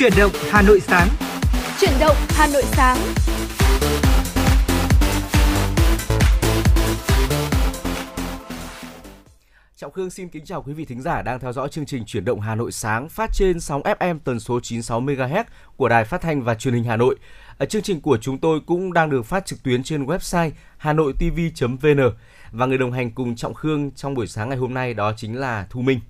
Chuyển 0.00 0.12
động 0.18 0.32
Hà 0.50 0.62
Nội 0.62 0.80
sáng. 0.80 1.08
Chuyển 1.80 1.92
động 2.00 2.16
Hà 2.28 2.46
Nội 2.46 2.62
sáng. 2.66 2.96
Trọng 9.76 9.92
Khương 9.92 10.10
xin 10.10 10.28
kính 10.28 10.44
chào 10.44 10.62
quý 10.62 10.72
vị 10.72 10.84
thính 10.84 11.02
giả 11.02 11.22
đang 11.22 11.40
theo 11.40 11.52
dõi 11.52 11.68
chương 11.68 11.86
trình 11.86 12.04
Chuyển 12.06 12.24
động 12.24 12.40
Hà 12.40 12.54
Nội 12.54 12.72
sáng 12.72 13.08
phát 13.08 13.30
trên 13.34 13.60
sóng 13.60 13.82
FM 13.82 14.18
tần 14.24 14.40
số 14.40 14.60
96 14.60 15.00
MHz 15.00 15.44
của 15.76 15.88
Đài 15.88 16.04
Phát 16.04 16.20
thanh 16.20 16.42
và 16.42 16.54
Truyền 16.54 16.74
hình 16.74 16.84
Hà 16.84 16.96
Nội. 16.96 17.16
Chương 17.68 17.82
trình 17.82 18.00
của 18.00 18.18
chúng 18.20 18.38
tôi 18.38 18.60
cũng 18.66 18.92
đang 18.92 19.10
được 19.10 19.22
phát 19.22 19.46
trực 19.46 19.62
tuyến 19.62 19.82
trên 19.82 20.04
website 20.04 20.50
hanoitv.vn 20.78 22.00
và 22.52 22.66
người 22.66 22.78
đồng 22.78 22.92
hành 22.92 23.10
cùng 23.10 23.36
Trọng 23.36 23.54
Khương 23.54 23.90
trong 23.90 24.14
buổi 24.14 24.26
sáng 24.26 24.48
ngày 24.48 24.58
hôm 24.58 24.74
nay 24.74 24.94
đó 24.94 25.12
chính 25.16 25.36
là 25.36 25.66
Thu 25.70 25.80
Minh. 25.80 26.00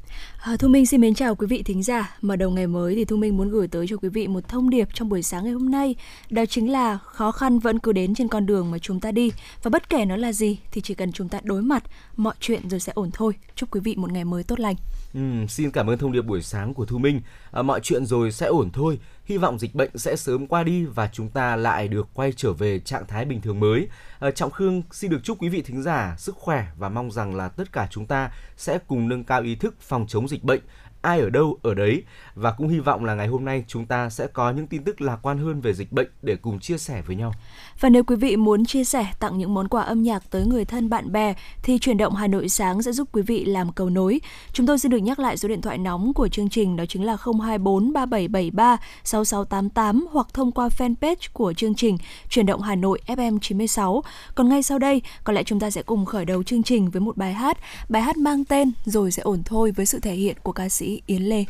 À, 0.40 0.56
Thu 0.56 0.68
Minh 0.68 0.86
xin 0.86 1.00
mến 1.00 1.14
chào 1.14 1.34
quý 1.34 1.46
vị 1.46 1.62
thính 1.62 1.82
giả. 1.82 2.16
Mở 2.22 2.36
đầu 2.36 2.50
ngày 2.50 2.66
mới 2.66 2.94
thì 2.94 3.04
Thu 3.04 3.16
Minh 3.16 3.36
muốn 3.36 3.50
gửi 3.50 3.68
tới 3.68 3.86
cho 3.88 3.96
quý 3.96 4.08
vị 4.08 4.28
một 4.28 4.48
thông 4.48 4.70
điệp 4.70 4.88
trong 4.94 5.08
buổi 5.08 5.22
sáng 5.22 5.44
ngày 5.44 5.52
hôm 5.52 5.70
nay. 5.70 5.94
Đó 6.30 6.46
chính 6.46 6.72
là 6.72 6.98
khó 6.98 7.32
khăn 7.32 7.58
vẫn 7.58 7.78
cứ 7.78 7.92
đến 7.92 8.14
trên 8.14 8.28
con 8.28 8.46
đường 8.46 8.70
mà 8.70 8.78
chúng 8.78 9.00
ta 9.00 9.12
đi 9.12 9.32
và 9.62 9.68
bất 9.68 9.90
kể 9.90 10.04
nó 10.04 10.16
là 10.16 10.32
gì 10.32 10.58
thì 10.70 10.80
chỉ 10.80 10.94
cần 10.94 11.12
chúng 11.12 11.28
ta 11.28 11.40
đối 11.42 11.62
mặt, 11.62 11.84
mọi 12.16 12.34
chuyện 12.40 12.68
rồi 12.68 12.80
sẽ 12.80 12.92
ổn 12.94 13.10
thôi. 13.12 13.32
Chúc 13.54 13.70
quý 13.70 13.80
vị 13.80 13.94
một 13.96 14.12
ngày 14.12 14.24
mới 14.24 14.42
tốt 14.42 14.60
lành. 14.60 14.74
Ừ, 15.14 15.20
xin 15.48 15.70
cảm 15.70 15.90
ơn 15.90 15.98
thông 15.98 16.12
điệp 16.12 16.22
buổi 16.22 16.42
sáng 16.42 16.74
của 16.74 16.84
Thu 16.84 16.98
Minh. 16.98 17.20
À, 17.52 17.62
mọi 17.62 17.80
chuyện 17.82 18.06
rồi 18.06 18.32
sẽ 18.32 18.46
ổn 18.46 18.70
thôi. 18.72 18.98
Hy 19.24 19.36
vọng 19.38 19.58
dịch 19.58 19.74
bệnh 19.74 19.98
sẽ 19.98 20.16
sớm 20.16 20.46
qua 20.46 20.62
đi 20.62 20.84
và 20.84 21.08
chúng 21.12 21.28
ta 21.28 21.56
lại 21.56 21.88
được 21.88 22.08
quay 22.14 22.32
trở 22.36 22.52
về 22.52 22.80
trạng 22.80 23.06
thái 23.06 23.24
bình 23.24 23.40
thường 23.40 23.60
mới. 23.60 23.88
À, 24.18 24.30
Trọng 24.30 24.50
Khương 24.50 24.82
xin 24.90 25.10
được 25.10 25.20
chúc 25.24 25.42
quý 25.42 25.48
vị 25.48 25.62
thính 25.62 25.82
giả 25.82 26.14
sức 26.18 26.36
khỏe 26.36 26.66
và 26.78 26.88
mong 26.88 27.10
rằng 27.10 27.34
là 27.34 27.48
tất 27.48 27.72
cả 27.72 27.88
chúng 27.90 28.06
ta 28.06 28.30
sẽ 28.56 28.78
cùng 28.86 29.08
nâng 29.08 29.24
cao 29.24 29.42
ý 29.42 29.54
thức 29.54 29.74
phòng 29.80 30.06
chống 30.08 30.28
dịch 30.28 30.44
bệnh 30.44 30.60
ai 31.02 31.20
ở 31.20 31.30
đâu 31.30 31.58
ở 31.62 31.74
đấy 31.74 32.02
và 32.34 32.52
cũng 32.52 32.68
hy 32.68 32.80
vọng 32.80 33.04
là 33.04 33.14
ngày 33.14 33.26
hôm 33.26 33.44
nay 33.44 33.64
chúng 33.66 33.86
ta 33.86 34.10
sẽ 34.10 34.26
có 34.26 34.50
những 34.50 34.66
tin 34.66 34.84
tức 34.84 35.00
lạc 35.00 35.18
quan 35.22 35.38
hơn 35.38 35.60
về 35.60 35.72
dịch 35.72 35.92
bệnh 35.92 36.08
để 36.22 36.36
cùng 36.36 36.60
chia 36.60 36.78
sẻ 36.78 37.02
với 37.06 37.16
nhau. 37.16 37.32
Và 37.80 37.88
nếu 37.88 38.04
quý 38.04 38.16
vị 38.16 38.36
muốn 38.36 38.64
chia 38.64 38.84
sẻ 38.84 39.06
tặng 39.18 39.38
những 39.38 39.54
món 39.54 39.68
quà 39.68 39.82
âm 39.82 40.02
nhạc 40.02 40.30
tới 40.30 40.46
người 40.46 40.64
thân 40.64 40.90
bạn 40.90 41.12
bè 41.12 41.34
thì 41.62 41.78
chuyển 41.78 41.96
động 41.96 42.14
Hà 42.14 42.26
Nội 42.26 42.48
sáng 42.48 42.82
sẽ 42.82 42.92
giúp 42.92 43.08
quý 43.12 43.22
vị 43.22 43.44
làm 43.44 43.72
cầu 43.72 43.90
nối. 43.90 44.20
Chúng 44.52 44.66
tôi 44.66 44.78
xin 44.78 44.90
được 44.90 44.98
nhắc 44.98 45.18
lại 45.18 45.36
số 45.36 45.48
điện 45.48 45.60
thoại 45.60 45.78
nóng 45.78 46.14
của 46.14 46.28
chương 46.28 46.48
trình 46.48 46.76
đó 46.76 46.84
chính 46.88 47.04
là 47.04 47.16
024 47.16 47.92
3773 47.92 48.76
6688 49.04 50.06
hoặc 50.10 50.26
thông 50.34 50.52
qua 50.52 50.68
fanpage 50.78 51.28
của 51.32 51.52
chương 51.52 51.74
trình 51.74 51.98
Chuyển 52.28 52.46
động 52.46 52.60
Hà 52.60 52.74
Nội 52.74 53.00
FM 53.06 53.38
96. 53.38 54.02
Còn 54.34 54.48
ngay 54.48 54.62
sau 54.62 54.78
đây, 54.78 55.02
có 55.24 55.32
lẽ 55.32 55.42
chúng 55.42 55.60
ta 55.60 55.70
sẽ 55.70 55.82
cùng 55.82 56.04
khởi 56.04 56.24
đầu 56.24 56.42
chương 56.42 56.62
trình 56.62 56.90
với 56.90 57.00
một 57.00 57.16
bài 57.16 57.32
hát. 57.32 57.58
Bài 57.88 58.02
hát 58.02 58.16
mang 58.16 58.44
tên 58.44 58.72
Rồi 58.84 59.10
sẽ 59.10 59.22
ổn 59.22 59.42
thôi 59.44 59.72
với 59.76 59.86
sự 59.86 60.00
thể 60.00 60.14
hiện 60.14 60.36
của 60.42 60.52
ca 60.52 60.68
sĩ 60.68 61.02
Yến 61.06 61.22
Lê. 61.22 61.44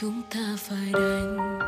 Chúng 0.00 0.22
ta 0.30 0.56
phải 0.56 0.92
đành 0.92 1.67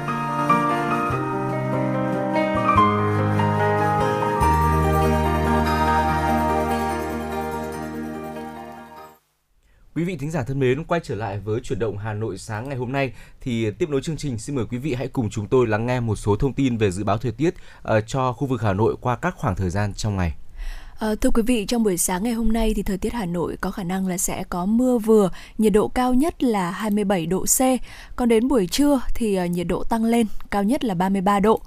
Quý 10.01 10.05
vị 10.05 10.17
thính 10.17 10.31
giả 10.31 10.43
thân 10.43 10.59
mến, 10.59 10.83
quay 10.83 11.01
trở 11.03 11.15
lại 11.15 11.39
với 11.39 11.59
chuyển 11.59 11.79
động 11.79 11.97
Hà 11.97 12.13
Nội 12.13 12.37
sáng 12.37 12.69
ngày 12.69 12.77
hôm 12.77 12.91
nay 12.91 13.11
thì 13.41 13.71
tiếp 13.71 13.89
nối 13.89 14.01
chương 14.01 14.17
trình 14.17 14.39
xin 14.39 14.55
mời 14.55 14.65
quý 14.65 14.77
vị 14.77 14.93
hãy 14.93 15.07
cùng 15.07 15.29
chúng 15.29 15.47
tôi 15.47 15.67
lắng 15.67 15.85
nghe 15.85 15.99
một 15.99 16.15
số 16.15 16.35
thông 16.35 16.53
tin 16.53 16.77
về 16.77 16.91
dự 16.91 17.03
báo 17.03 17.17
thời 17.17 17.31
tiết 17.31 17.53
uh, 17.97 18.03
cho 18.07 18.33
khu 18.33 18.47
vực 18.47 18.61
Hà 18.61 18.73
Nội 18.73 18.95
qua 19.01 19.15
các 19.15 19.35
khoảng 19.37 19.55
thời 19.55 19.69
gian 19.69 19.93
trong 19.93 20.17
ngày. 20.17 20.33
À, 20.99 21.15
thưa 21.21 21.29
quý 21.29 21.43
vị, 21.43 21.65
trong 21.65 21.83
buổi 21.83 21.97
sáng 21.97 22.23
ngày 22.23 22.33
hôm 22.33 22.53
nay 22.53 22.73
thì 22.75 22.83
thời 22.83 22.97
tiết 22.97 23.13
Hà 23.13 23.25
Nội 23.25 23.57
có 23.61 23.71
khả 23.71 23.83
năng 23.83 24.07
là 24.07 24.17
sẽ 24.17 24.43
có 24.49 24.65
mưa 24.65 24.97
vừa, 24.97 25.29
nhiệt 25.57 25.73
độ 25.73 25.87
cao 25.87 26.13
nhất 26.13 26.43
là 26.43 26.71
27 26.71 27.25
độ 27.25 27.45
C. 27.45 27.59
Còn 28.15 28.29
đến 28.29 28.47
buổi 28.47 28.67
trưa 28.67 29.01
thì 29.15 29.39
uh, 29.43 29.49
nhiệt 29.49 29.67
độ 29.67 29.83
tăng 29.83 30.05
lên, 30.05 30.27
cao 30.51 30.63
nhất 30.63 30.83
là 30.83 30.93
33 30.93 31.39
độ. 31.39 31.61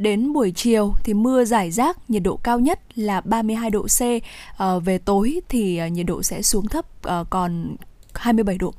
Đến 0.00 0.32
buổi 0.32 0.52
chiều 0.56 0.94
thì 1.04 1.14
mưa 1.14 1.44
giải 1.44 1.70
rác, 1.70 2.10
nhiệt 2.10 2.22
độ 2.22 2.36
cao 2.36 2.60
nhất 2.60 2.80
là 2.98 3.20
32 3.20 3.70
độ 3.70 3.86
C. 3.98 4.00
À, 4.56 4.78
về 4.78 4.98
tối 4.98 5.40
thì 5.48 5.76
ờ, 5.76 5.86
nhiệt 5.86 6.06
độ 6.06 6.22
sẽ 6.22 6.42
xuống 6.42 6.66
thấp 6.66 6.86
à, 7.02 7.24
còn 7.30 7.76
27 8.14 8.58
độ. 8.58 8.74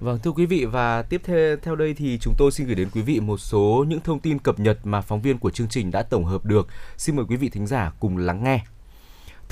Vâng 0.00 0.18
thưa 0.22 0.30
quý 0.30 0.46
vị 0.46 0.64
và 0.64 1.02
tiếp 1.02 1.20
theo 1.24 1.56
theo 1.62 1.76
đây 1.76 1.94
thì 1.94 2.18
chúng 2.20 2.34
tôi 2.38 2.50
xin 2.52 2.66
gửi 2.66 2.76
đến 2.76 2.88
quý 2.94 3.02
vị 3.02 3.20
một 3.20 3.40
số 3.40 3.84
những 3.88 4.00
thông 4.00 4.20
tin 4.20 4.38
cập 4.38 4.60
nhật 4.60 4.78
mà 4.84 5.00
phóng 5.00 5.22
viên 5.22 5.38
của 5.38 5.50
chương 5.50 5.68
trình 5.68 5.90
đã 5.90 6.02
tổng 6.02 6.24
hợp 6.24 6.44
được. 6.44 6.68
Xin 6.96 7.16
mời 7.16 7.24
quý 7.28 7.36
vị 7.36 7.48
thính 7.48 7.66
giả 7.66 7.92
cùng 8.00 8.18
lắng 8.18 8.44
nghe. 8.44 8.60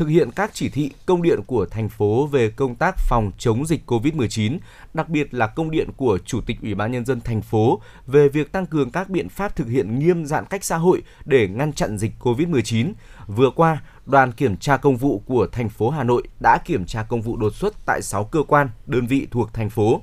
Thực 0.01 0.09
hiện 0.09 0.31
các 0.31 0.51
chỉ 0.55 0.69
thị 0.69 0.91
công 1.07 1.23
điện 1.23 1.41
của 1.47 1.67
thành 1.67 1.89
phố 1.89 2.27
về 2.27 2.51
công 2.51 2.75
tác 2.75 2.95
phòng 2.99 3.31
chống 3.39 3.67
dịch 3.67 3.91
COVID-19, 3.91 4.59
đặc 4.95 5.09
biệt 5.09 5.35
là 5.35 5.47
công 5.47 5.71
điện 5.71 5.89
của 5.97 6.19
Chủ 6.27 6.41
tịch 6.41 6.57
Ủy 6.63 6.75
ban 6.75 6.93
nhân 6.93 7.05
dân 7.05 7.21
thành 7.21 7.43
phố 7.43 7.81
về 8.07 8.29
việc 8.29 8.53
tăng 8.53 8.67
cường 8.67 8.91
các 8.91 9.11
biện 9.11 9.29
pháp 9.29 9.57
thực 9.57 9.69
hiện 9.69 9.99
nghiêm 9.99 10.27
giãn 10.27 10.45
cách 10.47 10.65
xã 10.65 10.77
hội 10.77 11.03
để 11.25 11.49
ngăn 11.49 11.73
chặn 11.73 11.99
dịch 11.99 12.13
COVID-19. 12.21 12.93
Vừa 13.27 13.51
qua, 13.51 13.83
đoàn 14.07 14.33
kiểm 14.33 14.57
tra 14.57 14.77
công 14.77 14.97
vụ 14.97 15.23
của 15.27 15.47
thành 15.53 15.69
phố 15.69 15.91
Hà 15.91 16.05
Nội 16.05 16.23
đã 16.41 16.59
kiểm 16.59 16.85
tra 16.87 17.03
công 17.03 17.23
vụ 17.23 17.37
đột 17.37 17.55
xuất 17.55 17.75
tại 17.87 18.03
6 18.03 18.25
cơ 18.25 18.43
quan, 18.43 18.69
đơn 18.87 19.07
vị 19.07 19.27
thuộc 19.31 19.55
thành 19.55 19.71
phố. 19.71 20.01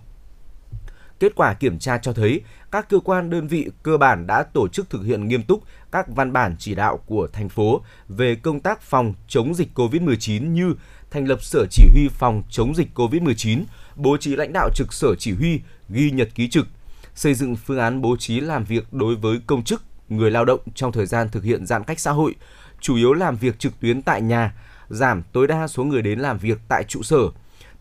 Kết 1.19 1.35
quả 1.35 1.53
kiểm 1.53 1.79
tra 1.79 1.97
cho 1.97 2.13
thấy 2.13 2.41
các 2.71 2.89
cơ 2.89 2.99
quan 2.99 3.29
đơn 3.29 3.47
vị 3.47 3.69
cơ 3.83 3.97
bản 3.97 4.27
đã 4.27 4.43
tổ 4.43 4.67
chức 4.67 4.89
thực 4.89 5.03
hiện 5.03 5.27
nghiêm 5.27 5.43
túc 5.43 5.63
các 5.91 6.07
văn 6.07 6.33
bản 6.33 6.55
chỉ 6.59 6.75
đạo 6.75 6.99
của 7.05 7.27
thành 7.33 7.49
phố 7.49 7.81
về 8.07 8.35
công 8.35 8.59
tác 8.59 8.81
phòng 8.81 9.13
chống 9.27 9.53
dịch 9.53 9.69
COVID-19 9.75 10.51
như 10.51 10.73
thành 11.11 11.27
lập 11.27 11.43
sở 11.43 11.65
chỉ 11.71 11.83
huy 11.93 12.07
phòng 12.11 12.43
chống 12.49 12.75
dịch 12.75 12.87
COVID-19, 12.95 13.63
bố 13.95 14.17
trí 14.17 14.35
lãnh 14.35 14.53
đạo 14.53 14.69
trực 14.75 14.93
sở 14.93 15.15
chỉ 15.15 15.33
huy, 15.33 15.59
ghi 15.89 16.11
nhật 16.11 16.29
ký 16.35 16.49
trực, 16.49 16.67
xây 17.15 17.33
dựng 17.33 17.55
phương 17.55 17.79
án 17.79 18.01
bố 18.01 18.17
trí 18.19 18.39
làm 18.39 18.63
việc 18.63 18.93
đối 18.93 19.15
với 19.15 19.39
công 19.47 19.63
chức, 19.63 19.83
người 20.09 20.31
lao 20.31 20.45
động 20.45 20.59
trong 20.75 20.91
thời 20.91 21.05
gian 21.05 21.29
thực 21.29 21.43
hiện 21.43 21.65
giãn 21.65 21.83
cách 21.83 21.99
xã 21.99 22.11
hội, 22.11 22.35
chủ 22.79 22.95
yếu 22.95 23.13
làm 23.13 23.35
việc 23.35 23.59
trực 23.59 23.79
tuyến 23.79 24.01
tại 24.01 24.21
nhà, 24.21 24.53
giảm 24.89 25.23
tối 25.31 25.47
đa 25.47 25.67
số 25.67 25.83
người 25.83 26.01
đến 26.01 26.19
làm 26.19 26.37
việc 26.37 26.57
tại 26.67 26.83
trụ 26.83 27.03
sở, 27.03 27.19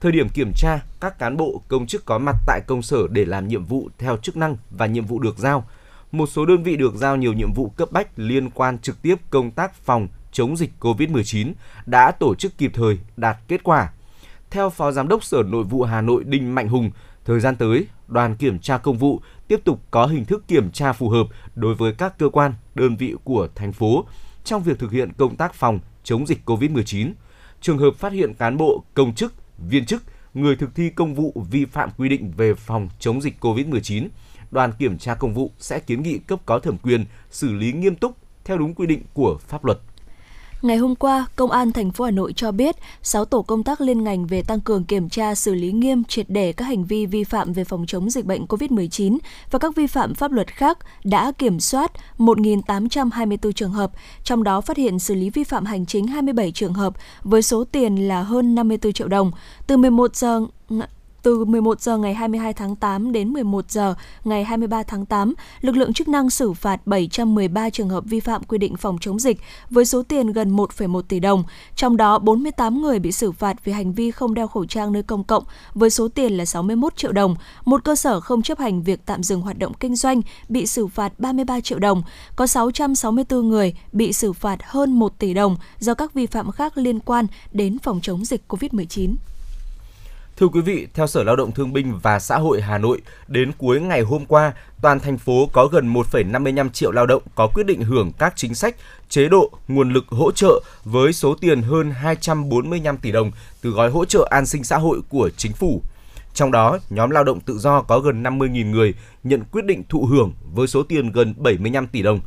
Thời 0.00 0.12
điểm 0.12 0.28
kiểm 0.28 0.52
tra, 0.56 0.80
các 1.00 1.18
cán 1.18 1.36
bộ 1.36 1.62
công 1.68 1.86
chức 1.86 2.04
có 2.04 2.18
mặt 2.18 2.36
tại 2.46 2.60
công 2.66 2.82
sở 2.82 3.08
để 3.10 3.24
làm 3.24 3.48
nhiệm 3.48 3.64
vụ 3.64 3.88
theo 3.98 4.16
chức 4.16 4.36
năng 4.36 4.56
và 4.70 4.86
nhiệm 4.86 5.04
vụ 5.06 5.18
được 5.18 5.38
giao. 5.38 5.68
Một 6.12 6.26
số 6.26 6.46
đơn 6.46 6.62
vị 6.62 6.76
được 6.76 6.94
giao 6.94 7.16
nhiều 7.16 7.32
nhiệm 7.32 7.52
vụ 7.52 7.68
cấp 7.68 7.92
bách 7.92 8.18
liên 8.18 8.50
quan 8.50 8.78
trực 8.78 9.02
tiếp 9.02 9.16
công 9.30 9.50
tác 9.50 9.74
phòng 9.74 10.08
chống 10.32 10.56
dịch 10.56 10.70
COVID-19 10.80 11.52
đã 11.86 12.10
tổ 12.10 12.34
chức 12.34 12.58
kịp 12.58 12.70
thời, 12.74 12.98
đạt 13.16 13.36
kết 13.48 13.64
quả. 13.64 13.92
Theo 14.50 14.70
Phó 14.70 14.92
Giám 14.92 15.08
đốc 15.08 15.24
Sở 15.24 15.42
Nội 15.42 15.64
vụ 15.64 15.82
Hà 15.82 16.00
Nội 16.00 16.24
Đinh 16.24 16.54
Mạnh 16.54 16.68
Hùng, 16.68 16.90
thời 17.24 17.40
gian 17.40 17.56
tới, 17.56 17.86
đoàn 18.08 18.36
kiểm 18.36 18.58
tra 18.58 18.78
công 18.78 18.98
vụ 18.98 19.20
tiếp 19.48 19.60
tục 19.64 19.80
có 19.90 20.06
hình 20.06 20.24
thức 20.24 20.44
kiểm 20.48 20.70
tra 20.70 20.92
phù 20.92 21.08
hợp 21.08 21.26
đối 21.54 21.74
với 21.74 21.92
các 21.92 22.18
cơ 22.18 22.28
quan, 22.28 22.54
đơn 22.74 22.96
vị 22.96 23.14
của 23.24 23.48
thành 23.54 23.72
phố 23.72 24.04
trong 24.44 24.62
việc 24.62 24.78
thực 24.78 24.92
hiện 24.92 25.12
công 25.12 25.36
tác 25.36 25.54
phòng 25.54 25.78
chống 26.04 26.26
dịch 26.26 26.38
COVID-19. 26.46 27.12
Trường 27.60 27.78
hợp 27.78 27.94
phát 27.98 28.12
hiện 28.12 28.34
cán 28.34 28.56
bộ, 28.56 28.84
công 28.94 29.14
chức, 29.14 29.32
viên 29.58 29.86
chức, 29.86 30.02
người 30.34 30.56
thực 30.56 30.74
thi 30.74 30.90
công 30.90 31.14
vụ 31.14 31.46
vi 31.50 31.64
phạm 31.64 31.90
quy 31.98 32.08
định 32.08 32.32
về 32.36 32.54
phòng 32.54 32.88
chống 32.98 33.20
dịch 33.20 33.34
COVID-19, 33.40 34.08
đoàn 34.50 34.72
kiểm 34.78 34.98
tra 34.98 35.14
công 35.14 35.34
vụ 35.34 35.50
sẽ 35.58 35.78
kiến 35.78 36.02
nghị 36.02 36.18
cấp 36.18 36.40
có 36.46 36.58
thẩm 36.58 36.78
quyền 36.78 37.04
xử 37.30 37.52
lý 37.52 37.72
nghiêm 37.72 37.96
túc 37.96 38.16
theo 38.44 38.58
đúng 38.58 38.74
quy 38.74 38.86
định 38.86 39.02
của 39.14 39.38
pháp 39.48 39.64
luật. 39.64 39.78
Ngày 40.62 40.76
hôm 40.76 40.94
qua, 40.94 41.26
Công 41.36 41.50
an 41.50 41.72
thành 41.72 41.90
phố 41.90 42.04
Hà 42.04 42.10
Nội 42.10 42.32
cho 42.36 42.52
biết 42.52 42.76
6 43.02 43.24
tổ 43.24 43.42
công 43.42 43.62
tác 43.62 43.80
liên 43.80 44.04
ngành 44.04 44.26
về 44.26 44.42
tăng 44.42 44.60
cường 44.60 44.84
kiểm 44.84 45.08
tra 45.08 45.34
xử 45.34 45.54
lý 45.54 45.72
nghiêm 45.72 46.04
triệt 46.04 46.26
để 46.28 46.52
các 46.52 46.64
hành 46.64 46.84
vi 46.84 47.06
vi 47.06 47.24
phạm 47.24 47.52
về 47.52 47.64
phòng 47.64 47.84
chống 47.86 48.10
dịch 48.10 48.24
bệnh 48.24 48.46
COVID-19 48.46 49.18
và 49.50 49.58
các 49.58 49.76
vi 49.76 49.86
phạm 49.86 50.14
pháp 50.14 50.32
luật 50.32 50.46
khác 50.54 50.78
đã 51.04 51.32
kiểm 51.38 51.60
soát 51.60 51.92
1.824 52.18 53.52
trường 53.52 53.72
hợp, 53.72 53.90
trong 54.24 54.42
đó 54.44 54.60
phát 54.60 54.76
hiện 54.76 54.98
xử 54.98 55.14
lý 55.14 55.30
vi 55.30 55.44
phạm 55.44 55.64
hành 55.64 55.86
chính 55.86 56.06
27 56.06 56.52
trường 56.52 56.74
hợp 56.74 56.94
với 57.22 57.42
số 57.42 57.64
tiền 57.64 58.08
là 58.08 58.22
hơn 58.22 58.54
54 58.54 58.92
triệu 58.92 59.08
đồng. 59.08 59.30
Từ 59.66 59.76
11 59.76 60.16
giờ 60.16 60.40
từ 61.26 61.44
11 61.44 61.80
giờ 61.80 61.98
ngày 61.98 62.14
22 62.14 62.52
tháng 62.52 62.76
8 62.76 63.12
đến 63.12 63.32
11 63.32 63.70
giờ 63.70 63.94
ngày 64.24 64.44
23 64.44 64.82
tháng 64.82 65.06
8, 65.06 65.34
lực 65.60 65.76
lượng 65.76 65.92
chức 65.92 66.08
năng 66.08 66.30
xử 66.30 66.52
phạt 66.52 66.86
713 66.86 67.70
trường 67.70 67.88
hợp 67.88 68.04
vi 68.06 68.20
phạm 68.20 68.42
quy 68.42 68.58
định 68.58 68.76
phòng 68.76 68.98
chống 69.00 69.18
dịch 69.18 69.38
với 69.70 69.84
số 69.84 70.02
tiền 70.02 70.32
gần 70.32 70.56
1,1 70.56 71.02
tỷ 71.02 71.20
đồng. 71.20 71.44
Trong 71.76 71.96
đó, 71.96 72.18
48 72.18 72.82
người 72.82 72.98
bị 72.98 73.12
xử 73.12 73.32
phạt 73.32 73.56
vì 73.64 73.72
hành 73.72 73.92
vi 73.92 74.10
không 74.10 74.34
đeo 74.34 74.48
khẩu 74.48 74.66
trang 74.66 74.92
nơi 74.92 75.02
công 75.02 75.24
cộng 75.24 75.44
với 75.74 75.90
số 75.90 76.08
tiền 76.08 76.32
là 76.32 76.44
61 76.44 76.96
triệu 76.96 77.12
đồng. 77.12 77.36
Một 77.64 77.84
cơ 77.84 77.96
sở 77.96 78.20
không 78.20 78.42
chấp 78.42 78.58
hành 78.58 78.82
việc 78.82 79.00
tạm 79.06 79.22
dừng 79.22 79.40
hoạt 79.40 79.58
động 79.58 79.72
kinh 79.80 79.96
doanh 79.96 80.20
bị 80.48 80.66
xử 80.66 80.86
phạt 80.86 81.12
33 81.18 81.60
triệu 81.60 81.78
đồng. 81.78 82.02
Có 82.36 82.46
664 82.46 83.48
người 83.48 83.74
bị 83.92 84.12
xử 84.12 84.32
phạt 84.32 84.58
hơn 84.62 84.92
1 84.92 85.18
tỷ 85.18 85.34
đồng 85.34 85.56
do 85.78 85.94
các 85.94 86.14
vi 86.14 86.26
phạm 86.26 86.50
khác 86.50 86.78
liên 86.78 87.00
quan 87.00 87.26
đến 87.52 87.78
phòng 87.78 88.00
chống 88.02 88.24
dịch 88.24 88.42
COVID-19. 88.48 89.14
Thưa 90.36 90.48
quý 90.48 90.60
vị, 90.60 90.86
theo 90.94 91.06
Sở 91.06 91.22
Lao 91.22 91.36
động 91.36 91.52
Thương 91.52 91.72
binh 91.72 91.98
và 92.02 92.18
Xã 92.18 92.38
hội 92.38 92.60
Hà 92.60 92.78
Nội, 92.78 93.00
đến 93.28 93.52
cuối 93.58 93.80
ngày 93.80 94.00
hôm 94.00 94.26
qua, 94.26 94.52
toàn 94.82 95.00
thành 95.00 95.18
phố 95.18 95.48
có 95.52 95.66
gần 95.66 95.92
1,55 95.92 96.68
triệu 96.68 96.90
lao 96.90 97.06
động 97.06 97.22
có 97.34 97.48
quyết 97.54 97.66
định 97.66 97.82
hưởng 97.82 98.12
các 98.18 98.32
chính 98.36 98.54
sách, 98.54 98.76
chế 99.08 99.28
độ, 99.28 99.50
nguồn 99.68 99.92
lực 99.92 100.04
hỗ 100.08 100.32
trợ 100.32 100.62
với 100.84 101.12
số 101.12 101.34
tiền 101.34 101.62
hơn 101.62 101.90
245 101.90 102.98
tỷ 102.98 103.12
đồng 103.12 103.30
từ 103.62 103.70
gói 103.70 103.90
hỗ 103.90 104.04
trợ 104.04 104.28
an 104.30 104.46
sinh 104.46 104.64
xã 104.64 104.78
hội 104.78 105.00
của 105.08 105.30
chính 105.36 105.52
phủ. 105.52 105.82
Trong 106.34 106.52
đó, 106.52 106.78
nhóm 106.90 107.10
lao 107.10 107.24
động 107.24 107.40
tự 107.40 107.58
do 107.58 107.82
có 107.82 107.98
gần 107.98 108.22
50.000 108.22 108.70
người 108.70 108.94
nhận 109.24 109.44
quyết 109.52 109.64
định 109.64 109.82
thụ 109.88 110.06
hưởng 110.06 110.32
với 110.54 110.66
số 110.66 110.82
tiền 110.82 111.12
gần 111.12 111.34
75 111.36 111.86
tỷ 111.86 112.02
đồng. 112.02 112.20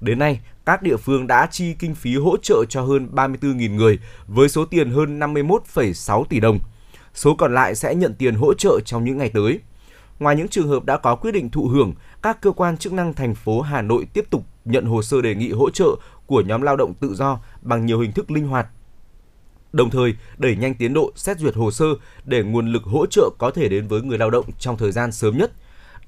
Đến 0.00 0.18
nay, 0.18 0.40
các 0.66 0.82
địa 0.82 0.96
phương 0.96 1.26
đã 1.26 1.48
chi 1.50 1.74
kinh 1.78 1.94
phí 1.94 2.16
hỗ 2.16 2.36
trợ 2.42 2.64
cho 2.68 2.82
hơn 2.82 3.08
34.000 3.12 3.74
người 3.74 3.98
với 4.26 4.48
số 4.48 4.64
tiền 4.64 4.90
hơn 4.90 5.18
51,6 5.18 6.24
tỷ 6.24 6.40
đồng– 6.40 6.58
số 7.16 7.34
còn 7.34 7.54
lại 7.54 7.74
sẽ 7.74 7.94
nhận 7.94 8.14
tiền 8.14 8.34
hỗ 8.34 8.54
trợ 8.54 8.80
trong 8.84 9.04
những 9.04 9.18
ngày 9.18 9.30
tới. 9.34 9.60
Ngoài 10.18 10.36
những 10.36 10.48
trường 10.48 10.68
hợp 10.68 10.84
đã 10.84 10.96
có 10.96 11.16
quyết 11.16 11.32
định 11.32 11.50
thụ 11.50 11.68
hưởng, 11.68 11.94
các 12.22 12.40
cơ 12.40 12.50
quan 12.50 12.76
chức 12.76 12.92
năng 12.92 13.14
thành 13.14 13.34
phố 13.34 13.60
Hà 13.60 13.82
Nội 13.82 14.06
tiếp 14.12 14.24
tục 14.30 14.44
nhận 14.64 14.84
hồ 14.84 15.02
sơ 15.02 15.22
đề 15.22 15.34
nghị 15.34 15.50
hỗ 15.50 15.70
trợ 15.70 15.86
của 16.26 16.40
nhóm 16.40 16.62
lao 16.62 16.76
động 16.76 16.94
tự 16.94 17.14
do 17.14 17.40
bằng 17.62 17.86
nhiều 17.86 18.00
hình 18.00 18.12
thức 18.12 18.30
linh 18.30 18.48
hoạt. 18.48 18.66
Đồng 19.72 19.90
thời, 19.90 20.14
đẩy 20.38 20.56
nhanh 20.56 20.74
tiến 20.74 20.94
độ 20.94 21.12
xét 21.14 21.38
duyệt 21.38 21.54
hồ 21.54 21.70
sơ 21.70 21.86
để 22.24 22.42
nguồn 22.42 22.72
lực 22.72 22.82
hỗ 22.84 23.06
trợ 23.06 23.30
có 23.38 23.50
thể 23.50 23.68
đến 23.68 23.88
với 23.88 24.02
người 24.02 24.18
lao 24.18 24.30
động 24.30 24.44
trong 24.58 24.76
thời 24.76 24.92
gian 24.92 25.12
sớm 25.12 25.38
nhất. 25.38 25.52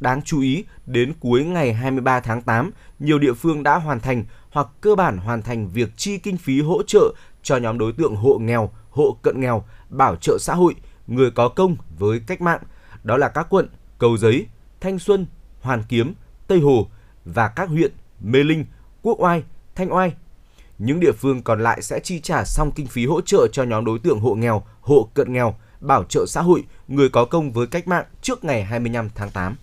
Đáng 0.00 0.22
chú 0.22 0.40
ý, 0.40 0.64
đến 0.86 1.12
cuối 1.20 1.44
ngày 1.44 1.72
23 1.72 2.20
tháng 2.20 2.42
8, 2.42 2.70
nhiều 2.98 3.18
địa 3.18 3.32
phương 3.32 3.62
đã 3.62 3.78
hoàn 3.78 4.00
thành 4.00 4.24
hoặc 4.50 4.66
cơ 4.80 4.94
bản 4.94 5.18
hoàn 5.18 5.42
thành 5.42 5.68
việc 5.68 5.88
chi 5.96 6.18
kinh 6.18 6.36
phí 6.36 6.60
hỗ 6.60 6.82
trợ 6.82 7.14
cho 7.42 7.56
nhóm 7.56 7.78
đối 7.78 7.92
tượng 7.92 8.16
hộ 8.16 8.38
nghèo, 8.38 8.70
hộ 8.90 9.16
cận 9.22 9.40
nghèo, 9.40 9.64
bảo 9.88 10.16
trợ 10.16 10.36
xã 10.40 10.54
hội, 10.54 10.74
người 11.08 11.30
có 11.30 11.48
công 11.48 11.76
với 11.98 12.20
cách 12.26 12.40
mạng, 12.40 12.60
đó 13.04 13.16
là 13.16 13.28
các 13.28 13.46
quận 13.50 13.68
Cầu 13.98 14.16
Giấy, 14.16 14.46
Thanh 14.80 14.98
Xuân, 14.98 15.26
Hoàn 15.60 15.82
Kiếm, 15.88 16.14
Tây 16.46 16.60
Hồ 16.60 16.88
và 17.24 17.48
các 17.48 17.68
huyện 17.68 17.92
Mê 18.20 18.44
Linh, 18.44 18.64
Quốc 19.02 19.20
Oai, 19.20 19.42
Thanh 19.74 19.92
Oai. 19.92 20.12
Những 20.78 21.00
địa 21.00 21.12
phương 21.12 21.42
còn 21.42 21.62
lại 21.62 21.82
sẽ 21.82 22.00
chi 22.00 22.20
trả 22.20 22.44
xong 22.44 22.70
kinh 22.74 22.86
phí 22.86 23.06
hỗ 23.06 23.20
trợ 23.20 23.48
cho 23.52 23.62
nhóm 23.62 23.84
đối 23.84 23.98
tượng 23.98 24.20
hộ 24.20 24.34
nghèo, 24.34 24.62
hộ 24.80 25.08
cận 25.14 25.32
nghèo, 25.32 25.54
bảo 25.80 26.04
trợ 26.04 26.26
xã 26.26 26.42
hội, 26.42 26.64
người 26.88 27.08
có 27.08 27.24
công 27.24 27.52
với 27.52 27.66
cách 27.66 27.88
mạng 27.88 28.04
trước 28.22 28.44
ngày 28.44 28.64
25 28.64 29.08
tháng 29.14 29.30
8. 29.30 29.56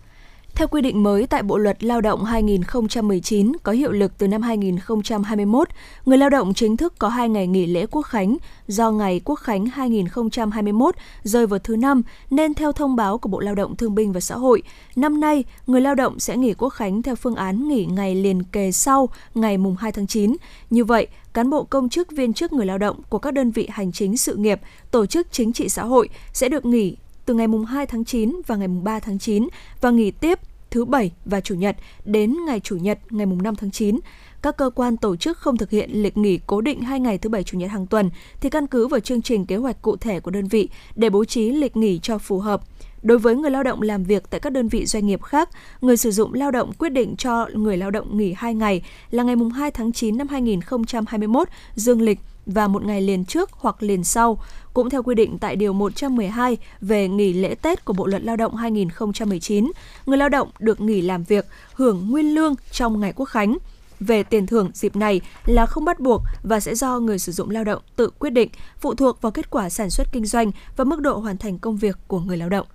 Theo 0.55 0.67
quy 0.67 0.81
định 0.81 1.03
mới 1.03 1.27
tại 1.27 1.43
Bộ 1.43 1.57
luật 1.57 1.83
Lao 1.83 2.01
động 2.01 2.23
2019 2.23 3.51
có 3.63 3.71
hiệu 3.71 3.91
lực 3.91 4.17
từ 4.17 4.27
năm 4.27 4.41
2021, 4.41 5.69
người 6.05 6.17
lao 6.17 6.29
động 6.29 6.53
chính 6.53 6.77
thức 6.77 6.93
có 6.99 7.09
2 7.09 7.29
ngày 7.29 7.47
nghỉ 7.47 7.65
lễ 7.65 7.85
quốc 7.91 8.01
khánh 8.01 8.37
do 8.67 8.91
ngày 8.91 9.21
quốc 9.25 9.35
khánh 9.35 9.65
2021 9.65 10.95
rơi 11.23 11.47
vào 11.47 11.59
thứ 11.59 11.75
năm 11.75 12.01
nên 12.29 12.53
theo 12.53 12.71
thông 12.71 12.95
báo 12.95 13.17
của 13.17 13.29
Bộ 13.29 13.39
Lao 13.39 13.55
động 13.55 13.75
Thương 13.75 13.95
binh 13.95 14.13
và 14.13 14.19
Xã 14.19 14.35
hội, 14.35 14.63
năm 14.95 15.19
nay 15.19 15.43
người 15.67 15.81
lao 15.81 15.95
động 15.95 16.19
sẽ 16.19 16.37
nghỉ 16.37 16.53
quốc 16.53 16.69
khánh 16.69 17.01
theo 17.01 17.15
phương 17.15 17.35
án 17.35 17.67
nghỉ 17.67 17.85
ngày 17.85 18.15
liền 18.15 18.43
kề 18.43 18.71
sau 18.71 19.09
ngày 19.35 19.57
mùng 19.57 19.75
2 19.75 19.91
tháng 19.91 20.07
9. 20.07 20.35
Như 20.69 20.85
vậy, 20.85 21.07
cán 21.33 21.49
bộ 21.49 21.63
công 21.63 21.89
chức 21.89 22.11
viên 22.11 22.33
chức 22.33 22.53
người 22.53 22.65
lao 22.65 22.77
động 22.77 23.01
của 23.09 23.19
các 23.19 23.33
đơn 23.33 23.51
vị 23.51 23.67
hành 23.71 23.91
chính 23.91 24.17
sự 24.17 24.35
nghiệp, 24.35 24.59
tổ 24.91 25.05
chức 25.05 25.27
chính 25.31 25.53
trị 25.53 25.69
xã 25.69 25.83
hội 25.83 26.09
sẽ 26.33 26.49
được 26.49 26.65
nghỉ 26.65 26.97
từ 27.25 27.33
ngày 27.33 27.47
mùng 27.47 27.65
2 27.65 27.85
tháng 27.85 28.05
9 28.05 28.41
và 28.47 28.55
ngày 28.55 28.67
mùng 28.67 28.83
3 28.83 28.99
tháng 28.99 29.19
9 29.19 29.47
và 29.81 29.91
nghỉ 29.91 30.11
tiếp 30.11 30.39
thứ 30.71 30.85
bảy 30.85 31.11
và 31.25 31.41
chủ 31.41 31.55
nhật 31.55 31.75
đến 32.05 32.35
ngày 32.45 32.59
chủ 32.59 32.77
nhật 32.77 32.99
ngày 33.09 33.25
mùng 33.25 33.43
5 33.43 33.55
tháng 33.55 33.71
9. 33.71 33.99
Các 34.41 34.57
cơ 34.57 34.69
quan 34.75 34.97
tổ 34.97 35.15
chức 35.15 35.37
không 35.37 35.57
thực 35.57 35.69
hiện 35.69 35.89
lịch 35.93 36.17
nghỉ 36.17 36.39
cố 36.47 36.61
định 36.61 36.81
hai 36.81 36.99
ngày 36.99 37.17
thứ 37.17 37.29
bảy 37.29 37.43
chủ 37.43 37.57
nhật 37.57 37.71
hàng 37.71 37.87
tuần 37.87 38.09
thì 38.41 38.49
căn 38.49 38.67
cứ 38.67 38.87
vào 38.87 38.99
chương 38.99 39.21
trình 39.21 39.45
kế 39.45 39.55
hoạch 39.55 39.81
cụ 39.81 39.97
thể 39.97 40.19
của 40.19 40.31
đơn 40.31 40.47
vị 40.47 40.69
để 40.95 41.09
bố 41.09 41.25
trí 41.25 41.51
lịch 41.51 41.77
nghỉ 41.77 41.99
cho 41.99 42.17
phù 42.17 42.39
hợp. 42.39 42.61
Đối 43.01 43.17
với 43.17 43.35
người 43.35 43.51
lao 43.51 43.63
động 43.63 43.81
làm 43.81 44.03
việc 44.03 44.29
tại 44.29 44.39
các 44.39 44.49
đơn 44.49 44.67
vị 44.67 44.85
doanh 44.85 45.07
nghiệp 45.07 45.23
khác, 45.23 45.49
người 45.81 45.97
sử 45.97 46.11
dụng 46.11 46.33
lao 46.33 46.51
động 46.51 46.71
quyết 46.73 46.89
định 46.89 47.15
cho 47.15 47.47
người 47.53 47.77
lao 47.77 47.91
động 47.91 48.17
nghỉ 48.17 48.33
2 48.37 48.53
ngày 48.53 48.83
là 49.11 49.23
ngày 49.23 49.35
mùng 49.35 49.49
2 49.49 49.71
tháng 49.71 49.91
9 49.91 50.17
năm 50.17 50.27
2021 50.27 51.47
dương 51.75 52.01
lịch 52.01 52.19
và 52.45 52.67
một 52.67 52.85
ngày 52.85 53.01
liền 53.01 53.25
trước 53.25 53.49
hoặc 53.51 53.83
liền 53.83 54.03
sau, 54.03 54.37
cũng 54.75 54.89
theo 54.89 55.03
quy 55.03 55.15
định 55.15 55.37
tại 55.37 55.55
Điều 55.55 55.73
112 55.73 56.57
về 56.81 57.07
nghỉ 57.07 57.33
lễ 57.33 57.55
Tết 57.55 57.85
của 57.85 57.93
Bộ 57.93 58.05
Luật 58.07 58.23
Lao 58.23 58.35
động 58.35 58.55
2019, 58.55 59.71
người 60.05 60.17
lao 60.17 60.29
động 60.29 60.49
được 60.59 60.81
nghỉ 60.81 61.01
làm 61.01 61.23
việc, 61.23 61.45
hưởng 61.73 62.09
nguyên 62.09 62.35
lương 62.35 62.55
trong 62.71 62.99
ngày 62.99 63.13
quốc 63.15 63.25
khánh. 63.25 63.57
Về 63.99 64.23
tiền 64.23 64.47
thưởng 64.47 64.71
dịp 64.73 64.95
này 64.95 65.21
là 65.45 65.65
không 65.65 65.85
bắt 65.85 65.99
buộc 65.99 66.21
và 66.43 66.59
sẽ 66.59 66.75
do 66.75 66.99
người 66.99 67.19
sử 67.19 67.31
dụng 67.31 67.49
lao 67.49 67.63
động 67.63 67.81
tự 67.95 68.09
quyết 68.19 68.29
định, 68.29 68.49
phụ 68.79 68.95
thuộc 68.95 69.21
vào 69.21 69.31
kết 69.31 69.49
quả 69.49 69.69
sản 69.69 69.89
xuất 69.89 70.07
kinh 70.11 70.25
doanh 70.25 70.51
và 70.77 70.83
mức 70.83 71.01
độ 71.01 71.17
hoàn 71.17 71.37
thành 71.37 71.59
công 71.59 71.77
việc 71.77 71.97
của 72.07 72.19
người 72.19 72.37
lao 72.37 72.49
động. 72.49 72.67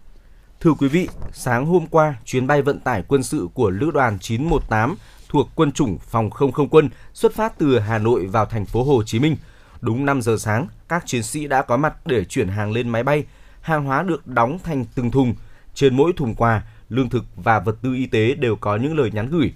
Thưa 0.61 0.73
quý 0.79 0.89
vị, 0.89 1.09
sáng 1.33 1.67
hôm 1.67 1.87
qua, 1.87 2.15
chuyến 2.25 2.47
bay 2.47 2.63
vận 2.63 2.81
tải 2.81 3.03
quân 3.09 3.23
sự 3.23 3.49
của 3.55 3.71
Lữ 3.71 3.91
đoàn 3.91 4.19
918 4.21 4.95
thuộc 5.29 5.49
quân 5.55 5.73
chủng 5.73 5.99
phòng 5.99 6.31
không 6.31 6.53
không 6.53 6.69
quân 6.69 6.89
xuất 7.15 7.35
phát 7.35 7.59
từ 7.59 7.79
Hà 7.79 7.99
Nội 7.99 8.27
vào 8.27 8.47
thành 8.47 8.67
phố 8.67 8.85
Hồ 8.85 9.03
Chí 9.03 9.19
Minh– 9.19 9.37
Đúng 9.81 10.07
5 10.07 10.23
giờ 10.23 10.37
sáng, 10.39 10.67
các 10.89 11.07
chiến 11.07 11.23
sĩ 11.23 11.47
đã 11.47 11.63
có 11.63 11.77
mặt 11.77 12.07
để 12.07 12.25
chuyển 12.25 12.49
hàng 12.49 12.73
lên 12.73 12.89
máy 12.89 13.03
bay. 13.03 13.25
Hàng 13.61 13.85
hóa 13.85 14.03
được 14.03 14.27
đóng 14.27 14.59
thành 14.65 14.85
từng 14.95 15.11
thùng. 15.11 15.35
Trên 15.75 15.97
mỗi 15.97 16.13
thùng 16.17 16.35
quà, 16.35 16.63
lương 16.89 17.09
thực 17.09 17.25
và 17.37 17.61
vật 17.61 17.77
tư 17.83 17.95
y 17.95 18.07
tế 18.07 18.35
đều 18.35 18.57
có 18.57 18.77
những 18.77 18.99
lời 18.99 19.11
nhắn 19.15 19.29
gửi. 19.31 19.53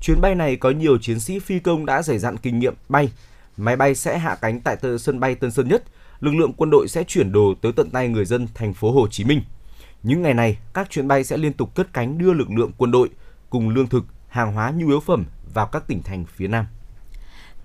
Chuyến 0.00 0.20
bay 0.20 0.34
này 0.34 0.56
có 0.56 0.70
nhiều 0.70 0.98
chiến 0.98 1.20
sĩ 1.20 1.38
phi 1.38 1.58
công 1.58 1.86
đã 1.86 2.02
dày 2.02 2.18
dặn 2.18 2.36
kinh 2.36 2.58
nghiệm 2.58 2.74
bay. 2.88 3.12
Máy 3.56 3.76
bay 3.76 3.94
sẽ 3.94 4.18
hạ 4.18 4.36
cánh 4.40 4.60
tại 4.60 4.76
sân 4.98 5.20
bay 5.20 5.34
Tân 5.34 5.50
Sơn 5.50 5.68
Nhất. 5.68 5.84
Lực 6.20 6.34
lượng 6.34 6.52
quân 6.52 6.70
đội 6.70 6.88
sẽ 6.88 7.04
chuyển 7.04 7.32
đồ 7.32 7.54
tới 7.62 7.72
tận 7.72 7.90
tay 7.90 8.08
người 8.08 8.24
dân 8.24 8.48
thành 8.54 8.74
phố 8.74 8.92
Hồ 8.92 9.08
Chí 9.08 9.24
Minh. 9.24 9.42
Những 10.02 10.22
ngày 10.22 10.34
này, 10.34 10.58
các 10.74 10.90
chuyến 10.90 11.08
bay 11.08 11.24
sẽ 11.24 11.36
liên 11.36 11.52
tục 11.52 11.74
cất 11.74 11.92
cánh 11.92 12.18
đưa 12.18 12.32
lực 12.32 12.50
lượng 12.50 12.70
quân 12.76 12.90
đội 12.90 13.08
cùng 13.50 13.68
lương 13.68 13.88
thực, 13.88 14.04
hàng 14.28 14.52
hóa 14.52 14.70
nhu 14.70 14.88
yếu 14.88 15.00
phẩm 15.00 15.24
vào 15.54 15.66
các 15.66 15.86
tỉnh 15.86 16.02
thành 16.02 16.24
phía 16.24 16.48
Nam. 16.48 16.66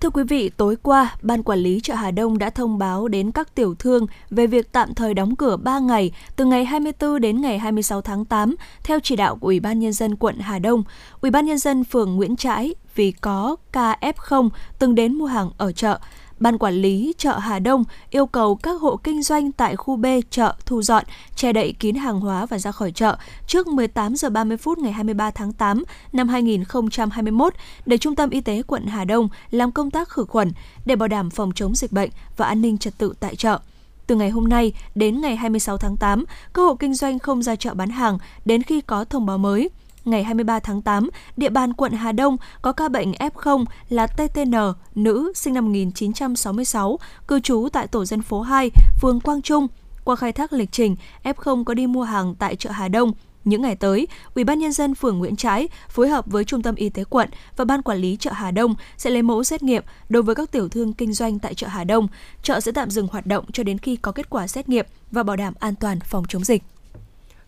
Thưa 0.04 0.10
quý 0.10 0.22
vị, 0.22 0.50
tối 0.56 0.76
qua, 0.82 1.14
Ban 1.22 1.42
Quản 1.42 1.58
lý 1.58 1.80
chợ 1.82 1.94
Hà 1.94 2.10
Đông 2.10 2.38
đã 2.38 2.50
thông 2.50 2.78
báo 2.78 3.08
đến 3.08 3.30
các 3.30 3.54
tiểu 3.54 3.74
thương 3.74 4.06
về 4.30 4.46
việc 4.46 4.72
tạm 4.72 4.94
thời 4.94 5.14
đóng 5.14 5.36
cửa 5.36 5.56
3 5.56 5.78
ngày 5.78 6.12
từ 6.36 6.44
ngày 6.44 6.64
24 6.64 7.20
đến 7.20 7.40
ngày 7.40 7.58
26 7.58 8.00
tháng 8.00 8.24
8 8.24 8.54
theo 8.82 9.00
chỉ 9.02 9.16
đạo 9.16 9.36
của 9.36 9.46
Ủy 9.46 9.60
ban 9.60 9.80
Nhân 9.80 9.92
dân 9.92 10.16
quận 10.16 10.38
Hà 10.38 10.58
Đông, 10.58 10.82
Ủy 11.20 11.30
ban 11.30 11.46
Nhân 11.46 11.58
dân 11.58 11.84
phường 11.84 12.16
Nguyễn 12.16 12.36
Trãi 12.36 12.74
vì 12.94 13.12
có 13.12 13.56
ca 13.72 13.96
F0 14.00 14.48
từng 14.78 14.94
đến 14.94 15.14
mua 15.14 15.26
hàng 15.26 15.50
ở 15.58 15.72
chợ. 15.72 15.98
Ban 16.44 16.58
quản 16.58 16.74
lý 16.74 17.12
chợ 17.18 17.38
Hà 17.38 17.58
Đông 17.58 17.84
yêu 18.10 18.26
cầu 18.26 18.54
các 18.54 18.80
hộ 18.80 18.96
kinh 18.96 19.22
doanh 19.22 19.52
tại 19.52 19.76
khu 19.76 19.96
B 19.96 20.06
chợ 20.30 20.54
thu 20.66 20.82
dọn, 20.82 21.04
che 21.36 21.52
đậy 21.52 21.74
kín 21.78 21.94
hàng 21.94 22.20
hóa 22.20 22.46
và 22.46 22.58
ra 22.58 22.72
khỏi 22.72 22.92
chợ 22.92 23.16
trước 23.46 23.66
18 23.66 24.16
giờ 24.16 24.30
30 24.30 24.56
phút 24.56 24.78
ngày 24.78 24.92
23 24.92 25.30
tháng 25.30 25.52
8 25.52 25.84
năm 26.12 26.28
2021 26.28 27.54
để 27.86 27.98
Trung 27.98 28.16
tâm 28.16 28.30
Y 28.30 28.40
tế 28.40 28.62
quận 28.62 28.86
Hà 28.86 29.04
Đông 29.04 29.28
làm 29.50 29.72
công 29.72 29.90
tác 29.90 30.08
khử 30.08 30.24
khuẩn 30.24 30.52
để 30.86 30.96
bảo 30.96 31.08
đảm 31.08 31.30
phòng 31.30 31.52
chống 31.54 31.74
dịch 31.74 31.92
bệnh 31.92 32.10
và 32.36 32.46
an 32.46 32.62
ninh 32.62 32.78
trật 32.78 32.98
tự 32.98 33.14
tại 33.20 33.36
chợ. 33.36 33.58
Từ 34.06 34.16
ngày 34.16 34.30
hôm 34.30 34.48
nay 34.48 34.72
đến 34.94 35.20
ngày 35.20 35.36
26 35.36 35.78
tháng 35.78 35.96
8, 35.96 36.24
các 36.54 36.62
hộ 36.62 36.74
kinh 36.74 36.94
doanh 36.94 37.18
không 37.18 37.42
ra 37.42 37.56
chợ 37.56 37.74
bán 37.74 37.88
hàng 37.88 38.18
đến 38.44 38.62
khi 38.62 38.80
có 38.80 39.04
thông 39.04 39.26
báo 39.26 39.38
mới– 39.38 39.70
ngày 40.04 40.24
23 40.24 40.60
tháng 40.60 40.82
8, 40.82 41.10
địa 41.36 41.48
bàn 41.48 41.72
quận 41.72 41.92
Hà 41.92 42.12
Đông 42.12 42.36
có 42.62 42.72
ca 42.72 42.88
bệnh 42.88 43.12
F0 43.12 43.64
là 43.88 44.06
TTN, 44.06 44.54
nữ, 44.94 45.32
sinh 45.34 45.54
năm 45.54 45.64
1966, 45.64 46.98
cư 47.28 47.40
trú 47.40 47.68
tại 47.72 47.86
tổ 47.86 48.04
dân 48.04 48.22
phố 48.22 48.40
2, 48.40 48.70
phường 49.00 49.20
Quang 49.20 49.42
Trung. 49.42 49.66
Qua 50.04 50.16
khai 50.16 50.32
thác 50.32 50.52
lịch 50.52 50.72
trình, 50.72 50.96
F0 51.22 51.64
có 51.64 51.74
đi 51.74 51.86
mua 51.86 52.02
hàng 52.02 52.34
tại 52.34 52.56
chợ 52.56 52.70
Hà 52.70 52.88
Đông, 52.88 53.12
những 53.44 53.62
ngày 53.62 53.76
tới, 53.76 54.08
Ủy 54.34 54.44
ban 54.44 54.58
nhân 54.58 54.72
dân 54.72 54.94
phường 54.94 55.18
Nguyễn 55.18 55.36
Trãi 55.36 55.68
phối 55.88 56.08
hợp 56.08 56.26
với 56.26 56.44
Trung 56.44 56.62
tâm 56.62 56.74
Y 56.74 56.88
tế 56.88 57.04
quận 57.04 57.28
và 57.56 57.64
ban 57.64 57.82
quản 57.82 57.98
lý 57.98 58.16
chợ 58.16 58.32
Hà 58.32 58.50
Đông 58.50 58.74
sẽ 58.96 59.10
lấy 59.10 59.22
mẫu 59.22 59.44
xét 59.44 59.62
nghiệm 59.62 59.82
đối 60.08 60.22
với 60.22 60.34
các 60.34 60.52
tiểu 60.52 60.68
thương 60.68 60.92
kinh 60.92 61.12
doanh 61.12 61.38
tại 61.38 61.54
chợ 61.54 61.66
Hà 61.66 61.84
Đông. 61.84 62.08
Chợ 62.42 62.60
sẽ 62.60 62.72
tạm 62.72 62.90
dừng 62.90 63.06
hoạt 63.06 63.26
động 63.26 63.44
cho 63.52 63.62
đến 63.62 63.78
khi 63.78 63.96
có 63.96 64.12
kết 64.12 64.30
quả 64.30 64.46
xét 64.46 64.68
nghiệm 64.68 64.86
và 65.10 65.22
bảo 65.22 65.36
đảm 65.36 65.54
an 65.58 65.74
toàn 65.74 66.00
phòng 66.00 66.24
chống 66.28 66.44
dịch. 66.44 66.62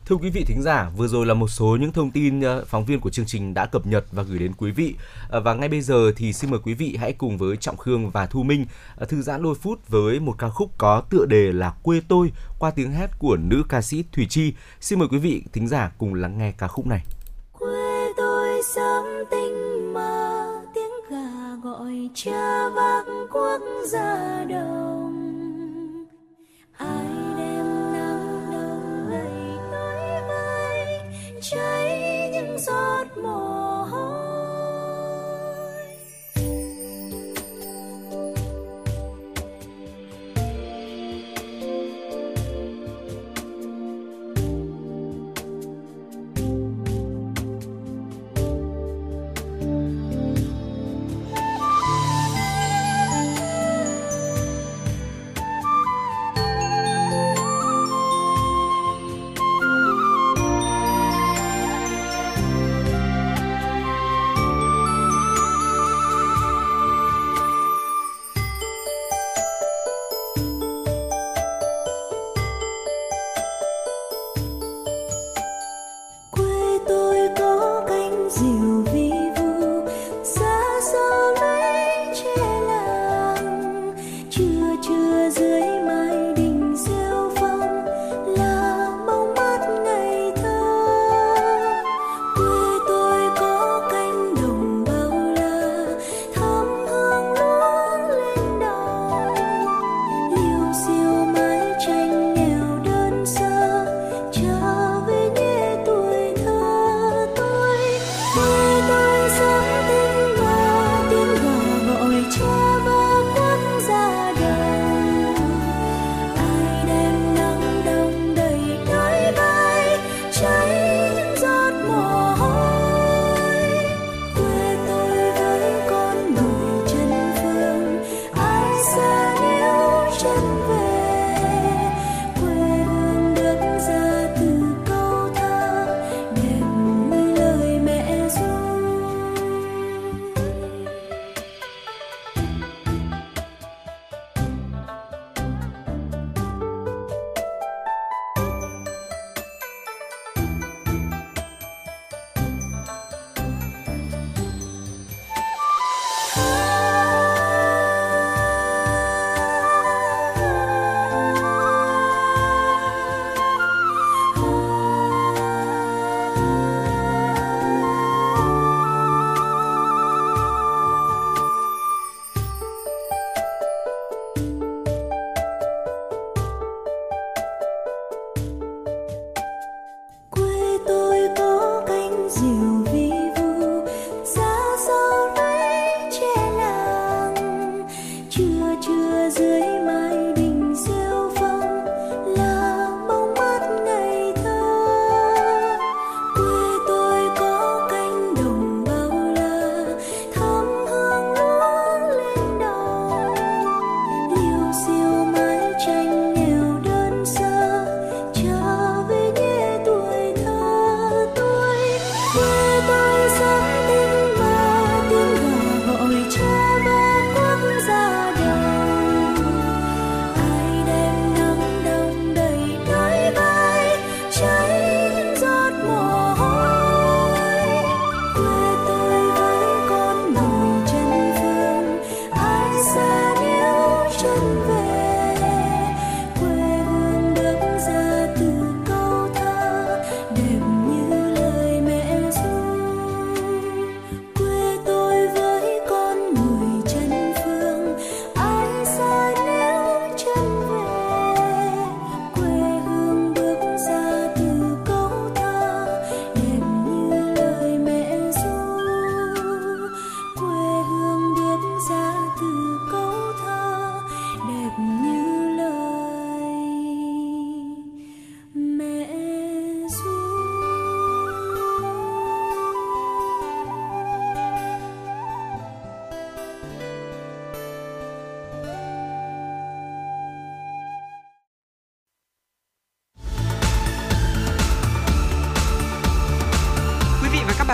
Thưa 0.09 0.17
quý 0.17 0.31
vị 0.31 0.45
thính 0.47 0.63
giả, 0.63 0.91
vừa 0.97 1.09
rồi 1.09 1.27
là 1.27 1.35
một 1.35 1.49
số 1.49 1.77
những 1.81 1.93
thông 1.93 2.11
tin 2.11 2.41
ờ, 2.41 2.65
phóng 2.65 2.85
viên 2.85 3.01
của 3.01 3.11
chương 3.11 3.27
trình 3.27 3.55
đã 3.55 3.67
cập 3.67 3.87
nhật 3.87 4.05
và 4.13 4.23
gửi 4.23 4.39
đến 4.39 4.53
quý 4.59 4.71
vị. 4.71 4.95
Ờ, 5.29 5.41
và 5.41 5.55
ngay 5.55 5.69
bây 5.69 5.81
giờ 5.81 6.13
thì 6.17 6.33
xin 6.33 6.51
mời 6.51 6.61
quý 6.65 6.75
vị 6.75 6.97
hãy 7.01 7.13
cùng 7.13 7.39
với 7.39 7.57
Trọng 7.57 7.77
Khương 7.77 8.11
và 8.11 8.27
Thu 8.27 8.43
Minh 8.43 8.67
ờ, 8.97 9.07
thư 9.07 9.23
giãn 9.23 9.43
đôi 9.43 9.55
phút 9.55 9.89
với 9.89 10.21
một 10.21 10.35
ca 10.39 10.49
khúc 10.49 10.71
có 10.79 11.03
tựa 11.11 11.27
đề 11.27 11.53
là 11.53 11.75
Quê 11.83 12.01
tôi 12.09 12.33
qua 12.59 12.71
tiếng 12.71 12.93
hát 12.93 13.11
của 13.19 13.37
nữ 13.37 13.63
ca 13.69 13.83
sĩ 13.83 14.05
Thủy 14.13 14.27
Chi. 14.31 14.55
Xin 14.81 14.99
mời 14.99 15.09
quý 15.09 15.19
vị 15.19 15.43
thính 15.53 15.69
giả 15.69 15.93
cùng 15.99 16.15
lắng 16.15 16.39
nghe 16.39 16.53
ca 16.59 16.69
khúc 16.69 16.87
này. 16.87 17.03
Quê 17.53 18.13
tôi 18.17 18.63
sớm 18.75 19.05
tinh 19.31 19.93
mơ 19.93 20.47
tiếng 20.75 21.11
gà 21.11 21.55
gọi 21.63 22.09
cha 22.15 22.69
vác 22.69 23.07
quốc 23.33 23.61
gia 23.91 24.45
đồng 24.45 25.27
ai 26.79 27.16
cháy 31.51 32.31
những 32.33 32.59
giọt 32.59 33.07
mồ 33.23 33.56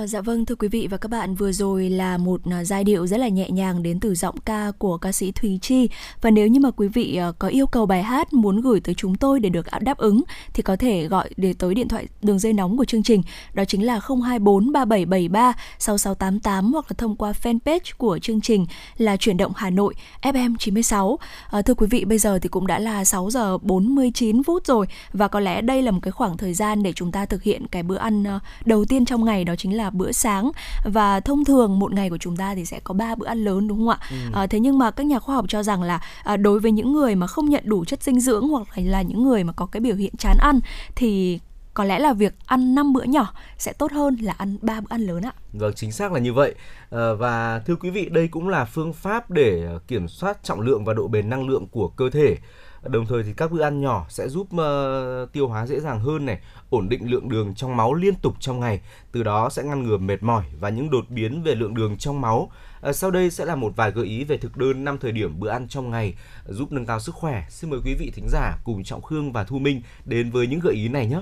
À, 0.00 0.06
dạ 0.06 0.20
vâng 0.20 0.46
thưa 0.46 0.54
quý 0.54 0.68
vị 0.68 0.86
và 0.90 0.96
các 0.96 1.10
bạn 1.10 1.34
vừa 1.34 1.52
rồi 1.52 1.90
là 1.90 2.18
một 2.18 2.40
à, 2.50 2.64
giai 2.64 2.84
điệu 2.84 3.06
rất 3.06 3.16
là 3.16 3.28
nhẹ 3.28 3.50
nhàng 3.50 3.82
đến 3.82 4.00
từ 4.00 4.14
giọng 4.14 4.34
ca 4.44 4.72
của 4.78 4.98
ca 4.98 5.12
sĩ 5.12 5.32
Thùy 5.32 5.58
Chi 5.62 5.88
và 6.20 6.30
nếu 6.30 6.48
như 6.48 6.60
mà 6.60 6.70
quý 6.70 6.88
vị 6.88 7.16
à, 7.16 7.32
có 7.38 7.48
yêu 7.48 7.66
cầu 7.66 7.86
bài 7.86 8.02
hát 8.02 8.32
muốn 8.32 8.60
gửi 8.60 8.80
tới 8.80 8.94
chúng 8.94 9.14
tôi 9.14 9.40
để 9.40 9.48
được 9.48 9.66
đáp 9.80 9.98
ứng 9.98 10.22
thì 10.52 10.62
có 10.62 10.76
thể 10.76 11.06
gọi 11.06 11.30
để 11.36 11.54
tới 11.58 11.74
điện 11.74 11.88
thoại 11.88 12.06
đường 12.22 12.38
dây 12.38 12.52
nóng 12.52 12.76
của 12.76 12.84
chương 12.84 13.02
trình 13.02 13.22
đó 13.54 13.64
chính 13.64 13.86
là 13.86 14.00
024 14.24 14.72
3773 14.72 15.52
6688 15.78 16.72
hoặc 16.72 16.84
là 16.88 16.94
thông 16.98 17.16
qua 17.16 17.32
fanpage 17.42 17.92
của 17.98 18.18
chương 18.18 18.40
trình 18.40 18.66
là 18.96 19.16
chuyển 19.16 19.36
động 19.36 19.52
Hà 19.56 19.70
Nội 19.70 19.94
FM 20.22 20.56
96. 20.58 21.18
À, 21.50 21.62
thưa 21.62 21.74
quý 21.74 21.86
vị 21.90 22.04
bây 22.04 22.18
giờ 22.18 22.38
thì 22.38 22.48
cũng 22.48 22.66
đã 22.66 22.78
là 22.78 23.04
6 23.04 23.30
giờ 23.30 23.58
49 23.58 24.42
phút 24.42 24.66
rồi 24.66 24.86
và 25.12 25.28
có 25.28 25.40
lẽ 25.40 25.60
đây 25.60 25.82
là 25.82 25.90
một 25.90 26.00
cái 26.02 26.12
khoảng 26.12 26.36
thời 26.36 26.54
gian 26.54 26.82
để 26.82 26.92
chúng 26.92 27.12
ta 27.12 27.26
thực 27.26 27.42
hiện 27.42 27.66
cái 27.66 27.82
bữa 27.82 27.96
ăn 27.96 28.24
ờ, 28.24 28.38
đầu 28.64 28.84
tiên 28.84 29.04
trong 29.04 29.24
ngày 29.24 29.44
đó 29.44 29.54
chính 29.56 29.76
là 29.76 29.89
là 29.90 29.98
bữa 29.98 30.12
sáng 30.12 30.50
và 30.84 31.20
thông 31.20 31.44
thường 31.44 31.78
một 31.78 31.92
ngày 31.92 32.10
của 32.10 32.18
chúng 32.18 32.36
ta 32.36 32.54
thì 32.54 32.64
sẽ 32.64 32.80
có 32.84 32.94
ba 32.94 33.14
bữa 33.14 33.26
ăn 33.26 33.44
lớn 33.44 33.68
đúng 33.68 33.78
không 33.78 33.88
ạ? 33.88 33.98
Ừ. 34.10 34.16
À, 34.32 34.46
thế 34.46 34.60
nhưng 34.60 34.78
mà 34.78 34.90
các 34.90 35.06
nhà 35.06 35.18
khoa 35.18 35.34
học 35.34 35.44
cho 35.48 35.62
rằng 35.62 35.82
là 35.82 36.00
à, 36.24 36.36
đối 36.36 36.60
với 36.60 36.72
những 36.72 36.92
người 36.92 37.14
mà 37.14 37.26
không 37.26 37.50
nhận 37.50 37.62
đủ 37.66 37.84
chất 37.84 38.02
dinh 38.02 38.20
dưỡng 38.20 38.48
hoặc 38.48 38.68
là 38.76 39.02
những 39.02 39.24
người 39.24 39.44
mà 39.44 39.52
có 39.52 39.66
cái 39.66 39.80
biểu 39.80 39.96
hiện 39.96 40.12
chán 40.18 40.36
ăn 40.40 40.60
thì 40.94 41.38
có 41.74 41.84
lẽ 41.84 41.98
là 41.98 42.12
việc 42.12 42.34
ăn 42.46 42.74
5 42.74 42.92
bữa 42.92 43.02
nhỏ 43.02 43.32
sẽ 43.58 43.72
tốt 43.72 43.92
hơn 43.92 44.16
là 44.20 44.34
ăn 44.38 44.56
ba 44.62 44.80
bữa 44.80 44.86
ăn 44.88 45.00
lớn 45.00 45.22
ạ. 45.22 45.32
Vâng, 45.52 45.72
chính 45.76 45.92
xác 45.92 46.12
là 46.12 46.20
như 46.20 46.32
vậy. 46.32 46.54
À, 46.90 47.12
và 47.18 47.62
thưa 47.66 47.76
quý 47.76 47.90
vị, 47.90 48.08
đây 48.12 48.28
cũng 48.28 48.48
là 48.48 48.64
phương 48.64 48.92
pháp 48.92 49.30
để 49.30 49.68
kiểm 49.88 50.08
soát 50.08 50.38
trọng 50.42 50.60
lượng 50.60 50.84
và 50.84 50.94
độ 50.94 51.08
bền 51.08 51.28
năng 51.28 51.48
lượng 51.48 51.66
của 51.66 51.88
cơ 51.88 52.10
thể. 52.10 52.36
Đồng 52.82 53.06
thời 53.06 53.22
thì 53.22 53.32
các 53.32 53.52
bữa 53.52 53.62
ăn 53.62 53.80
nhỏ 53.80 54.06
sẽ 54.08 54.28
giúp 54.28 54.48
uh, 54.54 55.32
tiêu 55.32 55.48
hóa 55.48 55.66
dễ 55.66 55.80
dàng 55.80 56.00
hơn 56.00 56.26
này, 56.26 56.40
ổn 56.70 56.88
định 56.88 57.10
lượng 57.10 57.28
đường 57.28 57.54
trong 57.54 57.76
máu 57.76 57.94
liên 57.94 58.14
tục 58.14 58.34
trong 58.40 58.60
ngày, 58.60 58.80
từ 59.12 59.22
đó 59.22 59.50
sẽ 59.50 59.62
ngăn 59.62 59.82
ngừa 59.82 59.96
mệt 59.96 60.22
mỏi 60.22 60.44
và 60.60 60.68
những 60.68 60.90
đột 60.90 61.04
biến 61.08 61.42
về 61.42 61.54
lượng 61.54 61.74
đường 61.74 61.98
trong 61.98 62.20
máu. 62.20 62.50
Uh, 62.88 62.96
sau 62.96 63.10
đây 63.10 63.30
sẽ 63.30 63.44
là 63.44 63.54
một 63.54 63.72
vài 63.76 63.90
gợi 63.90 64.06
ý 64.06 64.24
về 64.24 64.36
thực 64.38 64.56
đơn 64.56 64.84
5 64.84 64.98
thời 64.98 65.12
điểm 65.12 65.40
bữa 65.40 65.48
ăn 65.48 65.68
trong 65.68 65.90
ngày 65.90 66.14
giúp 66.48 66.72
nâng 66.72 66.86
cao 66.86 67.00
sức 67.00 67.14
khỏe. 67.14 67.46
Xin 67.50 67.70
mời 67.70 67.80
quý 67.84 67.94
vị 67.94 68.10
thính 68.14 68.26
giả 68.28 68.56
cùng 68.64 68.84
Trọng 68.84 69.02
Khương 69.02 69.32
và 69.32 69.44
Thu 69.44 69.58
Minh 69.58 69.82
đến 70.04 70.30
với 70.30 70.46
những 70.46 70.60
gợi 70.60 70.74
ý 70.74 70.88
này 70.88 71.06
nhé. 71.06 71.20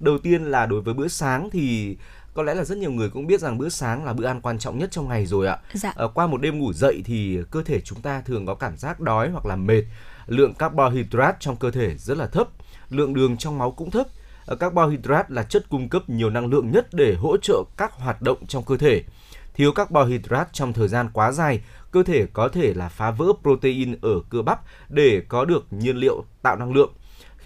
Đầu 0.00 0.18
tiên 0.18 0.44
là 0.44 0.66
đối 0.66 0.80
với 0.80 0.94
bữa 0.94 1.08
sáng 1.08 1.48
thì 1.52 1.96
có 2.36 2.42
lẽ 2.42 2.54
là 2.54 2.64
rất 2.64 2.78
nhiều 2.78 2.92
người 2.92 3.10
cũng 3.10 3.26
biết 3.26 3.40
rằng 3.40 3.58
bữa 3.58 3.68
sáng 3.68 4.04
là 4.04 4.12
bữa 4.12 4.26
ăn 4.26 4.40
quan 4.40 4.58
trọng 4.58 4.78
nhất 4.78 4.90
trong 4.90 5.08
ngày 5.08 5.26
rồi 5.26 5.46
ạ. 5.46 5.58
Dạ. 5.72 5.92
À, 5.96 6.06
qua 6.14 6.26
một 6.26 6.40
đêm 6.40 6.58
ngủ 6.58 6.72
dậy 6.72 7.02
thì 7.04 7.38
cơ 7.50 7.62
thể 7.62 7.80
chúng 7.80 8.00
ta 8.00 8.20
thường 8.20 8.46
có 8.46 8.54
cảm 8.54 8.76
giác 8.76 9.00
đói 9.00 9.30
hoặc 9.30 9.46
là 9.46 9.56
mệt 9.56 9.82
lượng 10.26 10.54
carbohydrate 10.54 11.36
trong 11.40 11.56
cơ 11.56 11.70
thể 11.70 11.96
rất 11.96 12.18
là 12.18 12.26
thấp, 12.26 12.48
lượng 12.90 13.14
đường 13.14 13.36
trong 13.36 13.58
máu 13.58 13.70
cũng 13.70 13.90
thấp. 13.90 14.06
Ờ, 14.46 14.56
carbohydrate 14.56 15.28
là 15.28 15.42
chất 15.42 15.68
cung 15.68 15.88
cấp 15.88 16.08
nhiều 16.08 16.30
năng 16.30 16.46
lượng 16.46 16.70
nhất 16.70 16.86
để 16.92 17.14
hỗ 17.14 17.36
trợ 17.36 17.62
các 17.76 17.92
hoạt 17.92 18.22
động 18.22 18.46
trong 18.46 18.64
cơ 18.64 18.76
thể. 18.76 19.02
Thiếu 19.54 19.72
carbohydrate 19.72 20.50
trong 20.52 20.72
thời 20.72 20.88
gian 20.88 21.08
quá 21.12 21.32
dài, 21.32 21.60
cơ 21.90 22.02
thể 22.02 22.26
có 22.32 22.48
thể 22.48 22.74
là 22.74 22.88
phá 22.88 23.10
vỡ 23.10 23.26
protein 23.42 23.96
ở 24.02 24.20
cơ 24.30 24.42
bắp 24.42 24.60
để 24.88 25.22
có 25.28 25.44
được 25.44 25.66
nhiên 25.70 25.96
liệu 25.96 26.24
tạo 26.42 26.56
năng 26.56 26.72
lượng. 26.72 26.92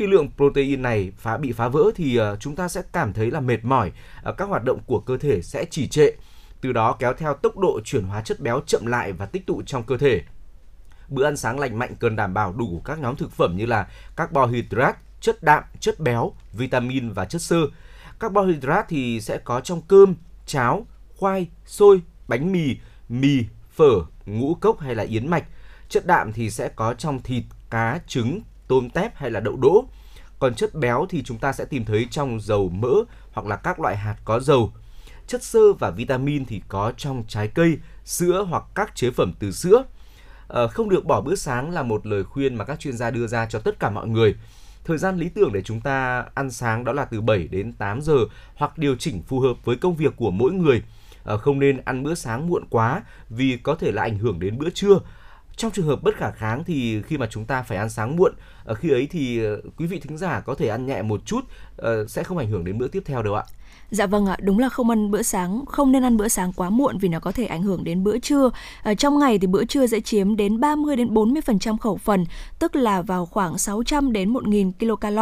Khi 0.00 0.06
lượng 0.06 0.30
protein 0.36 0.82
này 0.82 1.12
phá 1.16 1.36
bị 1.36 1.52
phá 1.52 1.68
vỡ 1.68 1.90
thì 1.94 2.16
ờ, 2.16 2.36
chúng 2.40 2.56
ta 2.56 2.68
sẽ 2.68 2.82
cảm 2.92 3.12
thấy 3.12 3.30
là 3.30 3.40
mệt 3.40 3.64
mỏi, 3.64 3.92
ờ, 4.22 4.32
các 4.32 4.48
hoạt 4.48 4.64
động 4.64 4.80
của 4.86 5.00
cơ 5.00 5.18
thể 5.18 5.42
sẽ 5.42 5.64
trì 5.64 5.88
trệ, 5.88 6.10
từ 6.60 6.72
đó 6.72 6.96
kéo 6.98 7.14
theo 7.14 7.34
tốc 7.34 7.58
độ 7.58 7.80
chuyển 7.84 8.04
hóa 8.04 8.22
chất 8.22 8.40
béo 8.40 8.60
chậm 8.66 8.86
lại 8.86 9.12
và 9.12 9.26
tích 9.26 9.46
tụ 9.46 9.62
trong 9.66 9.82
cơ 9.82 9.96
thể 9.96 10.22
bữa 11.08 11.24
ăn 11.24 11.36
sáng 11.36 11.58
lành 11.58 11.78
mạnh 11.78 11.94
cần 12.00 12.16
đảm 12.16 12.34
bảo 12.34 12.52
đủ 12.52 12.82
các 12.84 12.98
nhóm 12.98 13.16
thực 13.16 13.32
phẩm 13.32 13.56
như 13.56 13.66
là 13.66 13.88
carbohydrate, 14.16 14.98
chất 15.20 15.42
đạm, 15.42 15.64
chất 15.80 16.00
béo, 16.00 16.32
vitamin 16.52 17.12
và 17.12 17.24
chất 17.24 17.42
xơ. 17.42 17.60
Carbohydrate 18.20 18.86
thì 18.88 19.20
sẽ 19.20 19.38
có 19.38 19.60
trong 19.60 19.82
cơm, 19.88 20.14
cháo, 20.46 20.86
khoai, 21.16 21.48
xôi, 21.66 22.00
bánh 22.28 22.52
mì, 22.52 22.76
mì, 23.08 23.44
phở, 23.70 23.90
ngũ 24.26 24.54
cốc 24.54 24.80
hay 24.80 24.94
là 24.94 25.02
yến 25.02 25.28
mạch. 25.28 25.44
Chất 25.88 26.06
đạm 26.06 26.32
thì 26.32 26.50
sẽ 26.50 26.68
có 26.68 26.94
trong 26.94 27.22
thịt, 27.22 27.44
cá, 27.70 28.00
trứng, 28.06 28.40
tôm 28.70 28.90
tép 28.90 29.16
hay 29.16 29.30
là 29.30 29.40
đậu 29.40 29.56
đỗ. 29.56 29.84
Còn 30.38 30.54
chất 30.54 30.74
béo 30.74 31.06
thì 31.08 31.22
chúng 31.22 31.38
ta 31.38 31.52
sẽ 31.52 31.64
tìm 31.64 31.84
thấy 31.84 32.06
trong 32.10 32.40
dầu 32.40 32.68
mỡ 32.68 32.94
hoặc 33.32 33.46
là 33.46 33.56
các 33.56 33.80
loại 33.80 33.96
hạt 33.96 34.16
có 34.24 34.40
dầu. 34.40 34.72
Chất 35.26 35.42
xơ 35.42 35.72
và 35.72 35.90
vitamin 35.90 36.44
thì 36.44 36.62
có 36.68 36.92
trong 36.96 37.24
trái 37.28 37.48
cây, 37.48 37.78
sữa 38.04 38.46
hoặc 38.50 38.64
các 38.74 38.96
chế 38.96 39.10
phẩm 39.10 39.32
từ 39.38 39.52
sữa. 39.52 39.84
À, 40.48 40.66
không 40.66 40.88
được 40.88 41.04
bỏ 41.04 41.20
bữa 41.20 41.34
sáng 41.34 41.70
là 41.70 41.82
một 41.82 42.06
lời 42.06 42.24
khuyên 42.24 42.54
mà 42.54 42.64
các 42.64 42.80
chuyên 42.80 42.96
gia 42.96 43.10
đưa 43.10 43.26
ra 43.26 43.46
cho 43.46 43.58
tất 43.58 43.78
cả 43.78 43.90
mọi 43.90 44.08
người. 44.08 44.34
Thời 44.84 44.98
gian 44.98 45.18
lý 45.18 45.28
tưởng 45.28 45.52
để 45.52 45.62
chúng 45.62 45.80
ta 45.80 46.24
ăn 46.34 46.50
sáng 46.50 46.84
đó 46.84 46.92
là 46.92 47.04
từ 47.04 47.20
7 47.20 47.48
đến 47.48 47.72
8 47.72 48.00
giờ 48.00 48.16
hoặc 48.54 48.78
điều 48.78 48.96
chỉnh 48.96 49.22
phù 49.22 49.40
hợp 49.40 49.54
với 49.64 49.76
công 49.76 49.96
việc 49.96 50.16
của 50.16 50.30
mỗi 50.30 50.52
người. 50.52 50.82
À, 51.24 51.36
không 51.36 51.58
nên 51.58 51.80
ăn 51.84 52.02
bữa 52.02 52.14
sáng 52.14 52.46
muộn 52.46 52.64
quá 52.70 53.02
vì 53.28 53.56
có 53.56 53.74
thể 53.74 53.92
là 53.92 54.02
ảnh 54.02 54.18
hưởng 54.18 54.40
đến 54.40 54.58
bữa 54.58 54.70
trưa. 54.70 54.98
Trong 55.60 55.72
trường 55.72 55.86
hợp 55.86 56.02
bất 56.02 56.16
khả 56.16 56.30
kháng 56.30 56.64
thì 56.64 57.02
khi 57.02 57.18
mà 57.18 57.26
chúng 57.30 57.44
ta 57.44 57.62
phải 57.62 57.78
ăn 57.78 57.90
sáng 57.90 58.16
muộn, 58.16 58.32
ở 58.64 58.74
khi 58.74 58.90
ấy 58.90 59.08
thì 59.10 59.44
ờ, 59.44 59.60
quý 59.76 59.86
vị 59.86 60.00
thính 60.00 60.18
giả 60.18 60.40
có 60.40 60.54
thể 60.54 60.68
ăn 60.68 60.86
nhẹ 60.86 61.02
một 61.02 61.20
chút 61.26 61.40
ờ, 61.76 62.06
sẽ 62.06 62.22
không 62.22 62.38
ảnh 62.38 62.48
hưởng 62.48 62.64
đến 62.64 62.78
bữa 62.78 62.88
tiếp 62.88 63.02
theo 63.06 63.22
đâu 63.22 63.34
ạ. 63.34 63.44
Dạ 63.90 64.06
vâng 64.06 64.26
ạ, 64.26 64.36
đúng 64.42 64.58
là 64.58 64.68
không 64.68 64.90
ăn 64.90 65.10
bữa 65.10 65.22
sáng, 65.22 65.64
không 65.66 65.92
nên 65.92 66.02
ăn 66.02 66.16
bữa 66.16 66.28
sáng 66.28 66.52
quá 66.52 66.70
muộn 66.70 66.98
vì 66.98 67.08
nó 67.08 67.20
có 67.20 67.32
thể 67.32 67.46
ảnh 67.46 67.62
hưởng 67.62 67.84
đến 67.84 68.04
bữa 68.04 68.18
trưa. 68.18 68.50
Ở 68.82 68.94
trong 68.94 69.18
ngày 69.18 69.38
thì 69.38 69.46
bữa 69.46 69.64
trưa 69.64 69.86
sẽ 69.86 70.00
chiếm 70.00 70.36
đến 70.36 70.60
30 70.60 70.96
đến 70.96 71.14
40% 71.14 71.76
khẩu 71.76 71.96
phần, 71.96 72.24
tức 72.58 72.76
là 72.76 73.02
vào 73.02 73.26
khoảng 73.26 73.58
600 73.58 74.12
đến 74.12 74.28
1000 74.28 74.72
kcal 74.72 75.18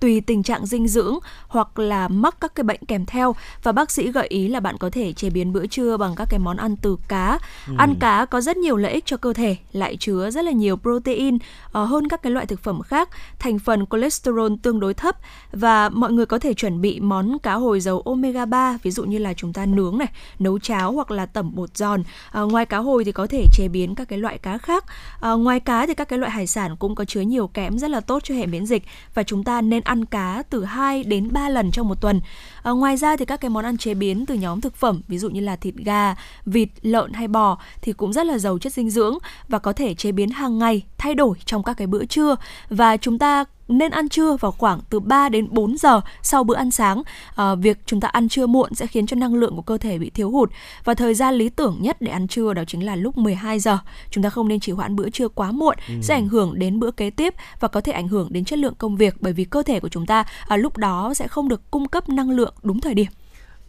tùy 0.00 0.20
tình 0.20 0.42
trạng 0.42 0.66
dinh 0.66 0.88
dưỡng 0.88 1.18
hoặc 1.48 1.78
là 1.78 2.08
mắc 2.08 2.36
các 2.40 2.54
cái 2.54 2.64
bệnh 2.64 2.80
kèm 2.88 3.06
theo 3.06 3.34
và 3.62 3.72
bác 3.72 3.90
sĩ 3.90 4.12
gợi 4.12 4.26
ý 4.26 4.48
là 4.48 4.60
bạn 4.60 4.78
có 4.78 4.90
thể 4.90 5.12
chế 5.12 5.30
biến 5.30 5.52
bữa 5.52 5.66
trưa 5.66 5.96
bằng 5.96 6.14
các 6.14 6.28
cái 6.30 6.38
món 6.38 6.56
ăn 6.56 6.76
từ 6.76 6.96
cá. 7.08 7.38
Ừ. 7.68 7.74
Ăn 7.78 7.94
cá 8.00 8.24
có 8.24 8.40
rất 8.40 8.56
nhiều 8.56 8.76
lợi 8.76 8.92
ích 8.92 9.06
cho 9.06 9.16
cơ 9.16 9.32
thể, 9.32 9.56
lại 9.72 9.96
chứa 9.96 10.30
rất 10.30 10.44
là 10.44 10.52
nhiều 10.52 10.76
protein 10.76 11.34
uh, 11.34 11.40
hơn 11.72 12.08
các 12.08 12.22
cái 12.22 12.32
loại 12.32 12.46
thực 12.46 12.60
phẩm 12.60 12.80
khác, 12.82 13.08
thành 13.38 13.58
phần 13.58 13.86
cholesterol 13.90 14.52
tương 14.62 14.80
đối 14.80 14.94
thấp 14.94 15.16
và 15.52 15.88
mọi 15.88 16.12
người 16.12 16.26
có 16.26 16.38
thể 16.38 16.54
chuẩn 16.54 16.80
bị 16.80 17.00
món 17.00 17.38
cá 17.38 17.54
hồi 17.54 17.80
dầu 17.80 18.00
omega 18.12 18.44
3 18.44 18.78
ví 18.82 18.90
dụ 18.90 19.04
như 19.04 19.18
là 19.18 19.34
chúng 19.34 19.52
ta 19.52 19.66
nướng 19.66 19.98
này, 19.98 20.08
nấu 20.38 20.58
cháo 20.58 20.92
hoặc 20.92 21.10
là 21.10 21.26
tẩm 21.26 21.54
bột 21.54 21.76
giòn. 21.76 22.02
À, 22.30 22.40
ngoài 22.40 22.66
cá 22.66 22.78
hồi 22.78 23.04
thì 23.04 23.12
có 23.12 23.26
thể 23.26 23.46
chế 23.52 23.68
biến 23.68 23.94
các 23.94 24.08
cái 24.08 24.18
loại 24.18 24.38
cá 24.38 24.58
khác. 24.58 24.84
À, 25.20 25.32
ngoài 25.32 25.60
cá 25.60 25.86
thì 25.86 25.94
các 25.94 26.08
cái 26.08 26.18
loại 26.18 26.32
hải 26.32 26.46
sản 26.46 26.76
cũng 26.76 26.94
có 26.94 27.04
chứa 27.04 27.20
nhiều 27.20 27.46
kẽm 27.46 27.78
rất 27.78 27.90
là 27.90 28.00
tốt 28.00 28.22
cho 28.24 28.34
hệ 28.34 28.46
miễn 28.46 28.66
dịch 28.66 28.82
và 29.14 29.22
chúng 29.22 29.44
ta 29.44 29.60
nên 29.60 29.82
ăn 29.82 30.04
cá 30.04 30.42
từ 30.50 30.64
2 30.64 31.04
đến 31.04 31.32
3 31.32 31.48
lần 31.48 31.70
trong 31.70 31.88
một 31.88 32.00
tuần. 32.00 32.20
À, 32.62 32.70
ngoài 32.70 32.96
ra 32.96 33.16
thì 33.16 33.24
các 33.24 33.40
cái 33.40 33.48
món 33.48 33.64
ăn 33.64 33.76
chế 33.76 33.94
biến 33.94 34.26
từ 34.26 34.34
nhóm 34.34 34.60
thực 34.60 34.76
phẩm 34.76 35.00
ví 35.08 35.18
dụ 35.18 35.30
như 35.30 35.40
là 35.40 35.56
thịt 35.56 35.74
gà, 35.74 36.14
vịt, 36.46 36.68
lợn 36.82 37.12
hay 37.12 37.28
bò 37.28 37.58
thì 37.82 37.92
cũng 37.92 38.12
rất 38.12 38.26
là 38.26 38.38
giàu 38.38 38.58
chất 38.58 38.72
dinh 38.72 38.90
dưỡng 38.90 39.18
và 39.48 39.58
có 39.58 39.72
thể 39.72 39.94
chế 39.94 40.12
biến 40.12 40.30
hàng 40.30 40.58
ngày 40.58 40.82
thay 40.98 41.14
đổi 41.14 41.36
trong 41.44 41.62
các 41.62 41.74
cái 41.74 41.86
bữa 41.86 42.04
trưa 42.04 42.36
và 42.68 42.96
chúng 42.96 43.18
ta 43.18 43.44
nên 43.68 43.90
ăn 43.90 44.08
trưa 44.08 44.36
vào 44.36 44.52
khoảng 44.52 44.80
từ 44.90 45.00
3 45.00 45.28
đến 45.28 45.46
4 45.50 45.76
giờ 45.76 46.00
sau 46.22 46.44
bữa 46.44 46.54
ăn 46.54 46.70
sáng. 46.70 47.02
À, 47.34 47.54
việc 47.54 47.78
chúng 47.86 48.00
ta 48.00 48.08
ăn 48.08 48.28
trưa 48.28 48.46
muộn 48.46 48.74
sẽ 48.74 48.86
khiến 48.86 49.06
cho 49.06 49.16
năng 49.16 49.34
lượng 49.34 49.56
của 49.56 49.62
cơ 49.62 49.78
thể 49.78 49.98
bị 49.98 50.10
thiếu 50.10 50.30
hụt 50.30 50.50
và 50.84 50.94
thời 50.94 51.14
gian 51.14 51.34
lý 51.34 51.48
tưởng 51.48 51.78
nhất 51.80 51.96
để 52.00 52.12
ăn 52.12 52.28
trưa 52.28 52.54
đó 52.54 52.62
chính 52.66 52.86
là 52.86 52.96
lúc 52.96 53.18
12 53.18 53.58
giờ. 53.58 53.78
Chúng 54.10 54.24
ta 54.24 54.30
không 54.30 54.48
nên 54.48 54.60
chỉ 54.60 54.72
hoãn 54.72 54.96
bữa 54.96 55.10
trưa 55.10 55.28
quá 55.28 55.52
muộn 55.52 55.76
ừ. 55.88 55.94
sẽ 56.02 56.14
ảnh 56.14 56.28
hưởng 56.28 56.58
đến 56.58 56.80
bữa 56.80 56.90
kế 56.90 57.10
tiếp 57.10 57.34
và 57.60 57.68
có 57.68 57.80
thể 57.80 57.92
ảnh 57.92 58.08
hưởng 58.08 58.28
đến 58.30 58.44
chất 58.44 58.58
lượng 58.58 58.74
công 58.78 58.96
việc 58.96 59.14
bởi 59.20 59.32
vì 59.32 59.44
cơ 59.44 59.62
thể 59.62 59.80
của 59.80 59.88
chúng 59.88 60.06
ta 60.06 60.24
à, 60.48 60.56
lúc 60.56 60.76
đó 60.76 61.14
sẽ 61.14 61.28
không 61.28 61.48
được 61.48 61.70
cung 61.70 61.88
cấp 61.88 62.08
năng 62.08 62.30
lượng 62.30 62.54
đúng 62.62 62.80
thời 62.80 62.94
điểm. 62.94 63.12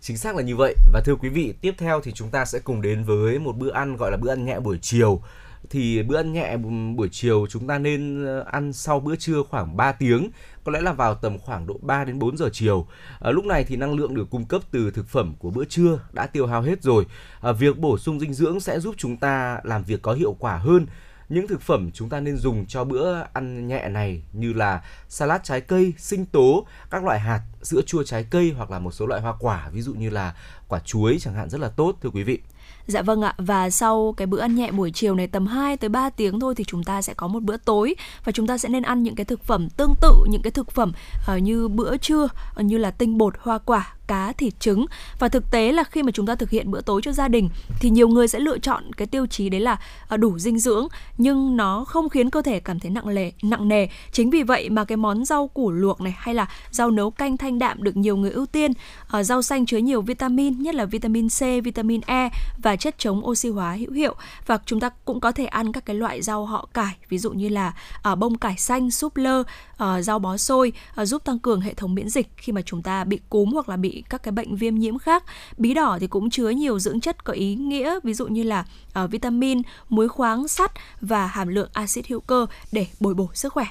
Chính 0.01 0.17
xác 0.17 0.35
là 0.35 0.41
như 0.41 0.55
vậy 0.55 0.75
và 0.93 1.01
thưa 1.05 1.15
quý 1.15 1.29
vị, 1.29 1.53
tiếp 1.61 1.75
theo 1.77 2.01
thì 2.01 2.11
chúng 2.11 2.29
ta 2.29 2.45
sẽ 2.45 2.59
cùng 2.59 2.81
đến 2.81 3.03
với 3.03 3.39
một 3.39 3.57
bữa 3.57 3.71
ăn 3.71 3.97
gọi 3.97 4.11
là 4.11 4.17
bữa 4.17 4.29
ăn 4.29 4.45
nhẹ 4.45 4.59
buổi 4.59 4.77
chiều 4.81 5.21
thì 5.69 6.03
bữa 6.03 6.17
ăn 6.17 6.33
nhẹ 6.33 6.57
buổi 6.95 7.09
chiều 7.11 7.45
chúng 7.49 7.67
ta 7.67 7.79
nên 7.79 8.25
ờ, 8.25 8.45
ăn 8.51 8.73
sau 8.73 8.99
bữa 8.99 9.15
trưa 9.15 9.43
khoảng 9.49 9.77
3 9.77 9.91
tiếng, 9.91 10.29
có 10.63 10.71
lẽ 10.71 10.81
là 10.81 10.93
vào 10.93 11.15
tầm 11.15 11.39
khoảng 11.39 11.67
độ 11.67 11.79
3 11.81 12.05
đến 12.05 12.19
4 12.19 12.37
giờ 12.37 12.49
chiều. 12.53 12.87
À, 13.19 13.31
lúc 13.31 13.45
này 13.45 13.63
thì 13.63 13.75
năng 13.75 13.93
lượng 13.93 14.15
được 14.15 14.29
cung 14.29 14.45
cấp 14.45 14.61
từ 14.71 14.91
thực 14.91 15.07
phẩm 15.07 15.33
của 15.39 15.49
bữa 15.49 15.65
trưa 15.65 15.99
đã 16.11 16.27
tiêu 16.27 16.47
hao 16.47 16.61
hết 16.61 16.83
rồi. 16.83 17.05
À, 17.41 17.51
việc 17.51 17.77
bổ 17.77 17.97
sung 17.97 18.19
dinh 18.19 18.33
dưỡng 18.33 18.59
sẽ 18.59 18.79
giúp 18.79 18.95
chúng 18.97 19.17
ta 19.17 19.59
làm 19.63 19.83
việc 19.83 20.01
có 20.01 20.13
hiệu 20.13 20.35
quả 20.39 20.57
hơn. 20.57 20.85
Những 21.29 21.47
thực 21.47 21.61
phẩm 21.61 21.91
chúng 21.93 22.09
ta 22.09 22.19
nên 22.19 22.37
dùng 22.37 22.65
cho 22.65 22.83
bữa 22.83 23.25
ăn 23.33 23.67
nhẹ 23.67 23.89
này 23.89 24.23
như 24.33 24.53
là 24.53 24.83
salad 25.09 25.41
trái 25.43 25.61
cây, 25.61 25.93
sinh 25.97 26.25
tố, 26.25 26.67
các 26.89 27.03
loại 27.03 27.19
hạt, 27.19 27.41
sữa 27.61 27.81
chua 27.85 28.03
trái 28.03 28.25
cây 28.29 28.53
hoặc 28.57 28.71
là 28.71 28.79
một 28.79 28.91
số 28.91 29.07
loại 29.07 29.21
hoa 29.21 29.33
quả, 29.39 29.69
ví 29.69 29.81
dụ 29.81 29.93
như 29.93 30.09
là 30.09 30.35
quả 30.67 30.79
chuối 30.79 31.17
chẳng 31.19 31.33
hạn 31.33 31.49
rất 31.49 31.61
là 31.61 31.69
tốt 31.69 31.95
thưa 32.01 32.09
quý 32.09 32.23
vị. 32.23 32.39
Dạ 32.87 33.01
vâng 33.01 33.21
ạ, 33.21 33.33
và 33.37 33.69
sau 33.69 34.13
cái 34.17 34.27
bữa 34.27 34.39
ăn 34.39 34.55
nhẹ 34.55 34.71
buổi 34.71 34.91
chiều 34.91 35.15
này 35.15 35.27
tầm 35.27 35.47
2 35.47 35.77
tới 35.77 35.89
3 35.89 36.09
tiếng 36.09 36.39
thôi 36.39 36.55
thì 36.55 36.63
chúng 36.63 36.83
ta 36.83 37.01
sẽ 37.01 37.13
có 37.13 37.27
một 37.27 37.43
bữa 37.43 37.57
tối. 37.57 37.95
Và 38.25 38.31
chúng 38.31 38.47
ta 38.47 38.57
sẽ 38.57 38.69
nên 38.69 38.83
ăn 38.83 39.03
những 39.03 39.15
cái 39.15 39.25
thực 39.25 39.43
phẩm 39.43 39.69
tương 39.69 39.93
tự 40.01 40.13
những 40.29 40.41
cái 40.41 40.51
thực 40.51 40.71
phẩm 40.71 40.91
uh, 41.35 41.41
như 41.41 41.67
bữa 41.67 41.97
trưa 41.97 42.23
uh, 42.23 42.65
như 42.65 42.77
là 42.77 42.91
tinh 42.91 43.17
bột, 43.17 43.33
hoa 43.39 43.57
quả, 43.57 43.93
cá, 44.07 44.33
thịt, 44.33 44.59
trứng 44.59 44.85
và 45.19 45.29
thực 45.29 45.51
tế 45.51 45.71
là 45.71 45.83
khi 45.83 46.03
mà 46.03 46.11
chúng 46.11 46.25
ta 46.25 46.35
thực 46.35 46.49
hiện 46.49 46.71
bữa 46.71 46.81
tối 46.81 47.01
cho 47.03 47.11
gia 47.11 47.27
đình 47.27 47.49
thì 47.79 47.89
nhiều 47.89 48.07
người 48.07 48.27
sẽ 48.27 48.39
lựa 48.39 48.57
chọn 48.57 48.83
cái 48.97 49.07
tiêu 49.07 49.25
chí 49.27 49.49
đấy 49.49 49.61
là 49.61 49.79
à, 50.07 50.17
đủ 50.17 50.39
dinh 50.39 50.59
dưỡng 50.59 50.87
nhưng 51.17 51.57
nó 51.57 51.85
không 51.85 52.09
khiến 52.09 52.29
cơ 52.29 52.41
thể 52.41 52.59
cảm 52.59 52.79
thấy 52.79 52.91
nặng 52.91 53.07
lề, 53.07 53.31
nặng 53.43 53.67
nề. 53.67 53.87
Chính 54.11 54.29
vì 54.29 54.43
vậy 54.43 54.69
mà 54.69 54.85
cái 54.85 54.97
món 54.97 55.25
rau 55.25 55.47
củ 55.47 55.71
luộc 55.71 56.01
này 56.01 56.13
hay 56.17 56.35
là 56.35 56.47
rau 56.71 56.91
nấu 56.91 57.11
canh 57.11 57.37
thanh 57.37 57.59
đạm 57.59 57.83
được 57.83 57.97
nhiều 57.97 58.17
người 58.17 58.31
ưu 58.31 58.45
tiên. 58.45 58.71
Uh, 59.17 59.25
rau 59.25 59.41
xanh 59.41 59.65
chứa 59.65 59.77
nhiều 59.77 60.01
vitamin, 60.01 60.61
nhất 60.61 60.75
là 60.75 60.85
vitamin 60.85 61.27
C, 61.29 61.39
vitamin 61.63 62.01
E 62.05 62.29
và 62.57 62.75
chất 62.75 62.95
chống 62.97 63.25
oxy 63.25 63.49
hóa 63.49 63.73
hữu 63.73 63.91
hiệu 63.91 64.15
và 64.45 64.57
chúng 64.65 64.79
ta 64.79 64.89
cũng 65.05 65.19
có 65.19 65.31
thể 65.31 65.45
ăn 65.45 65.71
các 65.71 65.85
cái 65.85 65.95
loại 65.95 66.21
rau 66.21 66.45
họ 66.45 66.67
cải 66.73 66.95
ví 67.09 67.17
dụ 67.17 67.31
như 67.31 67.49
là 67.49 67.73
à, 68.03 68.15
bông 68.15 68.37
cải 68.37 68.57
xanh, 68.57 68.91
súp 68.91 69.17
lơ, 69.17 69.43
ờ, 69.77 70.01
rau 70.01 70.19
bó 70.19 70.37
xôi 70.37 70.73
ờ, 70.95 71.05
giúp 71.05 71.23
tăng 71.23 71.39
cường 71.39 71.61
hệ 71.61 71.73
thống 71.73 71.95
miễn 71.95 72.09
dịch 72.09 72.27
khi 72.37 72.51
mà 72.51 72.61
chúng 72.61 72.81
ta 72.81 73.03
bị 73.03 73.19
cúm 73.29 73.51
hoặc 73.51 73.69
là 73.69 73.77
bị 73.77 73.92
các 74.01 74.23
cái 74.23 74.31
bệnh 74.31 74.55
viêm 74.55 74.75
nhiễm 74.75 74.97
khác. 74.97 75.23
Bí 75.57 75.73
đỏ 75.73 75.97
thì 75.99 76.07
cũng 76.07 76.29
chứa 76.29 76.49
nhiều 76.49 76.79
dưỡng 76.79 76.99
chất 76.99 77.23
có 77.23 77.33
ý 77.33 77.55
nghĩa 77.55 77.99
ví 78.03 78.13
dụ 78.13 78.27
như 78.27 78.43
là 78.43 78.65
uh, 79.03 79.11
vitamin, 79.11 79.61
muối 79.89 80.09
khoáng, 80.09 80.47
sắt 80.47 80.71
và 81.01 81.27
hàm 81.27 81.47
lượng 81.47 81.69
axit 81.73 82.07
hữu 82.07 82.19
cơ 82.19 82.45
để 82.71 82.87
bồi 82.99 83.13
bổ 83.13 83.29
sức 83.33 83.53
khỏe. 83.53 83.65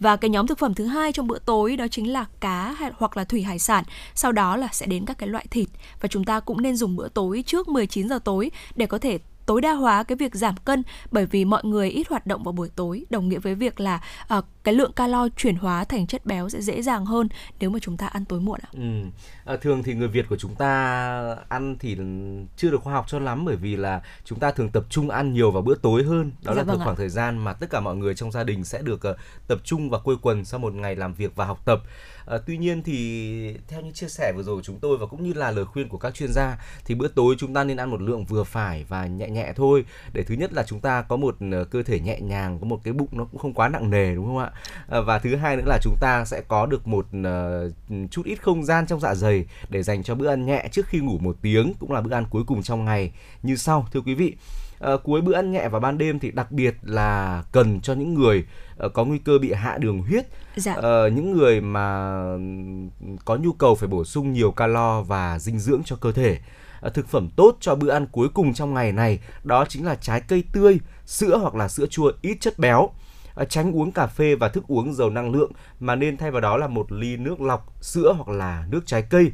Và 0.00 0.16
cái 0.16 0.30
nhóm 0.30 0.46
thực 0.46 0.58
phẩm 0.58 0.74
thứ 0.74 0.86
hai 0.86 1.12
trong 1.12 1.26
bữa 1.26 1.38
tối 1.38 1.76
đó 1.76 1.86
chính 1.90 2.12
là 2.12 2.24
cá 2.40 2.76
hoặc 2.96 3.16
là 3.16 3.24
thủy 3.24 3.42
hải 3.42 3.58
sản. 3.58 3.84
Sau 4.14 4.32
đó 4.32 4.56
là 4.56 4.68
sẽ 4.72 4.86
đến 4.86 5.04
các 5.04 5.18
cái 5.18 5.28
loại 5.28 5.46
thịt 5.50 5.68
và 6.00 6.08
chúng 6.08 6.24
ta 6.24 6.40
cũng 6.40 6.62
nên 6.62 6.76
dùng 6.76 6.96
bữa 6.96 7.08
tối 7.08 7.44
trước 7.46 7.68
19 7.68 8.08
giờ 8.08 8.18
tối 8.24 8.50
để 8.76 8.86
có 8.86 8.98
thể 8.98 9.18
tối 9.46 9.60
đa 9.60 9.72
hóa 9.72 10.02
cái 10.02 10.16
việc 10.16 10.34
giảm 10.34 10.54
cân 10.56 10.82
bởi 11.10 11.26
vì 11.26 11.44
mọi 11.44 11.64
người 11.64 11.90
ít 11.90 12.08
hoạt 12.08 12.26
động 12.26 12.42
vào 12.42 12.52
buổi 12.52 12.68
tối 12.76 13.04
đồng 13.10 13.28
nghĩa 13.28 13.38
với 13.38 13.54
việc 13.54 13.80
là 13.80 14.00
uh, 14.38 14.44
cái 14.64 14.74
lượng 14.74 14.92
calo 14.92 15.28
chuyển 15.36 15.56
hóa 15.56 15.84
thành 15.84 16.06
chất 16.06 16.26
béo 16.26 16.48
sẽ 16.48 16.60
dễ 16.60 16.82
dàng 16.82 17.06
hơn 17.06 17.28
nếu 17.60 17.70
mà 17.70 17.78
chúng 17.82 17.96
ta 17.96 18.06
ăn 18.06 18.24
tối 18.24 18.40
muộn 18.40 18.60
ạ. 18.62 18.70
Ừ. 18.72 19.10
À, 19.44 19.56
thường 19.56 19.82
thì 19.82 19.94
người 19.94 20.08
Việt 20.08 20.26
của 20.28 20.36
chúng 20.36 20.54
ta 20.54 21.36
ăn 21.48 21.76
thì 21.80 21.96
chưa 22.56 22.70
được 22.70 22.82
khoa 22.82 22.94
học 22.94 23.04
cho 23.08 23.18
lắm 23.18 23.44
bởi 23.44 23.56
vì 23.56 23.76
là 23.76 24.02
chúng 24.24 24.38
ta 24.38 24.50
thường 24.50 24.70
tập 24.70 24.84
trung 24.90 25.10
ăn 25.10 25.32
nhiều 25.32 25.50
vào 25.50 25.62
bữa 25.62 25.74
tối 25.74 26.02
hơn. 26.04 26.32
Đó 26.42 26.52
dạ 26.54 26.62
là 26.62 26.62
vâng 26.62 26.80
khoảng 26.84 26.96
thời 26.96 27.08
gian 27.08 27.38
mà 27.38 27.52
tất 27.52 27.70
cả 27.70 27.80
mọi 27.80 27.96
người 27.96 28.14
trong 28.14 28.32
gia 28.32 28.44
đình 28.44 28.64
sẽ 28.64 28.82
được 28.82 29.00
uh, 29.10 29.16
tập 29.48 29.58
trung 29.64 29.90
và 29.90 29.98
quây 29.98 30.16
quần 30.22 30.44
sau 30.44 30.60
một 30.60 30.74
ngày 30.74 30.96
làm 30.96 31.14
việc 31.14 31.36
và 31.36 31.44
học 31.44 31.60
tập. 31.64 31.82
À, 32.26 32.38
tuy 32.46 32.56
nhiên 32.56 32.82
thì 32.82 33.56
theo 33.68 33.80
những 33.80 33.92
chia 33.92 34.08
sẻ 34.08 34.32
vừa 34.36 34.42
rồi 34.42 34.56
của 34.56 34.62
chúng 34.62 34.78
tôi 34.78 34.96
và 34.98 35.06
cũng 35.06 35.24
như 35.24 35.32
là 35.32 35.50
lời 35.50 35.64
khuyên 35.64 35.88
của 35.88 35.98
các 35.98 36.14
chuyên 36.14 36.32
gia 36.32 36.58
thì 36.84 36.94
bữa 36.94 37.08
tối 37.08 37.34
chúng 37.38 37.54
ta 37.54 37.64
nên 37.64 37.76
ăn 37.76 37.90
một 37.90 38.00
lượng 38.00 38.24
vừa 38.24 38.44
phải 38.44 38.84
và 38.88 39.06
nhẹ 39.06 39.28
nhẹ 39.28 39.52
thôi 39.56 39.84
để 40.12 40.22
thứ 40.22 40.34
nhất 40.34 40.52
là 40.52 40.62
chúng 40.66 40.80
ta 40.80 41.02
có 41.02 41.16
một 41.16 41.36
ờ, 41.52 41.64
cơ 41.64 41.82
thể 41.82 42.00
nhẹ 42.00 42.20
nhàng, 42.20 42.58
có 42.60 42.66
một 42.66 42.80
cái 42.84 42.92
bụng 42.92 43.08
nó 43.12 43.24
cũng 43.24 43.40
không 43.40 43.54
quá 43.54 43.68
nặng 43.68 43.90
nề 43.90 44.14
đúng 44.14 44.26
không 44.26 44.38
ạ? 44.38 44.50
À, 44.88 45.00
và 45.00 45.18
thứ 45.18 45.36
hai 45.36 45.56
nữa 45.56 45.64
là 45.66 45.78
chúng 45.82 45.96
ta 46.00 46.24
sẽ 46.24 46.42
có 46.48 46.66
được 46.66 46.86
một 46.86 47.06
uh, 47.06 47.72
chút 48.10 48.22
ít 48.24 48.42
không 48.42 48.64
gian 48.64 48.86
trong 48.86 49.00
dạ 49.00 49.14
dày 49.14 49.44
để 49.68 49.82
dành 49.82 50.02
cho 50.02 50.14
bữa 50.14 50.28
ăn 50.28 50.46
nhẹ 50.46 50.68
trước 50.72 50.86
khi 50.86 50.98
ngủ 50.98 51.18
một 51.18 51.36
tiếng 51.42 51.74
cũng 51.78 51.92
là 51.92 52.00
bữa 52.00 52.14
ăn 52.14 52.24
cuối 52.30 52.44
cùng 52.46 52.62
trong 52.62 52.84
ngày 52.84 53.12
như 53.42 53.56
sau 53.56 53.86
thưa 53.92 54.00
quý 54.00 54.14
vị 54.14 54.36
à, 54.80 54.92
cuối 55.04 55.20
bữa 55.20 55.34
ăn 55.34 55.52
nhẹ 55.52 55.68
vào 55.68 55.80
ban 55.80 55.98
đêm 55.98 56.18
thì 56.18 56.30
đặc 56.30 56.52
biệt 56.52 56.74
là 56.82 57.44
cần 57.52 57.80
cho 57.80 57.94
những 57.94 58.14
người 58.14 58.44
có 58.94 59.04
nguy 59.04 59.18
cơ 59.18 59.38
bị 59.38 59.52
hạ 59.52 59.78
đường 59.78 60.02
huyết. 60.02 60.26
Dạ. 60.56 60.76
uh, 60.78 61.12
những 61.12 61.32
người 61.32 61.60
mà 61.60 62.20
có 63.24 63.36
nhu 63.36 63.52
cầu 63.52 63.74
phải 63.74 63.88
bổ 63.88 64.04
sung 64.04 64.32
nhiều 64.32 64.50
calo 64.50 65.02
và 65.02 65.38
dinh 65.38 65.58
dưỡng 65.58 65.82
cho 65.84 65.96
cơ 65.96 66.12
thể. 66.12 66.38
Uh, 66.86 66.94
thực 66.94 67.08
phẩm 67.08 67.28
tốt 67.36 67.56
cho 67.60 67.74
bữa 67.74 67.90
ăn 67.90 68.06
cuối 68.12 68.28
cùng 68.34 68.54
trong 68.54 68.74
ngày 68.74 68.92
này 68.92 69.20
đó 69.44 69.64
chính 69.68 69.84
là 69.84 69.94
trái 69.94 70.20
cây 70.20 70.44
tươi 70.52 70.78
sữa 71.06 71.38
hoặc 71.42 71.54
là 71.54 71.68
sữa 71.68 71.86
chua 71.86 72.12
ít 72.22 72.36
chất 72.40 72.58
béo. 72.58 72.90
Tránh 73.48 73.72
uống 73.72 73.92
cà 73.92 74.06
phê 74.06 74.34
và 74.34 74.48
thức 74.48 74.64
uống 74.68 74.94
giàu 74.94 75.10
năng 75.10 75.32
lượng 75.32 75.52
mà 75.80 75.94
nên 75.94 76.16
thay 76.16 76.30
vào 76.30 76.40
đó 76.40 76.56
là 76.56 76.66
một 76.66 76.92
ly 76.92 77.16
nước 77.16 77.40
lọc 77.40 77.74
sữa 77.80 78.14
hoặc 78.16 78.28
là 78.28 78.66
nước 78.70 78.86
trái 78.86 79.02
cây 79.02 79.30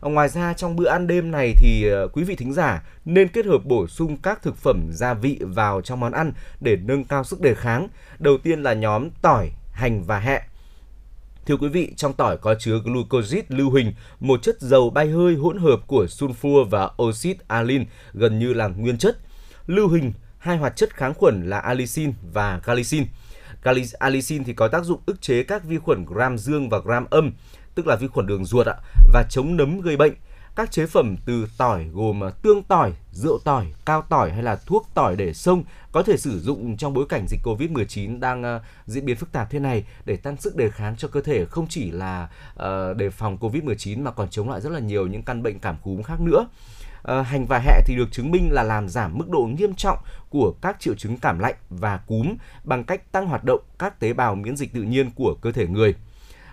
Ờ, 0.00 0.10
ngoài 0.10 0.28
ra 0.28 0.52
trong 0.52 0.76
bữa 0.76 0.88
ăn 0.88 1.06
đêm 1.06 1.30
này 1.30 1.54
thì 1.56 1.88
ờ, 1.88 2.08
quý 2.08 2.24
vị 2.24 2.36
thính 2.36 2.52
giả 2.52 2.82
nên 3.04 3.28
kết 3.28 3.46
hợp 3.46 3.64
bổ 3.64 3.86
sung 3.86 4.16
các 4.16 4.42
thực 4.42 4.56
phẩm 4.56 4.88
gia 4.92 5.14
vị 5.14 5.38
vào 5.40 5.80
trong 5.80 6.00
món 6.00 6.12
ăn 6.12 6.32
để 6.60 6.76
nâng 6.76 7.04
cao 7.04 7.24
sức 7.24 7.40
đề 7.40 7.54
kháng. 7.54 7.88
Đầu 8.18 8.38
tiên 8.38 8.62
là 8.62 8.74
nhóm 8.74 9.08
tỏi, 9.22 9.50
hành 9.72 10.02
và 10.02 10.18
hẹ. 10.18 10.42
Thưa 11.46 11.56
quý 11.56 11.68
vị, 11.68 11.92
trong 11.96 12.12
tỏi 12.12 12.36
có 12.36 12.54
chứa 12.54 12.78
glucosid 12.84 13.44
lưu 13.48 13.70
huỳnh, 13.70 13.92
một 14.20 14.42
chất 14.42 14.60
dầu 14.60 14.90
bay 14.90 15.08
hơi 15.10 15.34
hỗn 15.34 15.58
hợp 15.58 15.80
của 15.86 16.04
sulfur 16.04 16.64
và 16.64 16.90
oxit 17.02 17.36
alin 17.48 17.84
gần 18.12 18.38
như 18.38 18.52
là 18.52 18.66
nguyên 18.66 18.98
chất. 18.98 19.16
Lưu 19.66 19.88
huỳnh, 19.88 20.12
hai 20.38 20.56
hoạt 20.56 20.76
chất 20.76 20.94
kháng 20.94 21.14
khuẩn 21.14 21.50
là 21.50 21.58
allicin 21.58 22.12
và 22.32 22.60
galicin. 22.64 23.04
Allicin 23.98 24.44
thì 24.44 24.52
có 24.52 24.68
tác 24.68 24.84
dụng 24.84 25.00
ức 25.06 25.22
chế 25.22 25.42
các 25.42 25.64
vi 25.64 25.78
khuẩn 25.78 26.04
gram 26.04 26.38
dương 26.38 26.68
và 26.68 26.78
gram 26.84 27.06
âm 27.10 27.32
tức 27.76 27.86
là 27.86 27.96
vi 27.96 28.06
khuẩn 28.06 28.26
đường 28.26 28.44
ruột 28.44 28.66
ạ, 28.66 28.74
và 29.12 29.24
chống 29.30 29.56
nấm 29.56 29.80
gây 29.80 29.96
bệnh. 29.96 30.12
Các 30.56 30.70
chế 30.70 30.86
phẩm 30.86 31.16
từ 31.26 31.46
tỏi 31.58 31.84
gồm 31.92 32.24
à, 32.24 32.30
tương 32.30 32.62
tỏi, 32.62 32.92
rượu 33.12 33.38
tỏi, 33.44 33.66
cao 33.84 34.02
tỏi 34.08 34.32
hay 34.32 34.42
là 34.42 34.56
thuốc 34.66 34.88
tỏi 34.94 35.16
để 35.16 35.34
sông 35.34 35.64
có 35.92 36.02
thể 36.02 36.16
sử 36.16 36.40
dụng 36.40 36.76
trong 36.76 36.94
bối 36.94 37.06
cảnh 37.08 37.26
dịch 37.28 37.40
Covid-19 37.44 38.20
đang 38.20 38.42
à, 38.42 38.60
diễn 38.86 39.04
biến 39.04 39.16
phức 39.16 39.32
tạp 39.32 39.50
thế 39.50 39.58
này 39.58 39.84
để 40.04 40.16
tăng 40.16 40.36
sức 40.36 40.56
đề 40.56 40.70
kháng 40.70 40.96
cho 40.96 41.08
cơ 41.08 41.20
thể 41.20 41.44
không 41.44 41.66
chỉ 41.68 41.90
là 41.90 42.28
uh, 42.54 42.96
đề 42.96 43.10
phòng 43.10 43.38
Covid-19 43.40 44.02
mà 44.02 44.10
còn 44.10 44.28
chống 44.28 44.50
lại 44.50 44.60
rất 44.60 44.72
là 44.72 44.80
nhiều 44.80 45.06
những 45.06 45.22
căn 45.22 45.42
bệnh 45.42 45.58
cảm 45.58 45.76
cúm 45.82 46.02
khác 46.02 46.20
nữa. 46.20 46.46
Uh, 47.12 47.26
hành 47.26 47.46
và 47.48 47.58
hẹ 47.58 47.80
thì 47.86 47.96
được 47.96 48.08
chứng 48.12 48.30
minh 48.30 48.48
là 48.52 48.62
làm 48.62 48.88
giảm 48.88 49.18
mức 49.18 49.28
độ 49.28 49.48
nghiêm 49.58 49.74
trọng 49.74 49.98
của 50.30 50.54
các 50.62 50.80
triệu 50.80 50.94
chứng 50.94 51.18
cảm 51.18 51.38
lạnh 51.38 51.54
và 51.70 51.96
cúm 51.96 52.34
bằng 52.64 52.84
cách 52.84 53.12
tăng 53.12 53.26
hoạt 53.26 53.44
động 53.44 53.60
các 53.78 54.00
tế 54.00 54.12
bào 54.12 54.34
miễn 54.34 54.56
dịch 54.56 54.72
tự 54.72 54.82
nhiên 54.82 55.10
của 55.10 55.36
cơ 55.40 55.52
thể 55.52 55.66
người. 55.66 55.94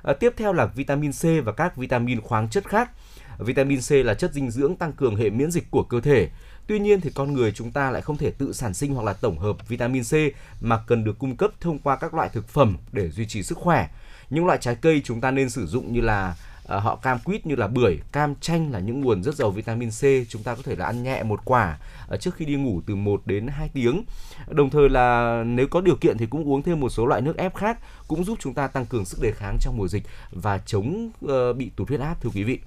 À, 0.04 0.14
tiếp 0.14 0.34
theo 0.38 0.54
là 0.54 0.66
vitamin 0.66 1.12
C 1.12 1.46
và 1.46 1.52
các 1.52 1.78
vitamin 1.78 2.22
khoáng 2.22 2.50
chất 2.50 2.70
khác. 2.70 2.92
Vitamin 3.40 3.80
C 3.82 3.92
là 3.92 4.14
chất 4.14 4.34
dinh 4.34 4.52
dưỡng 4.52 4.76
tăng 4.76 4.94
cường 4.94 5.16
hệ 5.16 5.30
miễn 5.30 5.52
dịch 5.52 5.72
của 5.72 5.84
cơ 5.84 6.02
thể. 6.02 6.30
Tuy 6.68 6.80
nhiên 6.80 7.02
thì 7.02 7.10
con 7.16 7.34
người 7.34 7.52
chúng 7.52 7.72
ta 7.72 7.92
lại 7.92 8.02
không 8.02 8.18
thể 8.18 8.32
tự 8.32 8.54
sản 8.54 8.74
sinh 8.74 8.96
hoặc 8.96 9.04
là 9.04 9.14
tổng 9.14 9.40
hợp 9.40 9.68
vitamin 9.68 10.04
C 10.04 10.14
mà 10.62 10.84
cần 10.88 11.04
được 11.04 11.20
cung 11.20 11.38
cấp 11.38 11.52
thông 11.62 11.80
qua 11.80 11.96
các 11.96 12.14
loại 12.14 12.30
thực 12.34 12.48
phẩm 12.48 12.78
để 12.92 13.10
duy 13.10 13.26
trì 13.26 13.44
sức 13.44 13.58
khỏe. 13.58 13.90
Những 14.30 14.46
loại 14.46 14.58
trái 14.62 14.76
cây 14.76 15.02
chúng 15.04 15.22
ta 15.22 15.32
nên 15.32 15.50
sử 15.50 15.68
dụng 15.68 15.94
như 15.94 16.02
là 16.02 16.36
à, 16.68 16.80
họ 16.80 16.96
cam 16.96 17.20
quýt 17.20 17.46
như 17.46 17.56
là 17.56 17.68
bưởi, 17.68 17.98
cam 18.12 18.36
chanh 18.36 18.72
là 18.72 18.80
những 18.80 19.02
nguồn 19.02 19.24
rất 19.24 19.36
giàu 19.36 19.52
vitamin 19.52 19.90
C. 19.90 20.02
Chúng 20.30 20.44
ta 20.44 20.56
có 20.56 20.62
thể 20.66 20.76
là 20.76 20.86
ăn 20.86 21.04
nhẹ 21.04 21.24
một 21.24 21.40
quả 21.46 21.78
à, 22.10 22.18
trước 22.18 22.36
khi 22.36 22.46
đi 22.46 22.56
ngủ 22.56 22.82
từ 22.88 22.96
1 22.96 23.22
đến 23.26 23.48
2 23.48 23.70
tiếng. 23.74 24.04
Đồng 24.48 24.70
thời 24.70 24.90
là 24.90 25.44
nếu 25.48 25.68
có 25.68 25.82
điều 25.82 25.96
kiện 25.96 26.18
thì 26.18 26.26
cũng 26.26 26.50
uống 26.50 26.62
thêm 26.62 26.80
một 26.80 26.90
số 26.90 27.06
loại 27.06 27.22
nước 27.22 27.38
ép 27.38 27.56
khác 27.56 27.80
cũng 28.08 28.24
giúp 28.24 28.38
chúng 28.42 28.54
ta 28.54 28.68
tăng 28.68 28.86
cường 28.86 29.06
sức 29.06 29.22
đề 29.22 29.32
kháng 29.32 29.58
trong 29.62 29.78
mùa 29.78 29.88
dịch 29.88 30.04
và 30.32 30.58
chống 30.58 31.12
uh, 31.26 31.58
bị 31.58 31.72
tụt 31.76 31.88
huyết 31.88 32.00
áp 32.00 32.22
thưa 32.22 32.30
quý 32.34 32.44
vị. 32.44 32.60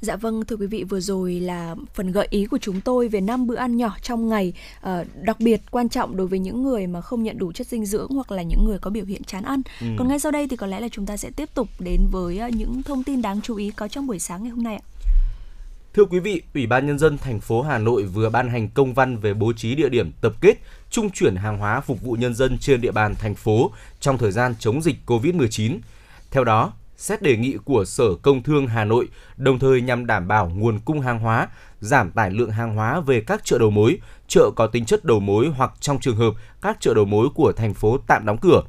Dạ 0.00 0.16
vâng, 0.16 0.44
thưa 0.44 0.56
quý 0.56 0.66
vị, 0.66 0.84
vừa 0.84 1.00
rồi 1.00 1.32
là 1.40 1.76
phần 1.94 2.12
gợi 2.12 2.26
ý 2.30 2.46
của 2.46 2.58
chúng 2.58 2.80
tôi 2.80 3.08
về 3.08 3.20
năm 3.20 3.46
bữa 3.46 3.56
ăn 3.56 3.76
nhỏ 3.76 3.96
trong 4.02 4.28
ngày, 4.28 4.52
uh, 4.80 5.06
đặc 5.22 5.40
biệt 5.40 5.60
quan 5.70 5.88
trọng 5.88 6.16
đối 6.16 6.26
với 6.26 6.38
những 6.38 6.62
người 6.62 6.86
mà 6.86 7.00
không 7.00 7.22
nhận 7.22 7.38
đủ 7.38 7.52
chất 7.52 7.66
dinh 7.66 7.86
dưỡng 7.86 8.10
hoặc 8.10 8.30
là 8.30 8.42
những 8.42 8.64
người 8.64 8.78
có 8.78 8.90
biểu 8.90 9.04
hiện 9.04 9.24
chán 9.24 9.44
ăn. 9.44 9.62
Ừ. 9.80 9.86
Còn 9.98 10.08
ngay 10.08 10.20
sau 10.20 10.32
đây 10.32 10.48
thì 10.48 10.56
có 10.56 10.66
lẽ 10.66 10.80
là 10.80 10.88
chúng 10.88 11.06
ta 11.06 11.16
sẽ 11.16 11.30
tiếp 11.36 11.48
tục 11.54 11.68
đến 11.78 12.00
với 12.12 12.40
uh, 12.48 12.54
những 12.54 12.82
thông 12.82 13.04
tin 13.04 13.22
đáng 13.22 13.40
chú 13.40 13.56
ý 13.56 13.70
có 13.70 13.88
trong 13.88 14.06
buổi 14.06 14.18
sáng 14.18 14.42
ngày 14.42 14.50
hôm 14.50 14.62
nay 14.62 14.74
ạ. 14.74 14.84
Thưa 15.94 16.04
quý 16.04 16.18
vị, 16.18 16.42
Ủy 16.54 16.66
ban 16.66 16.86
nhân 16.86 16.98
dân 16.98 17.18
thành 17.18 17.40
phố 17.40 17.62
Hà 17.62 17.78
Nội 17.78 18.02
vừa 18.02 18.30
ban 18.30 18.48
hành 18.48 18.68
công 18.68 18.94
văn 18.94 19.16
về 19.16 19.34
bố 19.34 19.52
trí 19.52 19.74
địa 19.74 19.88
điểm 19.88 20.12
tập 20.20 20.32
kết 20.40 20.54
trung 20.90 21.10
chuyển 21.10 21.36
hàng 21.36 21.58
hóa 21.58 21.80
phục 21.80 22.02
vụ 22.02 22.12
nhân 22.12 22.34
dân 22.34 22.58
trên 22.58 22.80
địa 22.80 22.92
bàn 22.92 23.14
thành 23.14 23.34
phố 23.34 23.70
trong 24.00 24.18
thời 24.18 24.32
gian 24.32 24.54
chống 24.58 24.82
dịch 24.82 24.96
COVID-19. 25.06 25.78
Theo 26.30 26.44
đó, 26.44 26.72
xét 26.98 27.22
đề 27.22 27.36
nghị 27.36 27.56
của 27.64 27.84
Sở 27.84 28.14
Công 28.22 28.42
Thương 28.42 28.66
Hà 28.66 28.84
Nội, 28.84 29.08
đồng 29.36 29.58
thời 29.58 29.80
nhằm 29.80 30.06
đảm 30.06 30.28
bảo 30.28 30.48
nguồn 30.54 30.78
cung 30.78 31.00
hàng 31.00 31.18
hóa, 31.18 31.48
giảm 31.80 32.10
tải 32.10 32.30
lượng 32.30 32.50
hàng 32.50 32.74
hóa 32.74 33.00
về 33.00 33.20
các 33.20 33.44
chợ 33.44 33.58
đầu 33.58 33.70
mối, 33.70 33.98
chợ 34.28 34.50
có 34.56 34.66
tính 34.66 34.84
chất 34.84 35.04
đầu 35.04 35.20
mối 35.20 35.48
hoặc 35.48 35.72
trong 35.80 36.00
trường 36.00 36.16
hợp 36.16 36.34
các 36.62 36.76
chợ 36.80 36.94
đầu 36.94 37.04
mối 37.04 37.28
của 37.34 37.52
thành 37.52 37.74
phố 37.74 37.98
tạm 38.06 38.26
đóng 38.26 38.38
cửa. 38.38 38.62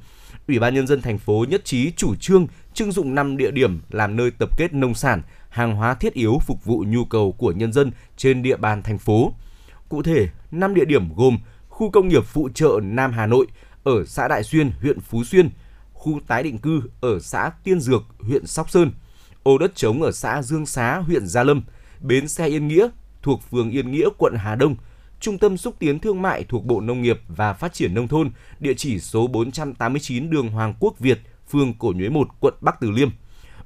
Ủy 0.48 0.60
ban 0.60 0.76
nhân 0.76 0.88
dân 0.88 1.02
thành 1.02 1.18
phố 1.18 1.46
nhất 1.50 1.66
trí 1.66 1.92
chủ 1.92 2.16
trương 2.16 2.48
trưng 2.74 2.92
dụng 2.92 3.16
5 3.16 3.38
địa 3.38 3.52
điểm 3.52 3.82
làm 3.90 4.16
nơi 4.16 4.32
tập 4.32 4.50
kết 4.58 4.74
nông 4.74 4.94
sản, 4.94 5.22
hàng 5.50 5.76
hóa 5.76 5.94
thiết 5.94 6.14
yếu 6.14 6.40
phục 6.48 6.66
vụ 6.66 6.84
nhu 6.88 7.06
cầu 7.06 7.32
của 7.32 7.52
nhân 7.52 7.74
dân 7.74 7.92
trên 8.18 8.44
địa 8.44 8.58
bàn 8.58 8.84
thành 8.84 8.98
phố. 8.98 9.34
Cụ 9.90 10.04
thể, 10.04 10.28
5 10.52 10.74
địa 10.74 10.86
điểm 10.86 11.16
gồm 11.16 11.38
khu 11.70 11.92
công 11.92 12.08
nghiệp 12.08 12.24
phụ 12.26 12.50
trợ 12.54 12.80
Nam 12.84 13.12
Hà 13.12 13.26
Nội 13.26 13.48
ở 13.84 14.06
xã 14.06 14.28
Đại 14.28 14.44
Xuyên, 14.44 14.72
huyện 14.82 15.00
Phú 15.00 15.24
Xuyên, 15.24 15.50
khu 16.00 16.20
tái 16.28 16.44
định 16.44 16.58
cư 16.58 16.82
ở 17.02 17.20
xã 17.20 17.52
Tiên 17.64 17.80
Dược, 17.80 18.04
huyện 18.20 18.48
Sóc 18.48 18.70
Sơn, 18.70 18.92
ô 19.44 19.58
đất 19.58 19.76
trống 19.76 20.02
ở 20.02 20.12
xã 20.12 20.42
Dương 20.42 20.66
Xá, 20.66 20.98
huyện 20.98 21.28
Gia 21.28 21.44
Lâm, 21.44 21.64
bến 22.02 22.28
xe 22.28 22.48
Yên 22.48 22.68
Nghĩa 22.68 22.88
thuộc 23.22 23.42
phường 23.52 23.70
Yên 23.72 23.92
Nghĩa, 23.92 24.10
quận 24.18 24.34
Hà 24.38 24.56
Đông, 24.56 24.76
Trung 25.20 25.38
tâm 25.38 25.58
xúc 25.58 25.76
tiến 25.80 26.00
thương 26.00 26.22
mại 26.22 26.44
thuộc 26.44 26.66
Bộ 26.66 26.82
Nông 26.82 27.02
nghiệp 27.02 27.20
và 27.28 27.54
Phát 27.54 27.74
triển 27.74 27.94
Nông 27.94 28.08
thôn, 28.08 28.32
địa 28.60 28.74
chỉ 28.74 29.00
số 29.00 29.28
489 29.28 30.30
đường 30.30 30.50
Hoàng 30.50 30.74
Quốc 30.80 31.00
Việt, 31.00 31.20
phường 31.50 31.74
Cổ 31.74 31.94
Nhuế 31.96 32.10
1, 32.10 32.28
quận 32.40 32.54
Bắc 32.62 32.80
Từ 32.80 32.92
Liêm. 32.92 33.10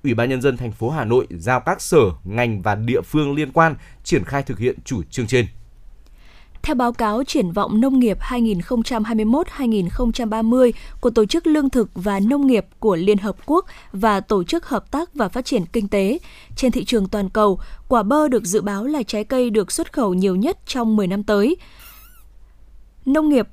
Ủy 0.03 0.13
ban 0.13 0.29
nhân 0.29 0.41
dân 0.41 0.57
thành 0.57 0.71
phố 0.71 0.89
Hà 0.89 1.05
Nội 1.05 1.27
giao 1.29 1.59
các 1.59 1.81
sở, 1.81 1.99
ngành 2.23 2.61
và 2.61 2.75
địa 2.75 3.01
phương 3.01 3.35
liên 3.35 3.51
quan 3.51 3.75
triển 4.03 4.23
khai 4.23 4.43
thực 4.43 4.59
hiện 4.59 4.75
chủ 4.85 5.03
trương 5.03 5.27
trên. 5.27 5.47
Theo 6.63 6.75
báo 6.75 6.93
cáo 6.93 7.23
triển 7.23 7.51
vọng 7.51 7.81
nông 7.81 7.99
nghiệp 7.99 8.17
2021-2030 8.21 10.71
của 11.01 11.09
Tổ 11.09 11.25
chức 11.25 11.47
Lương 11.47 11.69
thực 11.69 11.89
và 11.95 12.19
Nông 12.19 12.47
nghiệp 12.47 12.65
của 12.79 12.95
Liên 12.95 13.17
Hợp 13.17 13.35
Quốc 13.45 13.65
và 13.91 14.19
Tổ 14.19 14.43
chức 14.43 14.65
Hợp 14.65 14.91
tác 14.91 15.13
và 15.13 15.29
Phát 15.29 15.45
triển 15.45 15.65
Kinh 15.65 15.87
tế, 15.87 16.19
trên 16.55 16.71
thị 16.71 16.85
trường 16.85 17.07
toàn 17.07 17.29
cầu, 17.29 17.59
quả 17.87 18.03
bơ 18.03 18.27
được 18.27 18.45
dự 18.45 18.61
báo 18.61 18.83
là 18.83 19.03
trái 19.03 19.23
cây 19.23 19.49
được 19.49 19.71
xuất 19.71 19.93
khẩu 19.93 20.13
nhiều 20.13 20.35
nhất 20.35 20.57
trong 20.65 20.95
10 20.95 21.07
năm 21.07 21.23
tới. 21.23 21.55
Nông 23.05 23.29
nghiệp 23.29 23.47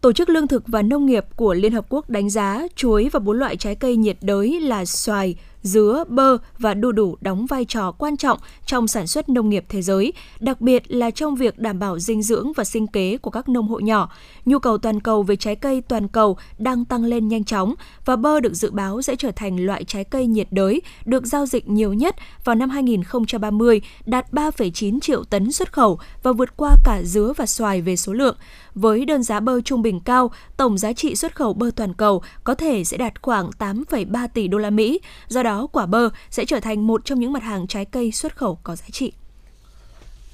Tổ 0.00 0.12
chức 0.12 0.28
Lương 0.28 0.48
thực 0.48 0.62
và 0.66 0.82
Nông 0.82 1.06
nghiệp 1.06 1.24
của 1.36 1.54
Liên 1.54 1.72
Hợp 1.72 1.86
Quốc 1.88 2.10
đánh 2.10 2.30
giá 2.30 2.62
chuối 2.76 3.08
và 3.12 3.20
bốn 3.20 3.38
loại 3.38 3.56
trái 3.56 3.74
cây 3.74 3.96
nhiệt 3.96 4.16
đới 4.20 4.60
là 4.60 4.84
xoài, 4.84 5.36
dứa, 5.64 6.04
bơ 6.08 6.38
và 6.58 6.74
đu 6.74 6.92
đủ 6.92 7.16
đóng 7.20 7.46
vai 7.46 7.64
trò 7.64 7.92
quan 7.92 8.16
trọng 8.16 8.38
trong 8.66 8.88
sản 8.88 9.06
xuất 9.06 9.28
nông 9.28 9.48
nghiệp 9.48 9.64
thế 9.68 9.82
giới, 9.82 10.12
đặc 10.40 10.60
biệt 10.60 10.82
là 10.86 11.10
trong 11.10 11.34
việc 11.34 11.58
đảm 11.58 11.78
bảo 11.78 11.98
dinh 11.98 12.22
dưỡng 12.22 12.52
và 12.52 12.64
sinh 12.64 12.86
kế 12.86 13.18
của 13.18 13.30
các 13.30 13.48
nông 13.48 13.68
hộ 13.68 13.78
nhỏ. 13.78 14.10
Nhu 14.44 14.58
cầu 14.58 14.78
toàn 14.78 15.00
cầu 15.00 15.22
về 15.22 15.36
trái 15.36 15.56
cây 15.56 15.82
toàn 15.88 16.08
cầu 16.08 16.36
đang 16.58 16.84
tăng 16.84 17.04
lên 17.04 17.28
nhanh 17.28 17.44
chóng 17.44 17.74
và 18.04 18.16
bơ 18.16 18.40
được 18.40 18.54
dự 18.54 18.70
báo 18.70 19.02
sẽ 19.02 19.16
trở 19.16 19.30
thành 19.30 19.66
loại 19.66 19.84
trái 19.84 20.04
cây 20.04 20.26
nhiệt 20.26 20.48
đới 20.50 20.82
được 21.04 21.26
giao 21.26 21.46
dịch 21.46 21.68
nhiều 21.68 21.92
nhất 21.92 22.16
vào 22.44 22.54
năm 22.54 22.70
2030, 22.70 23.80
đạt 24.06 24.32
3,9 24.32 25.00
triệu 25.00 25.24
tấn 25.24 25.52
xuất 25.52 25.72
khẩu 25.72 25.98
và 26.22 26.32
vượt 26.32 26.56
qua 26.56 26.76
cả 26.84 27.02
dứa 27.04 27.32
và 27.36 27.46
xoài 27.46 27.80
về 27.80 27.96
số 27.96 28.12
lượng. 28.12 28.36
Với 28.74 29.04
đơn 29.04 29.22
giá 29.22 29.40
bơ 29.40 29.60
trung 29.60 29.82
bình 29.82 30.00
cao, 30.00 30.30
tổng 30.56 30.78
giá 30.78 30.92
trị 30.92 31.16
xuất 31.16 31.36
khẩu 31.36 31.52
bơ 31.52 31.70
toàn 31.76 31.94
cầu 31.94 32.22
có 32.44 32.54
thể 32.54 32.84
sẽ 32.84 32.96
đạt 32.96 33.22
khoảng 33.22 33.50
8,3 33.58 34.28
tỷ 34.34 34.48
đô 34.48 34.58
la 34.58 34.70
Mỹ. 34.70 35.00
Do 35.28 35.42
đó, 35.42 35.66
quả 35.72 35.86
bơ 35.86 36.08
sẽ 36.30 36.44
trở 36.44 36.60
thành 36.60 36.86
một 36.86 37.04
trong 37.04 37.20
những 37.20 37.32
mặt 37.32 37.42
hàng 37.42 37.66
trái 37.66 37.84
cây 37.84 38.12
xuất 38.12 38.36
khẩu 38.36 38.58
có 38.62 38.76
giá 38.76 38.86
trị. 38.92 39.12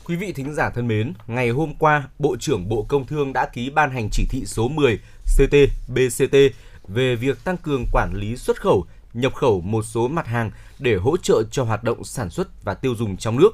Quý 0.05 0.16
vị 0.16 0.33
thính 0.33 0.55
giả 0.55 0.70
thân 0.70 0.88
mến, 0.88 1.12
ngày 1.26 1.50
hôm 1.50 1.74
qua, 1.79 2.09
Bộ 2.18 2.37
trưởng 2.40 2.68
Bộ 2.68 2.87
Công 2.88 3.07
Thương 3.07 3.33
đã 3.33 3.46
ký 3.46 3.70
ban 3.70 3.90
hành 3.90 4.09
chỉ 4.12 4.26
thị 4.31 4.42
số 4.46 4.68
10 4.68 4.98
CT-BCT 5.38 6.50
về 6.88 7.16
việc 7.16 7.44
tăng 7.44 7.57
cường 7.57 7.85
quản 7.92 8.14
lý 8.14 8.37
xuất 8.37 8.61
khẩu, 8.61 8.87
nhập 9.14 9.35
khẩu 9.35 9.61
một 9.61 9.83
số 9.83 10.09
mặt 10.09 10.26
hàng 10.26 10.50
để 10.79 10.96
hỗ 10.96 11.16
trợ 11.16 11.42
cho 11.50 11.64
hoạt 11.64 11.85
động 11.85 12.05
sản 12.05 12.31
xuất 12.31 12.64
và 12.64 12.74
tiêu 12.74 12.94
dùng 12.94 13.16
trong 13.16 13.37
nước. 13.37 13.50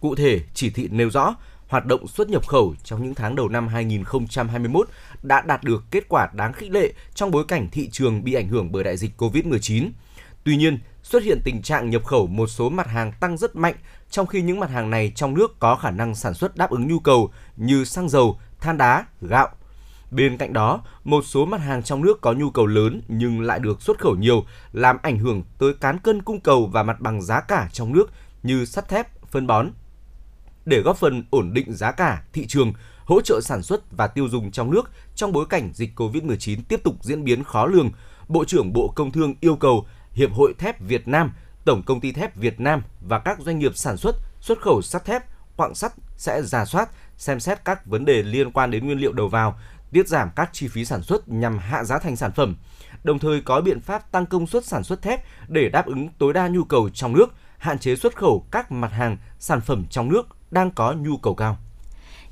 Cụ 0.00 0.14
thể, 0.14 0.40
chỉ 0.54 0.70
thị 0.70 0.88
nêu 0.90 1.10
rõ, 1.10 1.34
hoạt 1.72 1.86
động 1.86 2.08
xuất 2.08 2.28
nhập 2.28 2.46
khẩu 2.46 2.74
trong 2.84 3.02
những 3.02 3.14
tháng 3.14 3.36
đầu 3.36 3.48
năm 3.48 3.68
2021 3.68 4.88
đã 5.22 5.40
đạt 5.40 5.64
được 5.64 5.84
kết 5.90 6.08
quả 6.08 6.28
đáng 6.32 6.52
khích 6.52 6.70
lệ 6.70 6.92
trong 7.14 7.30
bối 7.30 7.44
cảnh 7.48 7.68
thị 7.72 7.88
trường 7.92 8.24
bị 8.24 8.34
ảnh 8.34 8.48
hưởng 8.48 8.72
bởi 8.72 8.84
đại 8.84 8.96
dịch 8.96 9.10
COVID-19. 9.18 9.90
Tuy 10.44 10.56
nhiên, 10.56 10.78
xuất 11.02 11.22
hiện 11.22 11.40
tình 11.44 11.62
trạng 11.62 11.90
nhập 11.90 12.04
khẩu 12.04 12.26
một 12.26 12.46
số 12.46 12.68
mặt 12.68 12.86
hàng 12.86 13.12
tăng 13.20 13.36
rất 13.36 13.56
mạnh, 13.56 13.74
trong 14.10 14.26
khi 14.26 14.42
những 14.42 14.60
mặt 14.60 14.70
hàng 14.70 14.90
này 14.90 15.12
trong 15.14 15.34
nước 15.34 15.58
có 15.58 15.76
khả 15.76 15.90
năng 15.90 16.14
sản 16.14 16.34
xuất 16.34 16.56
đáp 16.56 16.70
ứng 16.70 16.88
nhu 16.88 16.98
cầu 16.98 17.30
như 17.56 17.84
xăng 17.84 18.08
dầu, 18.08 18.40
than 18.60 18.78
đá, 18.78 19.06
gạo. 19.20 19.48
Bên 20.10 20.36
cạnh 20.36 20.52
đó, 20.52 20.80
một 21.04 21.24
số 21.26 21.44
mặt 21.44 21.60
hàng 21.60 21.82
trong 21.82 22.02
nước 22.02 22.20
có 22.20 22.32
nhu 22.32 22.50
cầu 22.50 22.66
lớn 22.66 23.02
nhưng 23.08 23.40
lại 23.40 23.58
được 23.58 23.82
xuất 23.82 23.98
khẩu 23.98 24.16
nhiều, 24.16 24.44
làm 24.72 24.98
ảnh 25.02 25.18
hưởng 25.18 25.42
tới 25.58 25.74
cán 25.74 25.98
cân 25.98 26.22
cung 26.22 26.40
cầu 26.40 26.66
và 26.66 26.82
mặt 26.82 27.00
bằng 27.00 27.22
giá 27.22 27.40
cả 27.40 27.68
trong 27.72 27.92
nước 27.92 28.10
như 28.42 28.64
sắt 28.64 28.88
thép, 28.88 29.22
phân 29.30 29.46
bón. 29.46 29.70
Để 30.64 30.80
góp 30.80 30.96
phần 30.96 31.24
ổn 31.30 31.52
định 31.52 31.72
giá 31.72 31.92
cả 31.92 32.22
thị 32.32 32.46
trường, 32.46 32.72
hỗ 33.04 33.20
trợ 33.20 33.40
sản 33.42 33.62
xuất 33.62 33.92
và 33.92 34.06
tiêu 34.06 34.28
dùng 34.28 34.50
trong 34.50 34.70
nước 34.70 34.90
trong 35.14 35.32
bối 35.32 35.46
cảnh 35.48 35.70
dịch 35.74 35.90
COVID-19 35.96 36.58
tiếp 36.68 36.80
tục 36.84 36.94
diễn 37.00 37.24
biến 37.24 37.44
khó 37.44 37.66
lường, 37.66 37.90
Bộ 38.28 38.44
trưởng 38.44 38.72
Bộ 38.72 38.92
Công 38.96 39.10
Thương 39.12 39.34
yêu 39.40 39.56
cầu 39.56 39.86
Hiệp 40.12 40.32
hội 40.32 40.54
Thép 40.58 40.80
Việt 40.80 41.08
Nam, 41.08 41.32
Tổng 41.64 41.82
công 41.82 42.00
ty 42.00 42.12
thép 42.12 42.36
Việt 42.36 42.60
Nam 42.60 42.82
và 43.00 43.18
các 43.18 43.38
doanh 43.40 43.58
nghiệp 43.58 43.76
sản 43.76 43.96
xuất, 43.96 44.16
xuất 44.40 44.60
khẩu 44.60 44.82
sắt 44.82 45.04
thép, 45.04 45.22
quặng 45.56 45.74
sắt 45.74 45.92
sẽ 46.16 46.42
giả 46.42 46.64
soát, 46.64 46.88
xem 47.16 47.40
xét 47.40 47.64
các 47.64 47.86
vấn 47.86 48.04
đề 48.04 48.22
liên 48.22 48.52
quan 48.52 48.70
đến 48.70 48.86
nguyên 48.86 48.98
liệu 48.98 49.12
đầu 49.12 49.28
vào, 49.28 49.58
tiết 49.92 50.08
giảm 50.08 50.30
các 50.36 50.50
chi 50.52 50.68
phí 50.68 50.84
sản 50.84 51.02
xuất 51.02 51.28
nhằm 51.28 51.58
hạ 51.58 51.84
giá 51.84 51.98
thành 51.98 52.16
sản 52.16 52.32
phẩm, 52.32 52.56
đồng 53.04 53.18
thời 53.18 53.40
có 53.40 53.60
biện 53.60 53.80
pháp 53.80 54.12
tăng 54.12 54.26
công 54.26 54.46
suất 54.46 54.64
sản 54.64 54.84
xuất 54.84 55.02
thép 55.02 55.24
để 55.48 55.68
đáp 55.68 55.86
ứng 55.86 56.08
tối 56.18 56.32
đa 56.32 56.48
nhu 56.48 56.64
cầu 56.64 56.88
trong 56.94 57.12
nước, 57.12 57.26
hạn 57.58 57.78
chế 57.78 57.96
xuất 57.96 58.16
khẩu 58.16 58.46
các 58.50 58.72
mặt 58.72 58.92
hàng, 58.92 59.16
sản 59.38 59.60
phẩm 59.60 59.84
trong 59.90 60.08
nước 60.08 60.28
đang 60.52 60.70
có 60.70 60.92
nhu 60.92 61.16
cầu 61.16 61.34
cao. 61.34 61.58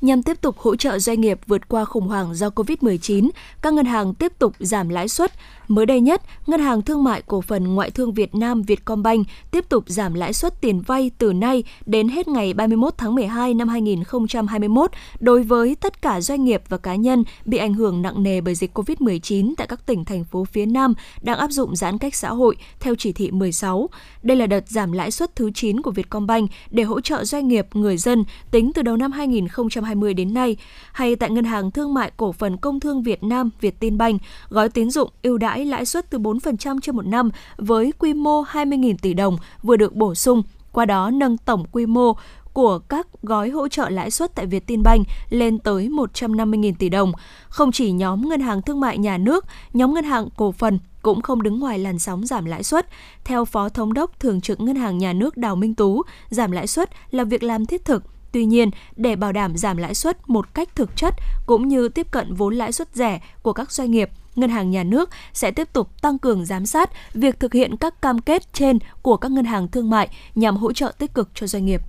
Nhằm 0.00 0.22
tiếp 0.22 0.40
tục 0.40 0.58
hỗ 0.58 0.76
trợ 0.76 0.98
doanh 0.98 1.20
nghiệp 1.20 1.38
vượt 1.46 1.68
qua 1.68 1.84
khủng 1.84 2.08
hoảng 2.08 2.34
do 2.34 2.48
COVID-19, 2.48 3.30
các 3.62 3.72
ngân 3.72 3.86
hàng 3.86 4.14
tiếp 4.14 4.32
tục 4.38 4.54
giảm 4.58 4.88
lãi 4.88 5.08
suất, 5.08 5.32
Mới 5.70 5.86
đây 5.86 6.00
nhất, 6.00 6.22
Ngân 6.46 6.60
hàng 6.60 6.82
Thương 6.82 7.04
mại 7.04 7.22
Cổ 7.22 7.40
phần 7.40 7.74
Ngoại 7.74 7.90
thương 7.90 8.12
Việt 8.12 8.34
Nam 8.34 8.62
Vietcombank 8.62 9.26
tiếp 9.50 9.64
tục 9.68 9.84
giảm 9.86 10.14
lãi 10.14 10.32
suất 10.32 10.60
tiền 10.60 10.80
vay 10.80 11.10
từ 11.18 11.32
nay 11.32 11.64
đến 11.86 12.08
hết 12.08 12.28
ngày 12.28 12.54
31 12.54 12.94
tháng 12.98 13.14
12 13.14 13.54
năm 13.54 13.68
2021 13.68 14.90
đối 15.20 15.42
với 15.42 15.74
tất 15.74 16.02
cả 16.02 16.20
doanh 16.20 16.44
nghiệp 16.44 16.62
và 16.68 16.78
cá 16.78 16.94
nhân 16.94 17.24
bị 17.44 17.58
ảnh 17.58 17.74
hưởng 17.74 18.02
nặng 18.02 18.22
nề 18.22 18.40
bởi 18.40 18.54
dịch 18.54 18.78
COVID-19 18.78 19.54
tại 19.56 19.66
các 19.66 19.86
tỉnh 19.86 20.04
thành 20.04 20.24
phố 20.24 20.44
phía 20.44 20.66
Nam 20.66 20.94
đang 21.22 21.38
áp 21.38 21.50
dụng 21.50 21.76
giãn 21.76 21.98
cách 21.98 22.14
xã 22.14 22.28
hội 22.30 22.56
theo 22.80 22.94
chỉ 22.94 23.12
thị 23.12 23.30
16. 23.30 23.88
Đây 24.22 24.36
là 24.36 24.46
đợt 24.46 24.68
giảm 24.68 24.92
lãi 24.92 25.10
suất 25.10 25.36
thứ 25.36 25.50
9 25.54 25.82
của 25.82 25.90
Vietcombank 25.90 26.50
để 26.70 26.82
hỗ 26.82 27.00
trợ 27.00 27.24
doanh 27.24 27.48
nghiệp, 27.48 27.66
người 27.72 27.96
dân 27.96 28.24
tính 28.50 28.72
từ 28.74 28.82
đầu 28.82 28.96
năm 28.96 29.12
2020 29.12 29.89
đến 30.16 30.34
nay. 30.34 30.56
Hay 30.92 31.16
tại 31.16 31.30
Ngân 31.30 31.44
hàng 31.44 31.70
Thương 31.70 31.94
mại 31.94 32.10
Cổ 32.16 32.32
phần 32.32 32.56
Công 32.56 32.80
thương 32.80 33.02
Việt 33.02 33.22
Nam 33.22 33.50
Vietinbank, 33.60 34.22
gói 34.48 34.68
tín 34.68 34.90
dụng 34.90 35.10
ưu 35.22 35.38
đãi 35.38 35.64
lãi 35.66 35.80
lãi 35.80 35.86
suất 35.86 36.10
từ 36.10 36.18
4% 36.18 36.80
trên 36.80 36.96
một 36.96 37.06
năm 37.06 37.30
với 37.56 37.92
quy 37.98 38.14
mô 38.14 38.42
20.000 38.42 38.94
tỷ 39.02 39.14
đồng 39.14 39.36
vừa 39.62 39.76
được 39.76 39.94
bổ 39.94 40.14
sung, 40.14 40.42
qua 40.72 40.84
đó 40.84 41.10
nâng 41.10 41.36
tổng 41.38 41.64
quy 41.72 41.86
mô 41.86 42.12
của 42.52 42.78
các 42.78 43.06
gói 43.22 43.50
hỗ 43.50 43.68
trợ 43.68 43.88
lãi 43.88 44.10
suất 44.10 44.34
tại 44.34 44.46
Vietinbank 44.46 45.06
lên 45.30 45.58
tới 45.58 45.88
150.000 45.88 46.72
tỷ 46.78 46.88
đồng. 46.88 47.12
Không 47.48 47.72
chỉ 47.72 47.92
nhóm 47.92 48.28
ngân 48.28 48.40
hàng 48.40 48.62
thương 48.62 48.80
mại 48.80 48.98
nhà 48.98 49.18
nước, 49.18 49.44
nhóm 49.72 49.94
ngân 49.94 50.04
hàng 50.04 50.28
cổ 50.36 50.52
phần 50.52 50.78
cũng 51.02 51.22
không 51.22 51.42
đứng 51.42 51.60
ngoài 51.60 51.78
làn 51.78 51.98
sóng 51.98 52.26
giảm 52.26 52.44
lãi 52.44 52.62
suất. 52.62 52.86
Theo 53.24 53.44
Phó 53.44 53.68
Thống 53.68 53.92
đốc 53.92 54.20
Thường 54.20 54.40
trực 54.40 54.60
Ngân 54.60 54.76
hàng 54.76 54.98
Nhà 54.98 55.12
nước 55.12 55.36
Đào 55.36 55.56
Minh 55.56 55.74
Tú, 55.74 56.02
giảm 56.30 56.50
lãi 56.50 56.66
suất 56.66 56.90
là 57.10 57.24
việc 57.24 57.42
làm 57.42 57.66
thiết 57.66 57.84
thực, 57.84 58.02
Tuy 58.32 58.44
nhiên, 58.44 58.70
để 58.96 59.16
bảo 59.16 59.32
đảm 59.32 59.56
giảm 59.56 59.76
lãi 59.76 59.94
suất 59.94 60.28
một 60.28 60.54
cách 60.54 60.68
thực 60.74 60.96
chất 60.96 61.14
cũng 61.46 61.68
như 61.68 61.88
tiếp 61.88 62.06
cận 62.10 62.34
vốn 62.34 62.54
lãi 62.54 62.72
suất 62.72 62.88
rẻ 62.94 63.20
của 63.42 63.52
các 63.52 63.72
doanh 63.72 63.90
nghiệp, 63.90 64.10
Ngân 64.36 64.50
hàng 64.50 64.70
Nhà 64.70 64.84
nước 64.84 65.10
sẽ 65.32 65.50
tiếp 65.50 65.72
tục 65.72 66.02
tăng 66.02 66.18
cường 66.18 66.44
giám 66.44 66.66
sát 66.66 66.90
việc 67.14 67.40
thực 67.40 67.52
hiện 67.52 67.76
các 67.76 68.02
cam 68.02 68.18
kết 68.18 68.52
trên 68.52 68.78
của 69.02 69.16
các 69.16 69.30
ngân 69.30 69.44
hàng 69.44 69.68
thương 69.68 69.90
mại 69.90 70.08
nhằm 70.34 70.56
hỗ 70.56 70.72
trợ 70.72 70.92
tích 70.98 71.14
cực 71.14 71.28
cho 71.34 71.46
doanh 71.46 71.66
nghiệp. 71.66 71.80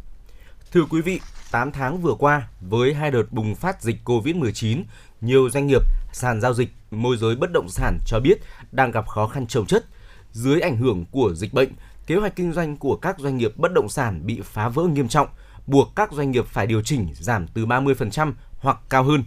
Thưa 0.71 0.85
quý 0.89 1.01
vị, 1.01 1.19
8 1.51 1.71
tháng 1.71 2.01
vừa 2.01 2.13
qua, 2.19 2.47
với 2.61 2.93
hai 2.93 3.11
đợt 3.11 3.31
bùng 3.31 3.55
phát 3.55 3.81
dịch 3.81 3.97
COVID-19, 4.05 4.83
nhiều 5.21 5.49
doanh 5.49 5.67
nghiệp, 5.67 5.81
sàn 6.13 6.41
giao 6.41 6.53
dịch, 6.53 6.69
môi 6.91 7.17
giới 7.17 7.35
bất 7.35 7.51
động 7.53 7.69
sản 7.69 7.97
cho 8.05 8.19
biết 8.19 8.35
đang 8.71 8.91
gặp 8.91 9.07
khó 9.07 9.27
khăn 9.27 9.47
trồng 9.47 9.65
chất. 9.65 9.85
Dưới 10.31 10.61
ảnh 10.61 10.77
hưởng 10.77 11.05
của 11.11 11.33
dịch 11.33 11.53
bệnh, 11.53 11.69
kế 12.07 12.15
hoạch 12.15 12.35
kinh 12.35 12.53
doanh 12.53 12.77
của 12.77 12.95
các 12.95 13.19
doanh 13.19 13.37
nghiệp 13.37 13.57
bất 13.57 13.73
động 13.73 13.89
sản 13.89 14.21
bị 14.25 14.41
phá 14.43 14.69
vỡ 14.69 14.83
nghiêm 14.83 15.07
trọng, 15.07 15.27
buộc 15.67 15.95
các 15.95 16.11
doanh 16.11 16.31
nghiệp 16.31 16.45
phải 16.47 16.67
điều 16.67 16.81
chỉnh 16.81 17.07
giảm 17.13 17.47
từ 17.47 17.65
30% 17.65 18.33
hoặc 18.59 18.77
cao 18.89 19.03
hơn. 19.03 19.23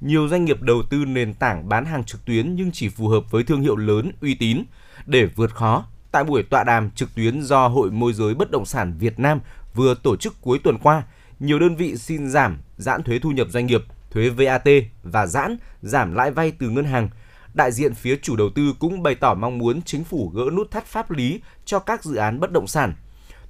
Nhiều 0.00 0.28
doanh 0.28 0.44
nghiệp 0.44 0.62
đầu 0.62 0.82
tư 0.90 1.04
nền 1.04 1.34
tảng 1.34 1.68
bán 1.68 1.84
hàng 1.84 2.04
trực 2.04 2.24
tuyến 2.24 2.54
nhưng 2.54 2.72
chỉ 2.72 2.88
phù 2.88 3.08
hợp 3.08 3.30
với 3.30 3.42
thương 3.42 3.60
hiệu 3.60 3.76
lớn 3.76 4.12
uy 4.20 4.34
tín. 4.34 4.64
Để 5.06 5.26
vượt 5.26 5.54
khó, 5.54 5.84
tại 6.10 6.24
buổi 6.24 6.42
tọa 6.42 6.64
đàm 6.64 6.90
trực 6.90 7.14
tuyến 7.14 7.42
do 7.42 7.68
Hội 7.68 7.90
môi 7.90 8.12
giới 8.12 8.34
bất 8.34 8.50
động 8.50 8.66
sản 8.66 8.94
Việt 8.98 9.18
Nam 9.18 9.40
vừa 9.74 9.94
tổ 9.94 10.16
chức 10.16 10.40
cuối 10.40 10.58
tuần 10.58 10.78
qua, 10.78 11.02
nhiều 11.40 11.58
đơn 11.58 11.76
vị 11.76 11.96
xin 11.96 12.30
giảm, 12.30 12.58
giãn 12.76 13.02
thuế 13.02 13.18
thu 13.18 13.30
nhập 13.30 13.46
doanh 13.50 13.66
nghiệp, 13.66 13.84
thuế 14.10 14.28
VAT 14.28 14.68
và 15.02 15.26
giãn, 15.26 15.56
giảm 15.82 16.14
lãi 16.14 16.30
vay 16.30 16.52
từ 16.58 16.70
ngân 16.70 16.84
hàng. 16.84 17.08
Đại 17.54 17.72
diện 17.72 17.94
phía 17.94 18.16
chủ 18.22 18.36
đầu 18.36 18.50
tư 18.54 18.74
cũng 18.78 19.02
bày 19.02 19.14
tỏ 19.14 19.34
mong 19.34 19.58
muốn 19.58 19.82
chính 19.82 20.04
phủ 20.04 20.28
gỡ 20.28 20.44
nút 20.52 20.70
thắt 20.70 20.86
pháp 20.86 21.10
lý 21.10 21.40
cho 21.64 21.78
các 21.78 22.04
dự 22.04 22.16
án 22.16 22.40
bất 22.40 22.52
động 22.52 22.66
sản. 22.66 22.94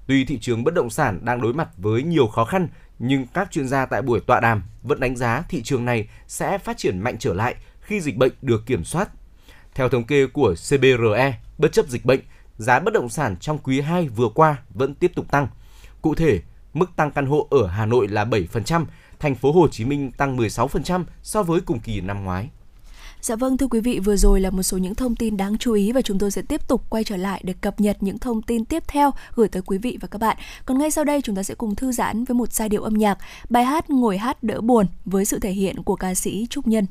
Tuy 0.08 0.24
thị 0.24 0.38
trường 0.38 0.64
bất 0.64 0.74
động 0.74 0.90
sản 0.90 1.18
đang 1.22 1.40
đối 1.40 1.52
mặt 1.52 1.68
với 1.76 2.02
nhiều 2.02 2.26
khó 2.26 2.44
khăn, 2.44 2.68
nhưng 2.98 3.26
các 3.26 3.50
chuyên 3.50 3.68
gia 3.68 3.86
tại 3.86 4.02
buổi 4.02 4.20
tọa 4.20 4.40
đàm 4.40 4.62
vẫn 4.82 5.00
đánh 5.00 5.16
giá 5.16 5.42
thị 5.48 5.62
trường 5.62 5.84
này 5.84 6.08
sẽ 6.26 6.58
phát 6.58 6.78
triển 6.78 6.98
mạnh 7.00 7.16
trở 7.18 7.34
lại 7.34 7.54
khi 7.80 8.00
dịch 8.00 8.16
bệnh 8.16 8.32
được 8.42 8.66
kiểm 8.66 8.84
soát. 8.84 9.08
Theo 9.74 9.88
thống 9.88 10.04
kê 10.04 10.26
của 10.26 10.54
CBRE, 10.70 11.40
bất 11.58 11.72
chấp 11.72 11.88
dịch 11.88 12.04
bệnh, 12.04 12.20
giá 12.56 12.78
bất 12.80 12.94
động 12.94 13.08
sản 13.08 13.36
trong 13.40 13.58
quý 13.58 13.80
2 13.80 14.08
vừa 14.08 14.28
qua 14.34 14.56
vẫn 14.70 14.94
tiếp 14.94 15.12
tục 15.14 15.30
tăng. 15.30 15.48
Cụ 16.02 16.14
thể, 16.14 16.40
mức 16.74 16.90
tăng 16.96 17.10
căn 17.10 17.26
hộ 17.26 17.48
ở 17.50 17.66
Hà 17.66 17.86
Nội 17.86 18.08
là 18.08 18.24
7%, 18.24 18.84
thành 19.18 19.34
phố 19.34 19.52
Hồ 19.52 19.68
Chí 19.68 19.84
Minh 19.84 20.12
tăng 20.12 20.36
16% 20.36 21.04
so 21.22 21.42
với 21.42 21.60
cùng 21.60 21.80
kỳ 21.80 22.00
năm 22.00 22.24
ngoái. 22.24 22.48
Dạ 23.20 23.36
vâng 23.36 23.56
thưa 23.56 23.66
quý 23.66 23.80
vị, 23.80 23.98
vừa 23.98 24.16
rồi 24.16 24.40
là 24.40 24.50
một 24.50 24.62
số 24.62 24.78
những 24.78 24.94
thông 24.94 25.16
tin 25.16 25.36
đáng 25.36 25.58
chú 25.58 25.72
ý 25.72 25.92
và 25.92 26.02
chúng 26.02 26.18
tôi 26.18 26.30
sẽ 26.30 26.42
tiếp 26.42 26.68
tục 26.68 26.82
quay 26.90 27.04
trở 27.04 27.16
lại 27.16 27.40
để 27.44 27.54
cập 27.60 27.80
nhật 27.80 27.96
những 28.00 28.18
thông 28.18 28.42
tin 28.42 28.64
tiếp 28.64 28.82
theo 28.88 29.10
gửi 29.34 29.48
tới 29.48 29.62
quý 29.66 29.78
vị 29.78 29.98
và 30.00 30.08
các 30.08 30.18
bạn. 30.18 30.36
Còn 30.66 30.78
ngay 30.78 30.90
sau 30.90 31.04
đây 31.04 31.22
chúng 31.22 31.36
ta 31.36 31.42
sẽ 31.42 31.54
cùng 31.54 31.74
thư 31.74 31.92
giãn 31.92 32.24
với 32.24 32.34
một 32.34 32.52
giai 32.52 32.68
điệu 32.68 32.82
âm 32.82 32.94
nhạc, 32.94 33.18
bài 33.48 33.64
hát 33.64 33.90
Ngồi 33.90 34.18
hát 34.18 34.42
đỡ 34.42 34.60
buồn 34.60 34.86
với 35.04 35.24
sự 35.24 35.38
thể 35.38 35.50
hiện 35.50 35.82
của 35.82 35.96
ca 35.96 36.14
sĩ 36.14 36.46
Trúc 36.50 36.66
Nhân. 36.66 36.86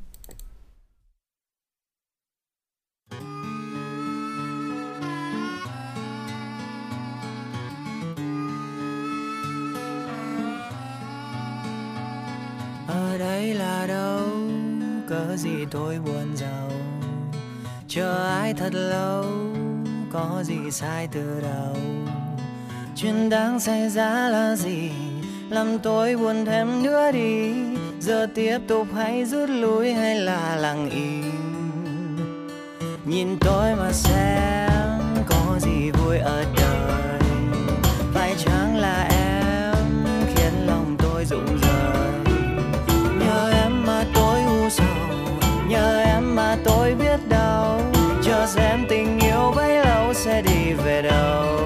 ở 12.87 13.17
đây 13.17 13.53
là 13.53 13.85
đâu 13.87 14.36
cớ 15.07 15.37
gì 15.37 15.65
tôi 15.71 15.99
buồn 16.05 16.35
giàu? 16.35 16.71
Chờ 17.87 18.27
ai 18.39 18.53
thật 18.53 18.73
lâu, 18.73 19.25
có 20.11 20.43
gì 20.43 20.71
sai 20.71 21.07
từ 21.11 21.41
đầu? 21.41 21.75
Chuyện 22.95 23.29
đáng 23.29 23.59
xảy 23.59 23.89
ra 23.89 24.29
là 24.29 24.55
gì? 24.55 24.91
Làm 25.49 25.79
tôi 25.79 26.17
buồn 26.17 26.45
thêm 26.45 26.83
nữa 26.83 27.11
đi. 27.11 27.53
Giờ 27.99 28.27
tiếp 28.35 28.59
tục 28.67 28.87
hay 28.95 29.25
rút 29.25 29.49
lui 29.49 29.93
hay 29.93 30.15
là 30.15 30.55
lặng 30.55 30.89
im? 30.89 31.31
Nhìn 33.05 33.37
tôi 33.39 33.75
mà 33.75 33.91
xem 33.91 34.99
có 35.29 35.59
gì 35.59 35.91
vui 35.91 36.17
ở 36.17 36.43
đời. 36.57 37.06
Sẽ 50.85 51.56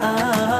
thì 0.00 0.59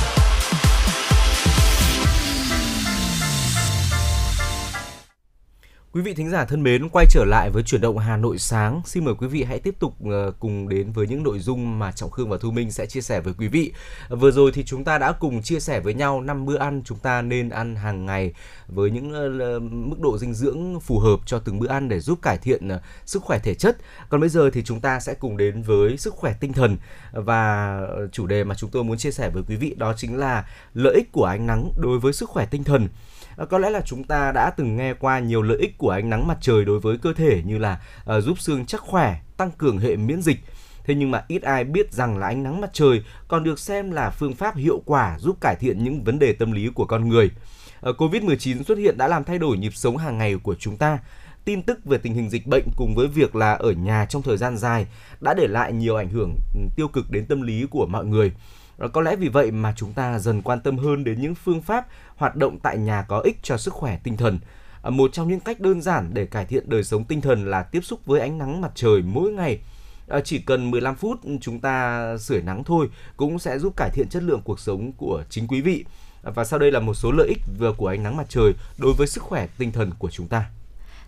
Quý 5.93 6.01
vị 6.01 6.13
thính 6.13 6.29
giả 6.29 6.45
thân 6.45 6.63
mến, 6.63 6.89
quay 6.89 7.05
trở 7.09 7.25
lại 7.25 7.49
với 7.49 7.63
chuyển 7.63 7.81
động 7.81 7.97
Hà 7.97 8.17
Nội 8.17 8.37
sáng. 8.37 8.81
Xin 8.85 9.05
mời 9.05 9.13
quý 9.15 9.27
vị 9.27 9.43
hãy 9.43 9.59
tiếp 9.59 9.75
tục 9.79 9.95
ờ, 10.05 10.31
cùng 10.39 10.69
đến 10.69 10.91
với 10.91 11.07
những 11.07 11.23
nội 11.23 11.39
dung 11.39 11.79
mà 11.79 11.91
Trọng 11.91 12.11
Khương 12.11 12.29
và 12.29 12.37
Thu 12.37 12.51
Minh 12.51 12.71
sẽ 12.71 12.85
chia 12.85 13.01
sẻ 13.01 13.21
với 13.21 13.33
quý 13.37 13.47
vị. 13.47 13.71
Vừa 14.09 14.31
rồi 14.31 14.51
thì 14.53 14.63
chúng 14.63 14.83
ta 14.83 14.97
đã 14.97 15.11
cùng 15.11 15.41
chia 15.41 15.59
sẻ 15.59 15.79
với 15.79 15.93
nhau 15.93 16.21
năm 16.21 16.45
bữa 16.45 16.57
ăn 16.57 16.81
chúng 16.85 16.97
ta 16.97 17.21
nên 17.21 17.49
ăn 17.49 17.75
hàng 17.75 18.05
ngày 18.05 18.33
với 18.67 18.91
những 18.91 19.13
ờ, 19.39 19.59
mức 19.59 19.99
độ 19.99 20.17
dinh 20.17 20.33
dưỡng 20.33 20.79
phù 20.79 20.99
hợp 20.99 21.19
cho 21.25 21.39
từng 21.39 21.59
bữa 21.59 21.67
ăn 21.67 21.89
để 21.89 21.99
giúp 21.99 22.19
cải 22.21 22.37
thiện 22.37 22.67
ờ, 22.67 22.81
sức 23.05 23.23
khỏe 23.23 23.39
thể 23.39 23.53
chất. 23.53 23.77
Còn 24.09 24.21
bây 24.21 24.29
giờ 24.29 24.49
thì 24.53 24.63
chúng 24.63 24.81
ta 24.81 24.99
sẽ 24.99 25.13
cùng 25.13 25.37
đến 25.37 25.61
với 25.61 25.97
sức 25.97 26.13
khỏe 26.13 26.33
tinh 26.39 26.53
thần 26.53 26.77
và 27.11 27.79
chủ 28.11 28.27
đề 28.27 28.43
mà 28.43 28.55
chúng 28.55 28.69
tôi 28.69 28.83
muốn 28.83 28.97
chia 28.97 29.11
sẻ 29.11 29.29
với 29.29 29.43
quý 29.47 29.55
vị 29.55 29.75
đó 29.77 29.93
chính 29.97 30.17
là 30.17 30.45
lợi 30.73 30.93
ích 30.95 31.11
của 31.11 31.25
ánh 31.25 31.45
nắng 31.45 31.71
đối 31.77 31.99
với 31.99 32.13
sức 32.13 32.29
khỏe 32.29 32.45
tinh 32.45 32.63
thần. 32.63 32.87
Ờ, 33.41 33.47
có 33.47 33.57
lẽ 33.57 33.69
là 33.69 33.81
chúng 33.85 34.03
ta 34.03 34.31
đã 34.31 34.49
từng 34.49 34.77
nghe 34.77 34.93
qua 34.93 35.19
nhiều 35.19 35.41
lợi 35.41 35.57
ích 35.57 35.77
của 35.77 35.89
ánh 35.89 36.09
nắng 36.09 36.27
mặt 36.27 36.37
trời 36.41 36.65
đối 36.65 36.79
với 36.79 36.97
cơ 36.97 37.13
thể 37.13 37.41
như 37.45 37.57
là 37.57 37.81
uh, 38.17 38.23
giúp 38.23 38.39
xương 38.39 38.65
chắc 38.65 38.81
khỏe, 38.81 39.21
tăng 39.37 39.51
cường 39.51 39.77
hệ 39.77 39.95
miễn 39.95 40.21
dịch. 40.21 40.37
Thế 40.83 40.95
nhưng 40.95 41.11
mà 41.11 41.23
ít 41.27 41.41
ai 41.41 41.63
biết 41.63 41.93
rằng 41.93 42.17
là 42.17 42.27
ánh 42.27 42.43
nắng 42.43 42.61
mặt 42.61 42.69
trời 42.73 43.03
còn 43.27 43.43
được 43.43 43.59
xem 43.59 43.91
là 43.91 44.09
phương 44.09 44.35
pháp 44.35 44.55
hiệu 44.55 44.81
quả 44.85 45.19
giúp 45.19 45.37
cải 45.41 45.55
thiện 45.55 45.83
những 45.83 46.03
vấn 46.03 46.19
đề 46.19 46.33
tâm 46.33 46.51
lý 46.51 46.69
của 46.75 46.85
con 46.85 47.09
người. 47.09 47.31
Ờ, 47.81 47.89
uh, 47.89 48.01
Covid-19 48.01 48.63
xuất 48.63 48.77
hiện 48.77 48.97
đã 48.97 49.07
làm 49.07 49.23
thay 49.23 49.39
đổi 49.39 49.57
nhịp 49.57 49.73
sống 49.73 49.97
hàng 49.97 50.17
ngày 50.17 50.35
của 50.43 50.55
chúng 50.55 50.77
ta. 50.77 50.99
Tin 51.45 51.61
tức 51.61 51.85
về 51.85 51.97
tình 51.97 52.13
hình 52.13 52.29
dịch 52.29 52.47
bệnh 52.47 52.65
cùng 52.77 52.95
với 52.95 53.07
việc 53.07 53.35
là 53.35 53.53
ở 53.53 53.71
nhà 53.71 54.05
trong 54.05 54.21
thời 54.21 54.37
gian 54.37 54.57
dài 54.57 54.87
đã 55.21 55.33
để 55.33 55.47
lại 55.47 55.73
nhiều 55.73 55.95
ảnh 55.95 56.09
hưởng 56.09 56.35
ừ, 56.53 56.59
tiêu 56.75 56.87
cực 56.87 57.11
đến 57.11 57.25
tâm 57.25 57.41
lý 57.41 57.65
của 57.69 57.85
mọi 57.85 58.05
người. 58.05 58.31
Ờ, 58.81 58.87
có 58.87 59.01
lẽ 59.01 59.15
vì 59.15 59.27
vậy 59.27 59.51
mà 59.51 59.73
chúng 59.77 59.93
ta 59.93 60.19
dần 60.19 60.41
quan 60.41 60.59
tâm 60.59 60.77
hơn 60.77 61.03
đến 61.03 61.21
những 61.21 61.35
phương 61.35 61.61
pháp 61.61 61.87
hoạt 62.15 62.35
động 62.35 62.59
tại 62.59 62.77
nhà 62.77 63.05
có 63.07 63.19
ích 63.19 63.37
cho 63.43 63.57
sức 63.57 63.73
khỏe 63.73 63.99
tinh 64.03 64.17
thần. 64.17 64.39
Ờ, 64.81 64.91
một 64.91 65.13
trong 65.13 65.27
những 65.27 65.39
cách 65.39 65.59
đơn 65.59 65.81
giản 65.81 66.09
để 66.13 66.25
cải 66.25 66.45
thiện 66.45 66.69
đời 66.69 66.83
sống 66.83 67.03
tinh 67.03 67.21
thần 67.21 67.45
là 67.45 67.63
tiếp 67.63 67.81
xúc 67.81 68.05
với 68.05 68.21
ánh 68.21 68.37
nắng 68.37 68.61
mặt 68.61 68.71
trời 68.75 69.01
mỗi 69.01 69.31
ngày. 69.31 69.59
Ờ, 70.07 70.21
chỉ 70.21 70.39
cần 70.39 70.71
15 70.71 70.95
phút 70.95 71.19
chúng 71.41 71.59
ta 71.59 72.05
sưởi 72.17 72.41
nắng 72.41 72.63
thôi 72.63 72.89
cũng 73.17 73.39
sẽ 73.39 73.59
giúp 73.59 73.73
cải 73.77 73.89
thiện 73.89 74.07
chất 74.09 74.23
lượng 74.23 74.41
cuộc 74.43 74.59
sống 74.59 74.91
của 74.91 75.23
chính 75.29 75.47
quý 75.47 75.61
vị. 75.61 75.85
Và 76.23 76.43
sau 76.43 76.59
đây 76.59 76.71
là 76.71 76.79
một 76.79 76.93
số 76.93 77.11
lợi 77.11 77.27
ích 77.27 77.39
vừa 77.59 77.73
của 77.73 77.87
ánh 77.87 78.03
nắng 78.03 78.17
mặt 78.17 78.29
trời 78.29 78.53
đối 78.77 78.93
với 78.93 79.07
sức 79.07 79.23
khỏe 79.23 79.47
tinh 79.57 79.71
thần 79.71 79.91
của 79.99 80.09
chúng 80.09 80.27
ta. 80.27 80.49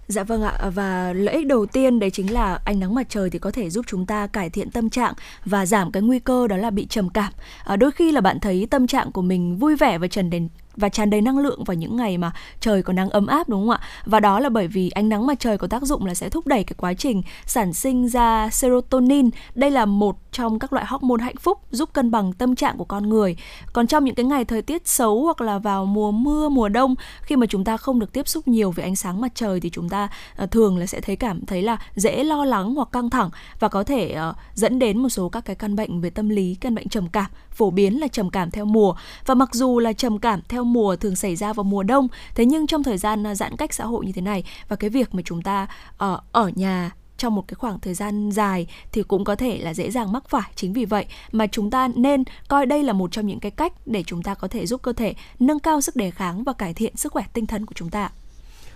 Dạ 0.08 0.24
vâng 0.24 0.44
ạ 0.44 0.70
và 0.70 1.14
lợi 1.14 1.36
ích 1.36 1.48
đầu 1.48 1.66
tiên 1.66 2.00
đấy 2.00 2.10
chính 2.10 2.34
là 2.34 2.60
ánh 2.66 2.80
nắng 2.80 2.96
mặt 2.96 3.10
trời 3.10 3.30
thì 3.30 3.40
có 3.40 3.52
thể 3.52 3.70
giúp 3.70 3.86
chúng 3.88 4.06
ta 4.06 4.28
cải 4.28 4.50
thiện 4.50 4.72
tâm 4.72 4.90
trạng 4.90 5.14
và 5.46 5.66
giảm 5.66 5.92
cái 5.92 6.04
nguy 6.04 6.20
cơ 6.20 6.48
đó 6.48 6.58
là 6.58 6.70
bị 6.70 6.86
trầm 6.86 7.10
cảm. 7.10 7.34
À, 7.64 7.76
đôi 7.76 7.92
khi 7.92 8.12
là 8.12 8.22
bạn 8.22 8.40
thấy 8.40 8.68
tâm 8.70 8.88
trạng 8.88 9.12
của 9.12 9.22
mình 9.22 9.58
vui 9.58 9.76
vẻ 9.76 9.98
và 9.98 10.08
trần 10.08 10.30
đến 10.30 10.50
và 10.76 10.90
tràn 10.90 11.10
đầy 11.10 11.22
năng 11.22 11.38
lượng 11.38 11.64
vào 11.64 11.76
những 11.76 11.98
ngày 11.98 12.18
mà 12.18 12.32
trời 12.60 12.84
có 12.84 12.94
nắng 12.94 13.10
ấm 13.10 13.28
áp 13.28 13.50
đúng 13.50 13.62
không 13.62 13.70
ạ? 13.70 13.80
Và 14.06 14.20
đó 14.20 14.40
là 14.40 14.50
bởi 14.50 14.68
vì 14.68 14.90
ánh 14.90 15.10
nắng 15.10 15.28
mặt 15.28 15.40
trời 15.40 15.58
có 15.58 15.68
tác 15.68 15.84
dụng 15.84 16.06
là 16.06 16.14
sẽ 16.14 16.30
thúc 16.30 16.48
đẩy 16.48 16.64
cái 16.64 16.76
quá 16.78 16.94
trình 16.94 17.22
sản 17.46 17.74
sinh 17.74 18.08
ra 18.08 18.50
serotonin. 18.50 19.30
Đây 19.56 19.72
là 19.72 19.86
một 19.86 20.18
trong 20.32 20.60
các 20.60 20.74
loại 20.74 20.86
hormone 20.86 21.24
hạnh 21.24 21.38
phúc 21.38 21.60
giúp 21.72 21.94
cân 21.94 22.12
bằng 22.12 22.34
tâm 22.34 22.56
trạng 22.56 22.78
của 22.78 22.86
con 22.86 23.10
người. 23.10 23.36
Còn 23.74 23.88
trong 23.88 24.04
những 24.04 24.16
cái 24.16 24.26
ngày 24.26 24.46
thời 24.46 24.62
tiết 24.62 24.88
xấu 24.88 25.24
hoặc 25.24 25.42
là 25.42 25.60
vào 25.60 25.86
mùa 25.86 26.12
mưa, 26.12 26.50
mùa 26.50 26.70
đông 26.70 26.96
khi 27.22 27.36
mà 27.36 27.46
chúng 27.46 27.64
ta 27.64 27.78
không 27.78 28.00
được 28.00 28.14
tiếp 28.14 28.28
xúc 28.28 28.48
nhiều 28.48 28.72
với 28.72 28.86
ánh 28.86 28.96
sáng 28.96 29.22
mặt 29.22 29.32
trời 29.36 29.60
thì 29.60 29.70
chúng 29.70 29.90
ta 29.90 30.10
ờ, 30.36 30.46
thường 30.46 30.78
là 30.78 30.86
sẽ 30.86 31.02
thấy 31.02 31.16
cảm 31.16 31.46
thấy 31.46 31.62
là 31.62 31.78
dễ 31.96 32.24
lo 32.24 32.46
lắng 32.46 32.76
hoặc 32.76 32.90
căng 32.92 33.10
thẳng 33.10 33.30
và 33.60 33.68
có 33.68 33.84
thể 33.84 34.12
ờ, 34.12 34.34
dẫn 34.54 34.80
đến 34.80 34.98
một 34.98 35.10
số 35.10 35.30
các 35.30 35.46
cái 35.46 35.56
căn 35.56 35.76
bệnh 35.76 36.02
về 36.02 36.10
tâm 36.10 36.30
lý, 36.30 36.56
căn 36.56 36.76
bệnh 36.76 36.90
trầm 36.90 37.08
cảm, 37.10 37.32
phổ 37.56 37.72
biến 37.72 38.00
là 38.00 38.08
trầm 38.08 38.30
cảm 38.30 38.52
theo 38.52 38.66
mùa. 38.66 38.96
Và 39.26 39.34
mặc 39.34 39.50
dù 39.54 39.80
là 39.80 39.94
trầm 39.94 40.20
cảm 40.20 40.42
theo 40.50 40.64
mùa 40.64 40.96
thường 40.96 41.16
xảy 41.16 41.36
ra 41.36 41.54
vào 41.54 41.64
mùa 41.64 41.84
đông, 41.84 42.08
thế 42.36 42.46
nhưng 42.46 42.68
trong 42.68 42.84
thời 42.84 42.98
gian 42.98 43.28
à, 43.28 43.36
giãn 43.36 43.58
cách 43.58 43.74
xã 43.74 43.86
hội 43.86 44.06
như 44.06 44.12
thế 44.12 44.22
này 44.22 44.44
và 44.68 44.76
cái 44.76 44.90
việc 44.90 45.16
mà 45.16 45.22
chúng 45.26 45.42
ta 45.42 45.68
ở 45.98 46.20
ở 46.32 46.52
nhà 46.56 46.92
trong 47.18 47.36
một 47.36 47.48
cái 47.48 47.56
khoảng 47.56 47.80
thời 47.80 47.94
gian 47.94 48.32
dài 48.32 48.68
thì 48.92 49.04
cũng 49.04 49.24
có 49.24 49.36
thể 49.36 49.58
là 49.58 49.74
dễ 49.74 49.92
dàng 49.92 50.12
mắc 50.12 50.24
phải. 50.30 50.52
Chính 50.56 50.74
vì 50.74 50.86
vậy 50.86 51.06
mà 51.32 51.48
chúng 51.48 51.70
ta 51.70 51.90
nên 51.96 52.24
coi 52.48 52.66
đây 52.66 52.84
là 52.84 52.94
một 52.94 53.12
trong 53.12 53.28
những 53.28 53.40
cái 53.40 53.52
cách 53.52 53.74
để 53.86 54.04
chúng 54.04 54.24
ta 54.24 54.34
có 54.36 54.48
thể 54.48 54.66
giúp 54.66 54.82
cơ 54.82 54.94
thể 54.94 55.14
nâng 55.40 55.60
cao 55.60 55.82
sức 55.82 55.96
đề 55.96 56.12
kháng 56.12 56.44
và 56.44 56.54
cải 56.54 56.74
thiện 56.74 56.96
sức 56.96 57.12
khỏe 57.12 57.24
tinh 57.34 57.46
thần 57.46 57.66
của 57.66 57.74
chúng 57.76 57.90
ta. 57.90 58.10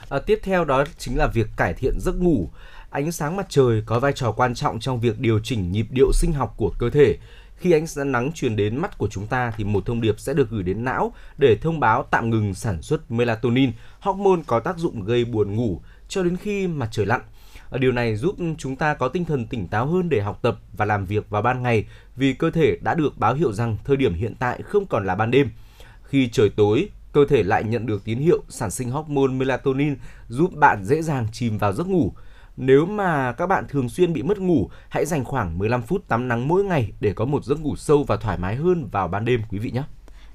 À, 0.10 0.20
tiếp 0.20 0.40
theo 0.44 0.66
đó 0.66 0.84
chính 0.98 1.18
là 1.18 1.28
việc 1.28 1.48
cải 1.58 1.74
thiện 1.74 1.94
giấc 2.00 2.16
ngủ. 2.22 2.50
Ánh 2.90 3.12
sáng 3.12 3.36
mặt 3.36 3.46
trời 3.50 3.82
có 3.86 4.00
vai 4.00 4.14
trò 4.16 4.32
quan 4.32 4.56
trọng 4.56 4.80
trong 4.80 5.00
việc 5.00 5.20
điều 5.20 5.40
chỉnh 5.44 5.72
nhịp 5.72 5.88
điệu 5.90 6.12
sinh 6.14 6.34
học 6.34 6.54
của 6.58 6.72
cơ 6.80 6.90
thể 6.90 7.18
khi 7.58 7.72
ánh 7.72 7.86
nắng 8.12 8.32
truyền 8.32 8.56
đến 8.56 8.78
mắt 8.78 8.98
của 8.98 9.08
chúng 9.08 9.28
ta 9.28 9.52
thì 9.58 9.64
một 9.64 9.86
thông 9.86 10.02
điệp 10.02 10.20
sẽ 10.20 10.34
được 10.34 10.50
gửi 10.50 10.64
đến 10.64 10.84
não 10.84 11.14
để 11.38 11.58
thông 11.62 11.80
báo 11.80 12.04
tạm 12.12 12.30
ngừng 12.30 12.54
sản 12.54 12.82
xuất 12.82 13.12
melatonin, 13.12 13.72
hormone 14.00 14.42
có 14.48 14.60
tác 14.60 14.78
dụng 14.78 15.04
gây 15.04 15.26
buồn 15.26 15.56
ngủ 15.56 15.82
cho 16.08 16.24
đến 16.24 16.38
khi 16.38 16.68
mặt 16.68 16.90
trời 16.92 17.06
lặn. 17.06 17.22
Điều 17.72 17.92
này 17.92 18.16
giúp 18.16 18.36
chúng 18.58 18.76
ta 18.76 18.94
có 18.94 19.08
tinh 19.08 19.26
thần 19.26 19.48
tỉnh 19.48 19.68
táo 19.68 19.88
hơn 19.88 20.10
để 20.10 20.22
học 20.22 20.40
tập 20.42 20.60
và 20.78 20.86
làm 20.86 21.06
việc 21.06 21.30
vào 21.30 21.42
ban 21.42 21.64
ngày 21.64 21.86
vì 22.16 22.34
cơ 22.34 22.52
thể 22.52 22.78
đã 22.82 22.96
được 22.96 23.18
báo 23.18 23.34
hiệu 23.34 23.54
rằng 23.54 23.78
thời 23.86 23.98
điểm 23.98 24.14
hiện 24.14 24.36
tại 24.40 24.62
không 24.62 24.86
còn 24.86 25.06
là 25.06 25.16
ban 25.16 25.32
đêm. 25.32 25.50
Khi 26.04 26.30
trời 26.30 26.50
tối, 26.50 26.90
cơ 27.12 27.26
thể 27.30 27.44
lại 27.44 27.64
nhận 27.64 27.86
được 27.86 28.04
tín 28.04 28.20
hiệu 28.20 28.44
sản 28.50 28.72
sinh 28.72 28.92
hormone 28.92 29.34
melatonin 29.34 29.96
giúp 30.28 30.56
bạn 30.56 30.84
dễ 30.84 31.02
dàng 31.02 31.28
chìm 31.32 31.58
vào 31.58 31.74
giấc 31.74 31.88
ngủ. 31.88 32.14
Nếu 32.58 32.86
mà 32.86 33.32
các 33.32 33.48
bạn 33.48 33.66
thường 33.70 33.90
xuyên 33.90 34.14
bị 34.14 34.24
mất 34.24 34.40
ngủ, 34.40 34.70
hãy 34.90 35.06
dành 35.06 35.26
khoảng 35.26 35.58
15 35.58 35.82
phút 35.82 36.08
tắm 36.08 36.28
nắng 36.28 36.48
mỗi 36.48 36.64
ngày 36.64 36.94
để 37.00 37.14
có 37.14 37.26
một 37.26 37.44
giấc 37.46 37.60
ngủ 37.60 37.76
sâu 37.76 38.04
và 38.04 38.18
thoải 38.18 38.38
mái 38.38 38.56
hơn 38.56 38.90
vào 38.92 39.08
ban 39.08 39.26
đêm 39.26 39.42
quý 39.50 39.60
vị 39.60 39.72
nhé. 39.72 39.84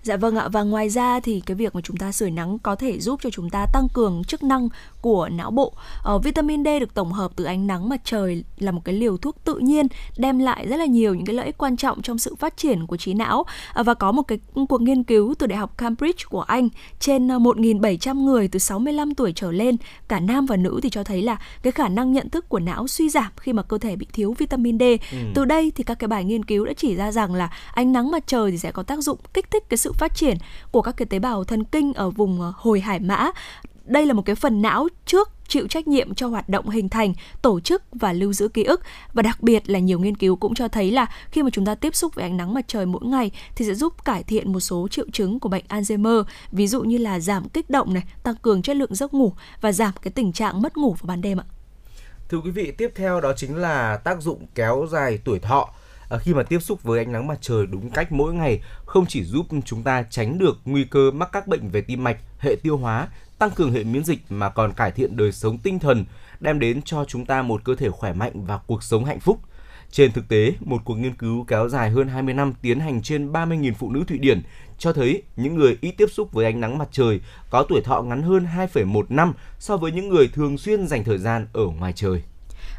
Dạ 0.02 0.16
vâng 0.16 0.36
ạ 0.36 0.48
và 0.48 0.62
ngoài 0.62 0.88
ra 0.88 1.20
thì 1.20 1.42
cái 1.46 1.54
việc 1.54 1.74
mà 1.74 1.80
chúng 1.80 1.96
ta 1.96 2.12
sưởi 2.12 2.30
nắng 2.30 2.58
có 2.58 2.76
thể 2.76 3.00
giúp 3.00 3.20
cho 3.22 3.30
chúng 3.30 3.50
ta 3.50 3.66
tăng 3.72 3.88
cường 3.94 4.24
chức 4.24 4.42
năng 4.42 4.68
của 5.00 5.28
não 5.28 5.50
bộ. 5.50 5.72
Ờ, 6.02 6.18
vitamin 6.18 6.64
D 6.64 6.68
được 6.80 6.94
tổng 6.94 7.12
hợp 7.12 7.30
từ 7.36 7.44
ánh 7.44 7.66
nắng 7.66 7.88
mặt 7.88 8.00
trời 8.04 8.44
là 8.58 8.72
một 8.72 8.80
cái 8.84 8.94
liều 8.94 9.16
thuốc 9.16 9.36
tự 9.44 9.54
nhiên 9.54 9.86
đem 10.16 10.38
lại 10.38 10.66
rất 10.68 10.76
là 10.76 10.84
nhiều 10.84 11.14
những 11.14 11.26
cái 11.26 11.36
lợi 11.36 11.46
ích 11.46 11.58
quan 11.58 11.76
trọng 11.76 12.02
trong 12.02 12.18
sự 12.18 12.34
phát 12.34 12.56
triển 12.56 12.86
của 12.86 12.96
trí 12.96 13.14
não 13.14 13.44
ờ, 13.72 13.82
và 13.82 13.94
có 13.94 14.12
một 14.12 14.22
cái 14.22 14.38
cuộc 14.68 14.80
nghiên 14.80 15.04
cứu 15.04 15.34
từ 15.38 15.46
Đại 15.46 15.58
học 15.58 15.78
Cambridge 15.78 16.24
của 16.28 16.42
Anh 16.42 16.68
trên 17.00 17.28
1.700 17.28 18.10
ờ, 18.10 18.14
người 18.14 18.48
từ 18.48 18.58
65 18.58 19.14
tuổi 19.14 19.32
trở 19.36 19.52
lên 19.52 19.76
cả 20.08 20.20
nam 20.20 20.46
và 20.46 20.56
nữ 20.56 20.80
thì 20.82 20.90
cho 20.90 21.04
thấy 21.04 21.22
là 21.22 21.38
cái 21.62 21.72
khả 21.72 21.88
năng 21.88 22.12
nhận 22.12 22.30
thức 22.30 22.48
của 22.48 22.58
não 22.58 22.88
suy 22.88 23.08
giảm 23.08 23.32
khi 23.36 23.52
mà 23.52 23.62
cơ 23.62 23.78
thể 23.78 23.96
bị 23.96 24.06
thiếu 24.12 24.34
vitamin 24.38 24.78
D. 24.78 24.82
Ừ. 25.12 25.18
Từ 25.34 25.44
đây 25.44 25.72
thì 25.74 25.84
các 25.84 25.94
cái 25.94 26.08
bài 26.08 26.24
nghiên 26.24 26.44
cứu 26.44 26.64
đã 26.64 26.72
chỉ 26.76 26.94
ra 26.94 27.12
rằng 27.12 27.34
là 27.34 27.50
ánh 27.74 27.92
nắng 27.92 28.10
mặt 28.10 28.24
trời 28.26 28.50
thì 28.50 28.58
sẽ 28.58 28.72
có 28.72 28.82
tác 28.82 28.98
dụng 28.98 29.18
kích 29.34 29.50
thích 29.50 29.64
cái 29.68 29.78
sự 29.78 29.91
phát 29.92 30.14
triển 30.14 30.36
của 30.70 30.82
các 30.82 30.96
cái 30.96 31.06
tế 31.06 31.18
bào 31.18 31.44
thần 31.44 31.64
kinh 31.64 31.94
ở 31.94 32.10
vùng 32.10 32.40
ờ, 32.40 32.52
hồi 32.56 32.80
hải 32.80 33.00
mã. 33.00 33.30
Đây 33.84 34.06
là 34.06 34.14
một 34.14 34.22
cái 34.22 34.36
phần 34.36 34.62
não 34.62 34.88
trước 35.06 35.30
chịu 35.48 35.66
trách 35.68 35.88
nhiệm 35.88 36.14
cho 36.14 36.28
hoạt 36.28 36.48
động 36.48 36.68
hình 36.68 36.88
thành, 36.88 37.14
tổ 37.42 37.60
chức 37.60 37.82
và 37.92 38.12
lưu 38.12 38.32
giữ 38.32 38.48
ký 38.48 38.64
ức. 38.64 38.80
Và 39.12 39.22
đặc 39.22 39.42
biệt 39.42 39.70
là 39.70 39.78
nhiều 39.78 39.98
nghiên 39.98 40.16
cứu 40.16 40.36
cũng 40.36 40.54
cho 40.54 40.68
thấy 40.68 40.90
là 40.90 41.06
khi 41.30 41.42
mà 41.42 41.50
chúng 41.50 41.64
ta 41.64 41.74
tiếp 41.74 41.94
xúc 41.94 42.14
với 42.14 42.22
ánh 42.22 42.36
nắng 42.36 42.54
mặt 42.54 42.64
trời 42.68 42.86
mỗi 42.86 43.04
ngày 43.04 43.30
thì 43.56 43.64
sẽ 43.64 43.74
giúp 43.74 44.04
cải 44.04 44.22
thiện 44.22 44.52
một 44.52 44.60
số 44.60 44.88
triệu 44.88 45.06
chứng 45.12 45.40
của 45.40 45.48
bệnh 45.48 45.64
Alzheimer, 45.68 46.24
ví 46.52 46.66
dụ 46.66 46.82
như 46.82 46.98
là 46.98 47.20
giảm 47.20 47.48
kích 47.48 47.70
động 47.70 47.94
này, 47.94 48.02
tăng 48.22 48.36
cường 48.42 48.62
chất 48.62 48.76
lượng 48.76 48.94
giấc 48.94 49.14
ngủ 49.14 49.32
và 49.60 49.72
giảm 49.72 49.92
cái 50.02 50.10
tình 50.10 50.32
trạng 50.32 50.62
mất 50.62 50.76
ngủ 50.76 50.90
vào 50.90 51.06
ban 51.06 51.20
đêm 51.20 51.40
ạ. 51.40 51.44
Thưa 52.28 52.38
quý 52.44 52.50
vị, 52.50 52.72
tiếp 52.78 52.92
theo 52.94 53.20
đó 53.20 53.32
chính 53.36 53.56
là 53.56 53.96
tác 53.96 54.22
dụng 54.22 54.46
kéo 54.54 54.86
dài 54.90 55.18
tuổi 55.24 55.38
thọ. 55.38 55.68
À, 56.12 56.18
khi 56.18 56.34
mà 56.34 56.42
tiếp 56.42 56.62
xúc 56.62 56.82
với 56.82 56.98
ánh 56.98 57.12
nắng 57.12 57.26
mặt 57.26 57.38
trời 57.40 57.66
đúng 57.66 57.90
cách 57.90 58.12
mỗi 58.12 58.34
ngày 58.34 58.60
không 58.86 59.06
chỉ 59.06 59.24
giúp 59.24 59.46
chúng 59.64 59.82
ta 59.82 60.02
tránh 60.10 60.38
được 60.38 60.58
nguy 60.64 60.84
cơ 60.84 61.10
mắc 61.10 61.28
các 61.32 61.46
bệnh 61.46 61.68
về 61.68 61.80
tim 61.80 62.04
mạch, 62.04 62.18
hệ 62.38 62.56
tiêu 62.62 62.76
hóa 62.76 63.08
tăng 63.38 63.50
cường 63.50 63.72
hệ 63.72 63.84
miễn 63.84 64.04
dịch 64.04 64.18
mà 64.28 64.48
còn 64.48 64.72
cải 64.72 64.90
thiện 64.90 65.16
đời 65.16 65.32
sống 65.32 65.58
tinh 65.58 65.78
thần, 65.78 66.04
đem 66.40 66.58
đến 66.58 66.82
cho 66.82 67.04
chúng 67.04 67.26
ta 67.26 67.42
một 67.42 67.64
cơ 67.64 67.74
thể 67.74 67.90
khỏe 67.90 68.12
mạnh 68.12 68.44
và 68.46 68.58
cuộc 68.66 68.82
sống 68.82 69.04
hạnh 69.04 69.20
phúc. 69.20 69.38
Trên 69.90 70.12
thực 70.12 70.28
tế, 70.28 70.52
một 70.60 70.78
cuộc 70.84 70.94
nghiên 70.94 71.14
cứu 71.14 71.44
kéo 71.48 71.68
dài 71.68 71.90
hơn 71.90 72.08
20 72.08 72.34
năm 72.34 72.52
tiến 72.62 72.80
hành 72.80 73.02
trên 73.02 73.32
30.000 73.32 73.72
phụ 73.74 73.90
nữ 73.90 74.04
Thụy 74.08 74.18
Điển 74.18 74.42
cho 74.78 74.92
thấy 74.92 75.22
những 75.36 75.54
người 75.54 75.78
ít 75.80 75.94
tiếp 75.96 76.06
xúc 76.12 76.32
với 76.32 76.44
ánh 76.44 76.60
nắng 76.60 76.78
mặt 76.78 76.88
trời 76.92 77.20
có 77.50 77.62
tuổi 77.68 77.80
thọ 77.80 78.02
ngắn 78.02 78.22
hơn 78.22 78.46
2,1 78.56 79.02
năm 79.08 79.34
so 79.58 79.76
với 79.76 79.92
những 79.92 80.08
người 80.08 80.28
thường 80.28 80.58
xuyên 80.58 80.86
dành 80.86 81.04
thời 81.04 81.18
gian 81.18 81.46
ở 81.52 81.66
ngoài 81.66 81.92
trời. 81.92 82.22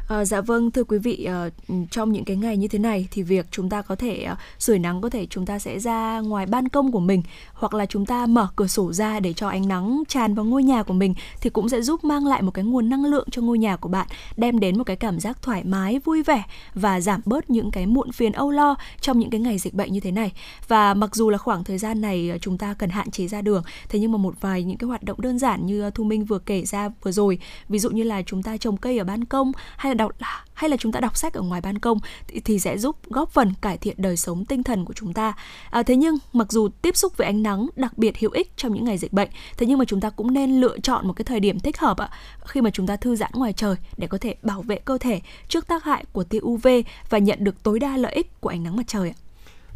À, 0.08 0.24
dạ 0.24 0.40
vâng 0.40 0.70
thưa 0.70 0.84
quý 0.84 0.98
vị 0.98 1.24
à, 1.24 1.48
trong 1.90 2.12
những 2.12 2.24
cái 2.24 2.36
ngày 2.36 2.56
như 2.56 2.68
thế 2.68 2.78
này 2.78 3.08
thì 3.10 3.22
việc 3.22 3.46
chúng 3.50 3.68
ta 3.68 3.82
có 3.82 3.96
thể 3.96 4.22
à, 4.22 4.36
sưởi 4.58 4.78
nắng 4.78 5.00
có 5.00 5.10
thể 5.10 5.26
chúng 5.26 5.46
ta 5.46 5.58
sẽ 5.58 5.78
ra 5.78 6.20
ngoài 6.20 6.46
ban 6.46 6.68
công 6.68 6.92
của 6.92 7.00
mình 7.00 7.22
hoặc 7.52 7.74
là 7.74 7.86
chúng 7.86 8.06
ta 8.06 8.26
mở 8.26 8.48
cửa 8.56 8.66
sổ 8.66 8.92
ra 8.92 9.20
để 9.20 9.32
cho 9.32 9.48
ánh 9.48 9.68
nắng 9.68 10.02
tràn 10.08 10.34
vào 10.34 10.44
ngôi 10.44 10.62
nhà 10.62 10.82
của 10.82 10.94
mình 10.94 11.14
thì 11.40 11.50
cũng 11.50 11.68
sẽ 11.68 11.82
giúp 11.82 12.04
mang 12.04 12.26
lại 12.26 12.42
một 12.42 12.50
cái 12.50 12.64
nguồn 12.64 12.88
năng 12.88 13.04
lượng 13.04 13.28
cho 13.30 13.42
ngôi 13.42 13.58
nhà 13.58 13.76
của 13.76 13.88
bạn 13.88 14.06
đem 14.36 14.60
đến 14.60 14.78
một 14.78 14.84
cái 14.84 14.96
cảm 14.96 15.20
giác 15.20 15.42
thoải 15.42 15.64
mái 15.64 15.98
vui 16.04 16.22
vẻ 16.22 16.42
và 16.74 17.00
giảm 17.00 17.20
bớt 17.24 17.50
những 17.50 17.70
cái 17.70 17.86
muộn 17.86 18.12
phiền 18.12 18.32
âu 18.32 18.50
lo 18.50 18.76
trong 19.00 19.18
những 19.18 19.30
cái 19.30 19.40
ngày 19.40 19.58
dịch 19.58 19.74
bệnh 19.74 19.92
như 19.92 20.00
thế 20.00 20.10
này. 20.10 20.32
Và 20.68 20.94
mặc 20.94 21.14
dù 21.14 21.30
là 21.30 21.38
khoảng 21.38 21.64
thời 21.64 21.78
gian 21.78 22.00
này 22.00 22.38
chúng 22.40 22.58
ta 22.58 22.74
cần 22.74 22.90
hạn 22.90 23.10
chế 23.10 23.26
ra 23.28 23.42
đường 23.42 23.62
thế 23.88 23.98
nhưng 23.98 24.12
mà 24.12 24.18
một 24.18 24.34
vài 24.40 24.62
những 24.62 24.76
cái 24.76 24.88
hoạt 24.88 25.02
động 25.02 25.20
đơn 25.20 25.38
giản 25.38 25.66
như 25.66 25.90
thu 25.90 26.04
minh 26.04 26.24
vừa 26.24 26.38
kể 26.38 26.64
ra 26.64 26.88
vừa 27.02 27.12
rồi 27.12 27.38
ví 27.68 27.78
dụ 27.78 27.90
như 27.90 28.02
là 28.02 28.22
chúng 28.22 28.42
ta 28.42 28.56
trồng 28.56 28.76
cây 28.76 28.98
ở 28.98 29.04
ban 29.04 29.24
công 29.24 29.52
hay 29.76 29.93
là 29.94 29.98
đọc 29.98 30.12
hay 30.54 30.70
là 30.70 30.76
chúng 30.76 30.92
ta 30.92 31.00
đọc 31.00 31.16
sách 31.16 31.34
ở 31.34 31.42
ngoài 31.42 31.60
ban 31.60 31.78
công 31.78 31.98
thì, 32.26 32.40
thì 32.40 32.58
sẽ 32.58 32.78
giúp 32.78 32.96
góp 33.10 33.30
phần 33.30 33.52
cải 33.60 33.78
thiện 33.78 33.94
đời 33.98 34.16
sống 34.16 34.44
tinh 34.44 34.62
thần 34.62 34.84
của 34.84 34.92
chúng 34.92 35.12
ta. 35.12 35.32
À, 35.70 35.82
thế 35.82 35.96
nhưng 35.96 36.16
mặc 36.32 36.52
dù 36.52 36.68
tiếp 36.82 36.96
xúc 36.96 37.16
với 37.16 37.26
ánh 37.26 37.42
nắng 37.42 37.66
đặc 37.76 37.98
biệt 37.98 38.18
hữu 38.18 38.30
ích 38.30 38.52
trong 38.56 38.74
những 38.74 38.84
ngày 38.84 38.98
dịch 38.98 39.12
bệnh, 39.12 39.28
thế 39.56 39.66
nhưng 39.66 39.78
mà 39.78 39.84
chúng 39.84 40.00
ta 40.00 40.10
cũng 40.10 40.34
nên 40.34 40.60
lựa 40.60 40.78
chọn 40.78 41.06
một 41.06 41.12
cái 41.12 41.24
thời 41.24 41.40
điểm 41.40 41.60
thích 41.60 41.78
hợp 41.78 41.98
ạ 41.98 42.08
khi 42.46 42.60
mà 42.60 42.70
chúng 42.70 42.86
ta 42.86 42.96
thư 42.96 43.16
giãn 43.16 43.30
ngoài 43.34 43.52
trời 43.52 43.76
để 43.96 44.06
có 44.06 44.18
thể 44.18 44.34
bảo 44.42 44.62
vệ 44.62 44.76
cơ 44.76 44.98
thể 44.98 45.20
trước 45.48 45.66
tác 45.66 45.84
hại 45.84 46.04
của 46.12 46.24
tia 46.24 46.38
UV 46.42 46.68
và 47.10 47.18
nhận 47.18 47.44
được 47.44 47.62
tối 47.62 47.78
đa 47.78 47.96
lợi 47.96 48.12
ích 48.12 48.40
của 48.40 48.48
ánh 48.48 48.62
nắng 48.62 48.76
mặt 48.76 48.84
trời 48.86 49.10
ạ. 49.10 49.23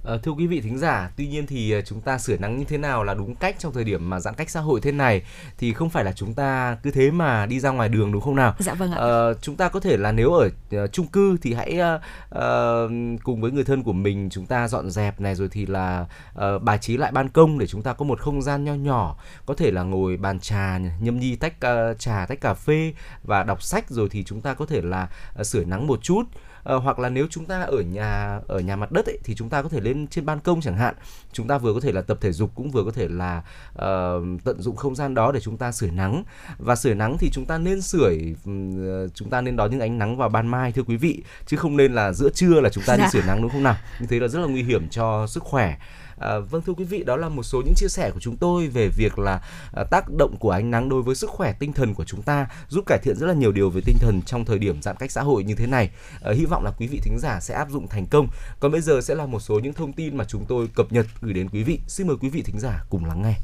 À, 0.04 0.16
thưa 0.22 0.32
quý 0.32 0.46
vị 0.46 0.60
thính 0.60 0.78
giả, 0.78 1.10
tuy 1.16 1.26
nhiên 1.26 1.46
thì 1.46 1.72
ờ, 1.72 1.80
chúng 1.80 2.00
ta 2.00 2.18
sửa 2.18 2.36
nắng 2.36 2.58
như 2.58 2.64
thế 2.64 2.78
nào 2.78 3.04
là 3.04 3.14
đúng 3.14 3.34
cách 3.34 3.56
trong 3.58 3.72
thời 3.72 3.84
điểm 3.84 4.10
mà 4.10 4.20
giãn 4.20 4.34
cách 4.34 4.50
xã 4.50 4.60
hội 4.60 4.80
thế 4.80 4.92
này 4.92 5.22
thì 5.58 5.72
không 5.72 5.90
phải 5.90 6.04
là 6.04 6.12
chúng 6.12 6.34
ta 6.34 6.76
cứ 6.82 6.90
thế 6.90 7.10
mà 7.10 7.46
đi 7.46 7.60
ra 7.60 7.70
ngoài 7.70 7.88
đường 7.88 8.12
đúng 8.12 8.22
không 8.22 8.36
nào? 8.36 8.54
Dạ 8.58 8.74
vâng 8.74 8.92
ạ. 8.92 8.98
À, 9.00 9.34
chúng 9.42 9.56
ta 9.56 9.68
có 9.68 9.80
thể 9.80 9.96
là 9.96 10.12
nếu 10.12 10.32
ở 10.32 10.50
uh, 10.84 10.92
chung 10.92 11.06
cư 11.06 11.36
thì 11.42 11.54
hãy 11.54 11.78
uh, 11.78 12.00
uh, 12.34 12.90
cùng 13.22 13.40
với 13.40 13.50
người 13.50 13.64
thân 13.64 13.82
của 13.82 13.92
mình 13.92 14.28
chúng 14.30 14.46
ta 14.46 14.68
dọn 14.68 14.90
dẹp 14.90 15.20
này 15.20 15.34
rồi 15.34 15.48
thì 15.48 15.66
là 15.66 16.06
uh, 16.34 16.62
bài 16.62 16.78
trí 16.78 16.96
lại 16.96 17.12
ban 17.12 17.28
công 17.28 17.58
để 17.58 17.66
chúng 17.66 17.82
ta 17.82 17.92
có 17.92 18.04
một 18.04 18.20
không 18.20 18.42
gian 18.42 18.64
nho 18.64 18.74
nhỏ, 18.74 19.16
có 19.46 19.54
thể 19.54 19.70
là 19.70 19.82
ngồi 19.82 20.16
bàn 20.16 20.40
trà 20.40 20.78
nhâm 20.78 21.20
nhi 21.20 21.36
tách 21.36 21.54
uh, 21.66 21.98
trà 21.98 22.26
tách 22.26 22.40
cà 22.40 22.54
phê 22.54 22.92
và 23.24 23.42
đọc 23.42 23.62
sách 23.62 23.90
rồi 23.90 24.08
thì 24.10 24.24
chúng 24.24 24.40
ta 24.40 24.54
có 24.54 24.66
thể 24.66 24.80
là 24.82 25.08
uh, 25.40 25.46
sửa 25.46 25.64
nắng 25.64 25.86
một 25.86 26.02
chút 26.02 26.22
uh, 26.74 26.82
hoặc 26.82 26.98
là 26.98 27.08
nếu 27.08 27.26
chúng 27.30 27.44
ta 27.44 27.62
ở 27.62 27.80
nhà 27.80 28.40
ở 28.48 28.58
nhà 28.58 28.76
mặt 28.76 28.92
đất 28.92 29.06
ấy, 29.06 29.18
thì 29.24 29.34
chúng 29.34 29.48
ta 29.48 29.62
có 29.62 29.68
thể 29.68 29.80
lên 29.80 30.06
trên 30.06 30.26
ban 30.26 30.40
công 30.40 30.60
chẳng 30.60 30.76
hạn. 30.76 30.94
Chúng 31.32 31.48
ta 31.48 31.58
vừa 31.58 31.74
có 31.74 31.80
thể 31.80 31.92
là 31.92 32.02
tập 32.02 32.18
thể 32.20 32.32
dục 32.32 32.50
cũng 32.54 32.70
vừa 32.70 32.84
có 32.84 32.90
thể 32.90 33.08
là 33.08 33.42
uh, 33.72 34.44
tận 34.44 34.62
dụng 34.62 34.76
không 34.76 34.94
gian 34.94 35.14
đó 35.14 35.32
để 35.32 35.40
chúng 35.40 35.56
ta 35.56 35.72
sưởi 35.72 35.90
nắng. 35.90 36.24
Và 36.58 36.76
sưởi 36.76 36.94
nắng 36.94 37.16
thì 37.18 37.30
chúng 37.32 37.44
ta 37.44 37.58
nên 37.58 37.82
sưởi 37.82 38.34
uh, 38.50 39.14
chúng 39.14 39.30
ta 39.30 39.40
nên 39.40 39.56
đón 39.56 39.70
những 39.70 39.80
ánh 39.80 39.98
nắng 39.98 40.16
vào 40.16 40.28
ban 40.28 40.46
mai 40.46 40.72
thưa 40.72 40.82
quý 40.82 40.96
vị. 40.96 41.22
Chứ 41.46 41.56
không 41.56 41.76
nên 41.76 41.92
là 41.92 42.12
giữa 42.12 42.28
trưa 42.34 42.60
là 42.60 42.68
chúng 42.68 42.84
ta 42.84 42.96
đi 42.96 43.02
dạ. 43.02 43.10
sưởi 43.10 43.22
nắng 43.26 43.42
đúng 43.42 43.50
không 43.50 43.62
nào? 43.62 43.76
Như 44.00 44.06
thế 44.06 44.20
là 44.20 44.28
rất 44.28 44.40
là 44.40 44.46
nguy 44.46 44.62
hiểm 44.62 44.88
cho 44.88 45.26
sức 45.26 45.42
khỏe 45.42 45.76
À, 46.20 46.38
vâng 46.38 46.62
thưa 46.66 46.72
quý 46.72 46.84
vị, 46.84 47.04
đó 47.04 47.16
là 47.16 47.28
một 47.28 47.42
số 47.42 47.62
những 47.64 47.74
chia 47.74 47.88
sẻ 47.88 48.10
của 48.10 48.20
chúng 48.20 48.36
tôi 48.36 48.68
về 48.68 48.88
việc 48.88 49.18
là 49.18 49.42
à, 49.72 49.84
tác 49.90 50.04
động 50.18 50.36
của 50.40 50.50
ánh 50.50 50.70
nắng 50.70 50.88
đối 50.88 51.02
với 51.02 51.14
sức 51.14 51.30
khỏe 51.30 51.52
tinh 51.58 51.72
thần 51.72 51.94
của 51.94 52.04
chúng 52.04 52.22
ta, 52.22 52.46
giúp 52.68 52.84
cải 52.86 52.98
thiện 53.02 53.16
rất 53.16 53.26
là 53.26 53.34
nhiều 53.34 53.52
điều 53.52 53.70
về 53.70 53.80
tinh 53.84 53.96
thần 54.00 54.22
trong 54.26 54.44
thời 54.44 54.58
điểm 54.58 54.82
giãn 54.82 54.96
cách 54.96 55.10
xã 55.10 55.22
hội 55.22 55.44
như 55.44 55.54
thế 55.54 55.66
này. 55.66 55.90
À, 56.22 56.32
hy 56.32 56.44
vọng 56.44 56.64
là 56.64 56.70
quý 56.78 56.86
vị 56.86 57.00
thính 57.02 57.18
giả 57.18 57.40
sẽ 57.40 57.54
áp 57.54 57.70
dụng 57.70 57.88
thành 57.88 58.06
công. 58.06 58.28
Còn 58.60 58.72
bây 58.72 58.80
giờ 58.80 59.00
sẽ 59.00 59.14
là 59.14 59.26
một 59.26 59.40
số 59.40 59.58
những 59.58 59.72
thông 59.72 59.92
tin 59.92 60.16
mà 60.16 60.24
chúng 60.24 60.44
tôi 60.48 60.68
cập 60.74 60.92
nhật 60.92 61.06
gửi 61.20 61.32
đến 61.32 61.48
quý 61.48 61.62
vị. 61.62 61.80
Xin 61.88 62.06
mời 62.06 62.16
quý 62.20 62.28
vị 62.28 62.42
thính 62.42 62.60
giả 62.60 62.84
cùng 62.90 63.04
lắng 63.04 63.22
nghe. 63.22 63.34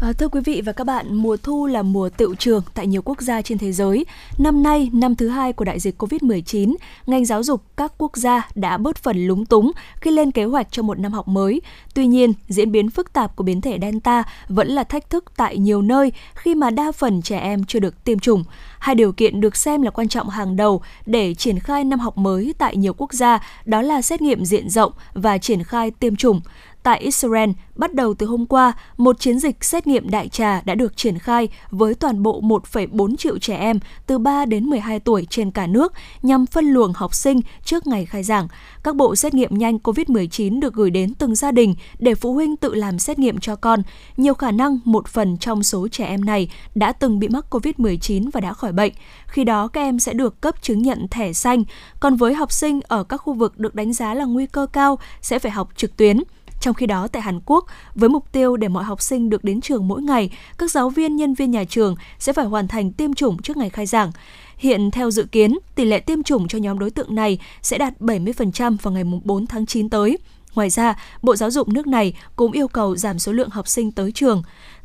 À, 0.00 0.12
thưa 0.12 0.28
quý 0.28 0.40
vị 0.44 0.62
và 0.64 0.72
các 0.72 0.84
bạn, 0.84 1.14
mùa 1.14 1.36
thu 1.36 1.66
là 1.66 1.82
mùa 1.82 2.08
tự 2.08 2.34
trường 2.38 2.62
tại 2.74 2.86
nhiều 2.86 3.02
quốc 3.04 3.20
gia 3.20 3.42
trên 3.42 3.58
thế 3.58 3.72
giới. 3.72 4.06
Năm 4.38 4.62
nay, 4.62 4.90
năm 4.92 5.16
thứ 5.16 5.28
hai 5.28 5.52
của 5.52 5.64
đại 5.64 5.80
dịch 5.80 6.02
Covid-19, 6.02 6.74
ngành 7.06 7.24
giáo 7.24 7.42
dục 7.42 7.62
các 7.76 7.92
quốc 7.98 8.16
gia 8.16 8.48
đã 8.54 8.78
bớt 8.78 8.96
phần 8.96 9.26
lúng 9.26 9.46
túng 9.46 9.72
khi 10.00 10.10
lên 10.10 10.30
kế 10.30 10.44
hoạch 10.44 10.66
cho 10.70 10.82
một 10.82 10.98
năm 10.98 11.12
học 11.12 11.28
mới. 11.28 11.60
Tuy 11.94 12.06
nhiên, 12.06 12.32
diễn 12.48 12.72
biến 12.72 12.90
phức 12.90 13.12
tạp 13.12 13.36
của 13.36 13.44
biến 13.44 13.60
thể 13.60 13.78
Delta 13.82 14.24
vẫn 14.48 14.68
là 14.68 14.84
thách 14.84 15.10
thức 15.10 15.24
tại 15.36 15.58
nhiều 15.58 15.82
nơi 15.82 16.12
khi 16.34 16.54
mà 16.54 16.70
đa 16.70 16.92
phần 16.92 17.22
trẻ 17.22 17.38
em 17.38 17.64
chưa 17.64 17.78
được 17.78 18.04
tiêm 18.04 18.18
chủng. 18.18 18.44
Hai 18.78 18.94
điều 18.94 19.12
kiện 19.12 19.40
được 19.40 19.56
xem 19.56 19.82
là 19.82 19.90
quan 19.90 20.08
trọng 20.08 20.28
hàng 20.28 20.56
đầu 20.56 20.82
để 21.06 21.34
triển 21.34 21.58
khai 21.58 21.84
năm 21.84 21.98
học 21.98 22.18
mới 22.18 22.54
tại 22.58 22.76
nhiều 22.76 22.92
quốc 22.96 23.12
gia 23.12 23.38
đó 23.64 23.82
là 23.82 24.02
xét 24.02 24.22
nghiệm 24.22 24.44
diện 24.44 24.70
rộng 24.70 24.92
và 25.14 25.38
triển 25.38 25.62
khai 25.62 25.90
tiêm 25.90 26.16
chủng. 26.16 26.40
Tại 26.86 26.98
Israel, 26.98 27.50
bắt 27.74 27.94
đầu 27.94 28.14
từ 28.14 28.26
hôm 28.26 28.46
qua, 28.46 28.72
một 28.96 29.20
chiến 29.20 29.38
dịch 29.38 29.64
xét 29.64 29.86
nghiệm 29.86 30.10
đại 30.10 30.28
trà 30.28 30.60
đã 30.64 30.74
được 30.74 30.96
triển 30.96 31.18
khai 31.18 31.48
với 31.70 31.94
toàn 31.94 32.22
bộ 32.22 32.40
1,4 32.40 33.16
triệu 33.16 33.38
trẻ 33.38 33.56
em 33.56 33.78
từ 34.06 34.18
3 34.18 34.44
đến 34.44 34.64
12 34.64 35.00
tuổi 35.00 35.26
trên 35.30 35.50
cả 35.50 35.66
nước 35.66 35.92
nhằm 36.22 36.46
phân 36.46 36.64
luồng 36.64 36.92
học 36.92 37.14
sinh 37.14 37.40
trước 37.64 37.86
ngày 37.86 38.06
khai 38.06 38.22
giảng. 38.22 38.48
Các 38.82 38.96
bộ 38.96 39.16
xét 39.16 39.34
nghiệm 39.34 39.58
nhanh 39.58 39.78
COVID-19 39.78 40.60
được 40.60 40.74
gửi 40.74 40.90
đến 40.90 41.14
từng 41.14 41.34
gia 41.34 41.52
đình 41.52 41.74
để 41.98 42.14
phụ 42.14 42.34
huynh 42.34 42.56
tự 42.56 42.74
làm 42.74 42.98
xét 42.98 43.18
nghiệm 43.18 43.38
cho 43.38 43.56
con. 43.56 43.82
Nhiều 44.16 44.34
khả 44.34 44.50
năng 44.50 44.78
một 44.84 45.08
phần 45.08 45.36
trong 45.38 45.62
số 45.62 45.88
trẻ 45.88 46.04
em 46.04 46.24
này 46.24 46.50
đã 46.74 46.92
từng 46.92 47.18
bị 47.18 47.28
mắc 47.28 47.46
COVID-19 47.50 48.30
và 48.32 48.40
đã 48.40 48.52
khỏi 48.52 48.72
bệnh. 48.72 48.92
Khi 49.26 49.44
đó 49.44 49.68
các 49.68 49.80
em 49.80 49.98
sẽ 49.98 50.12
được 50.12 50.40
cấp 50.40 50.62
chứng 50.62 50.82
nhận 50.82 51.08
thẻ 51.08 51.32
xanh. 51.32 51.64
Còn 52.00 52.16
với 52.16 52.34
học 52.34 52.52
sinh 52.52 52.80
ở 52.88 53.04
các 53.04 53.16
khu 53.16 53.34
vực 53.34 53.58
được 53.58 53.74
đánh 53.74 53.92
giá 53.92 54.14
là 54.14 54.24
nguy 54.24 54.46
cơ 54.46 54.66
cao 54.72 54.98
sẽ 55.22 55.38
phải 55.38 55.52
học 55.52 55.68
trực 55.76 55.96
tuyến. 55.96 56.18
Trong 56.60 56.74
khi 56.74 56.86
đó 56.86 57.08
tại 57.08 57.22
Hàn 57.22 57.40
Quốc, 57.46 57.66
với 57.94 58.08
mục 58.08 58.32
tiêu 58.32 58.56
để 58.56 58.68
mọi 58.68 58.84
học 58.84 59.02
sinh 59.02 59.30
được 59.30 59.44
đến 59.44 59.60
trường 59.60 59.88
mỗi 59.88 60.02
ngày, 60.02 60.30
các 60.58 60.70
giáo 60.70 60.90
viên, 60.90 61.16
nhân 61.16 61.34
viên 61.34 61.50
nhà 61.50 61.64
trường 61.64 61.94
sẽ 62.18 62.32
phải 62.32 62.44
hoàn 62.44 62.68
thành 62.68 62.92
tiêm 62.92 63.14
chủng 63.14 63.42
trước 63.42 63.56
ngày 63.56 63.70
khai 63.70 63.86
giảng. 63.86 64.12
Hiện 64.56 64.90
theo 64.90 65.10
dự 65.10 65.24
kiến, 65.24 65.58
tỷ 65.74 65.84
lệ 65.84 66.00
tiêm 66.00 66.22
chủng 66.22 66.48
cho 66.48 66.58
nhóm 66.58 66.78
đối 66.78 66.90
tượng 66.90 67.14
này 67.14 67.38
sẽ 67.62 67.78
đạt 67.78 68.00
70% 68.00 68.76
vào 68.82 68.94
ngày 68.94 69.04
4 69.24 69.46
tháng 69.46 69.66
9 69.66 69.88
tới. 69.88 70.18
Ngoài 70.54 70.70
ra, 70.70 70.94
Bộ 71.22 71.36
Giáo 71.36 71.50
dục 71.50 71.68
nước 71.68 71.86
này 71.86 72.14
cũng 72.36 72.52
yêu 72.52 72.68
cầu 72.68 72.96
giảm 72.96 73.18
số 73.18 73.32
lượng 73.32 73.50
học 73.50 73.68
sinh 73.68 73.92
tới 73.92 74.12
trường. 74.12 74.42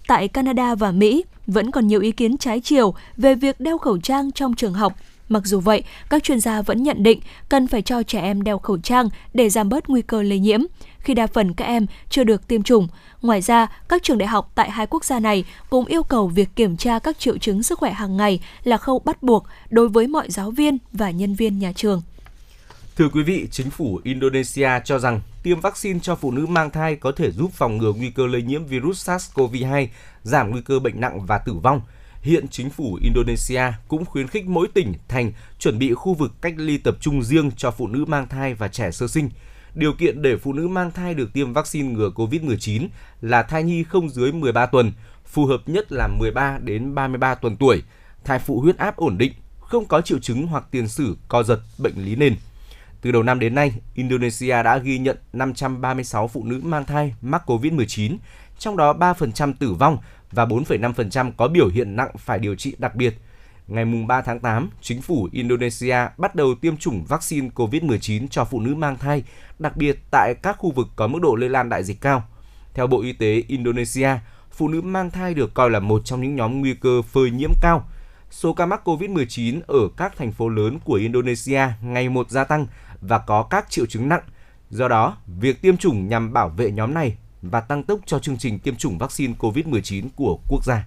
Tại 0.07 0.27
Canada 0.27 0.75
và 0.75 0.91
Mỹ, 0.91 1.23
vẫn 1.47 1.71
còn 1.71 1.87
nhiều 1.87 2.01
ý 2.01 2.11
kiến 2.11 2.37
trái 2.37 2.59
chiều 2.59 2.93
về 3.17 3.35
việc 3.35 3.59
đeo 3.59 3.77
khẩu 3.77 3.97
trang 3.97 4.31
trong 4.31 4.55
trường 4.55 4.73
học. 4.73 4.93
Mặc 5.29 5.45
dù 5.45 5.59
vậy, 5.59 5.83
các 6.09 6.23
chuyên 6.23 6.39
gia 6.39 6.61
vẫn 6.61 6.83
nhận 6.83 7.03
định 7.03 7.19
cần 7.49 7.67
phải 7.67 7.81
cho 7.81 8.03
trẻ 8.03 8.19
em 8.21 8.41
đeo 8.41 8.57
khẩu 8.57 8.77
trang 8.77 9.09
để 9.33 9.49
giảm 9.49 9.69
bớt 9.69 9.89
nguy 9.89 10.01
cơ 10.01 10.21
lây 10.21 10.39
nhiễm 10.39 10.61
khi 11.03 11.13
đa 11.13 11.27
phần 11.27 11.53
các 11.53 11.65
em 11.65 11.85
chưa 12.09 12.23
được 12.23 12.47
tiêm 12.47 12.63
chủng. 12.63 12.87
Ngoài 13.21 13.41
ra, 13.41 13.67
các 13.89 14.03
trường 14.03 14.17
đại 14.17 14.27
học 14.27 14.51
tại 14.55 14.71
hai 14.71 14.87
quốc 14.87 15.05
gia 15.05 15.19
này 15.19 15.43
cũng 15.69 15.85
yêu 15.85 16.03
cầu 16.03 16.27
việc 16.27 16.49
kiểm 16.55 16.77
tra 16.77 16.99
các 16.99 17.19
triệu 17.19 17.37
chứng 17.37 17.63
sức 17.63 17.79
khỏe 17.79 17.91
hàng 17.91 18.17
ngày 18.17 18.39
là 18.63 18.77
khâu 18.77 18.99
bắt 18.99 19.23
buộc 19.23 19.45
đối 19.69 19.89
với 19.89 20.07
mọi 20.07 20.29
giáo 20.29 20.51
viên 20.51 20.77
và 20.93 21.11
nhân 21.11 21.35
viên 21.35 21.59
nhà 21.59 21.71
trường. 21.75 22.01
Thưa 22.97 23.09
quý 23.09 23.23
vị, 23.23 23.47
chính 23.51 23.69
phủ 23.69 23.99
Indonesia 24.03 24.69
cho 24.85 24.99
rằng 24.99 25.21
tiêm 25.43 25.59
vaccine 25.59 25.99
cho 25.99 26.15
phụ 26.15 26.31
nữ 26.31 26.45
mang 26.45 26.69
thai 26.69 26.95
có 26.95 27.11
thể 27.11 27.31
giúp 27.31 27.51
phòng 27.53 27.77
ngừa 27.77 27.93
nguy 27.93 28.09
cơ 28.09 28.27
lây 28.27 28.41
nhiễm 28.41 28.65
virus 28.65 29.09
SARS-CoV-2, 29.09 29.87
giảm 30.23 30.51
nguy 30.51 30.61
cơ 30.61 30.79
bệnh 30.79 31.01
nặng 31.01 31.25
và 31.25 31.37
tử 31.37 31.53
vong. 31.53 31.81
Hiện 32.21 32.47
chính 32.47 32.69
phủ 32.69 32.99
Indonesia 33.03 33.63
cũng 33.87 34.05
khuyến 34.05 34.27
khích 34.27 34.45
mỗi 34.47 34.67
tỉnh, 34.73 34.93
thành 35.07 35.31
chuẩn 35.59 35.79
bị 35.79 35.93
khu 35.93 36.13
vực 36.13 36.31
cách 36.41 36.53
ly 36.57 36.77
tập 36.77 36.97
trung 37.01 37.23
riêng 37.23 37.51
cho 37.57 37.71
phụ 37.71 37.87
nữ 37.87 38.05
mang 38.05 38.27
thai 38.27 38.53
và 38.53 38.67
trẻ 38.67 38.91
sơ 38.91 39.07
sinh– 39.07 39.29
Điều 39.75 39.93
kiện 39.93 40.21
để 40.21 40.37
phụ 40.37 40.53
nữ 40.53 40.67
mang 40.67 40.91
thai 40.91 41.13
được 41.13 41.33
tiêm 41.33 41.53
vaccine 41.53 41.93
ngừa 41.93 42.09
COVID-19 42.15 42.87
là 43.21 43.43
thai 43.43 43.63
nhi 43.63 43.83
không 43.83 44.09
dưới 44.09 44.31
13 44.31 44.65
tuần, 44.65 44.91
phù 45.25 45.45
hợp 45.45 45.61
nhất 45.65 45.91
là 45.91 46.07
13 46.07 46.57
đến 46.57 46.95
33 46.95 47.35
tuần 47.35 47.57
tuổi, 47.57 47.83
thai 48.23 48.39
phụ 48.39 48.61
huyết 48.61 48.77
áp 48.77 48.95
ổn 48.95 49.17
định, 49.17 49.33
không 49.59 49.85
có 49.85 50.01
triệu 50.01 50.19
chứng 50.19 50.47
hoặc 50.47 50.63
tiền 50.71 50.87
sử 50.87 51.17
co 51.27 51.43
giật, 51.43 51.59
bệnh 51.77 52.05
lý 52.05 52.15
nền. 52.15 52.35
Từ 53.01 53.11
đầu 53.11 53.23
năm 53.23 53.39
đến 53.39 53.55
nay, 53.55 53.71
Indonesia 53.93 54.63
đã 54.63 54.77
ghi 54.77 54.97
nhận 54.97 55.17
536 55.33 56.27
phụ 56.27 56.43
nữ 56.43 56.61
mang 56.63 56.85
thai 56.85 57.15
mắc 57.21 57.43
COVID-19, 57.45 58.17
trong 58.59 58.77
đó 58.77 58.93
3% 58.93 59.53
tử 59.59 59.73
vong 59.73 59.97
và 60.31 60.45
4,5% 60.45 61.31
có 61.37 61.47
biểu 61.47 61.67
hiện 61.67 61.95
nặng 61.95 62.11
phải 62.17 62.39
điều 62.39 62.55
trị 62.55 62.75
đặc 62.79 62.95
biệt– 62.95 63.13
ngày 63.67 63.85
3 64.07 64.21
tháng 64.21 64.39
8, 64.39 64.69
chính 64.81 65.01
phủ 65.01 65.29
Indonesia 65.31 65.97
bắt 66.17 66.35
đầu 66.35 66.55
tiêm 66.55 66.77
chủng 66.77 67.05
vaccine 67.05 67.49
COVID-19 67.55 68.27
cho 68.27 68.45
phụ 68.45 68.59
nữ 68.59 68.75
mang 68.75 68.97
thai, 68.97 69.23
đặc 69.59 69.77
biệt 69.77 69.99
tại 70.11 70.33
các 70.41 70.55
khu 70.59 70.71
vực 70.71 70.87
có 70.95 71.07
mức 71.07 71.19
độ 71.21 71.35
lây 71.35 71.49
lan 71.49 71.69
đại 71.69 71.83
dịch 71.83 72.01
cao. 72.01 72.23
Theo 72.73 72.87
Bộ 72.87 73.01
Y 73.01 73.13
tế 73.13 73.43
Indonesia, 73.47 74.09
phụ 74.51 74.67
nữ 74.67 74.81
mang 74.81 75.11
thai 75.11 75.33
được 75.33 75.53
coi 75.53 75.69
là 75.69 75.79
một 75.79 76.01
trong 76.05 76.21
những 76.21 76.35
nhóm 76.35 76.61
nguy 76.61 76.73
cơ 76.73 77.01
phơi 77.01 77.31
nhiễm 77.31 77.51
cao. 77.61 77.89
Số 78.31 78.53
ca 78.53 78.65
mắc 78.65 78.87
COVID-19 78.87 79.59
ở 79.67 79.89
các 79.97 80.17
thành 80.17 80.31
phố 80.31 80.49
lớn 80.49 80.79
của 80.85 80.93
Indonesia 80.93 81.61
ngày 81.81 82.09
một 82.09 82.29
gia 82.29 82.43
tăng 82.43 82.67
và 83.01 83.17
có 83.17 83.43
các 83.43 83.69
triệu 83.69 83.85
chứng 83.85 84.09
nặng. 84.09 84.23
Do 84.69 84.87
đó, 84.87 85.17
việc 85.27 85.61
tiêm 85.61 85.77
chủng 85.77 86.07
nhằm 86.07 86.33
bảo 86.33 86.49
vệ 86.49 86.71
nhóm 86.71 86.93
này 86.93 87.17
và 87.41 87.61
tăng 87.61 87.83
tốc 87.83 87.99
cho 88.05 88.19
chương 88.19 88.37
trình 88.37 88.59
tiêm 88.59 88.75
chủng 88.75 88.97
vaccine 88.97 89.33
COVID-19 89.39 90.07
của 90.15 90.39
quốc 90.47 90.65
gia. 90.65 90.85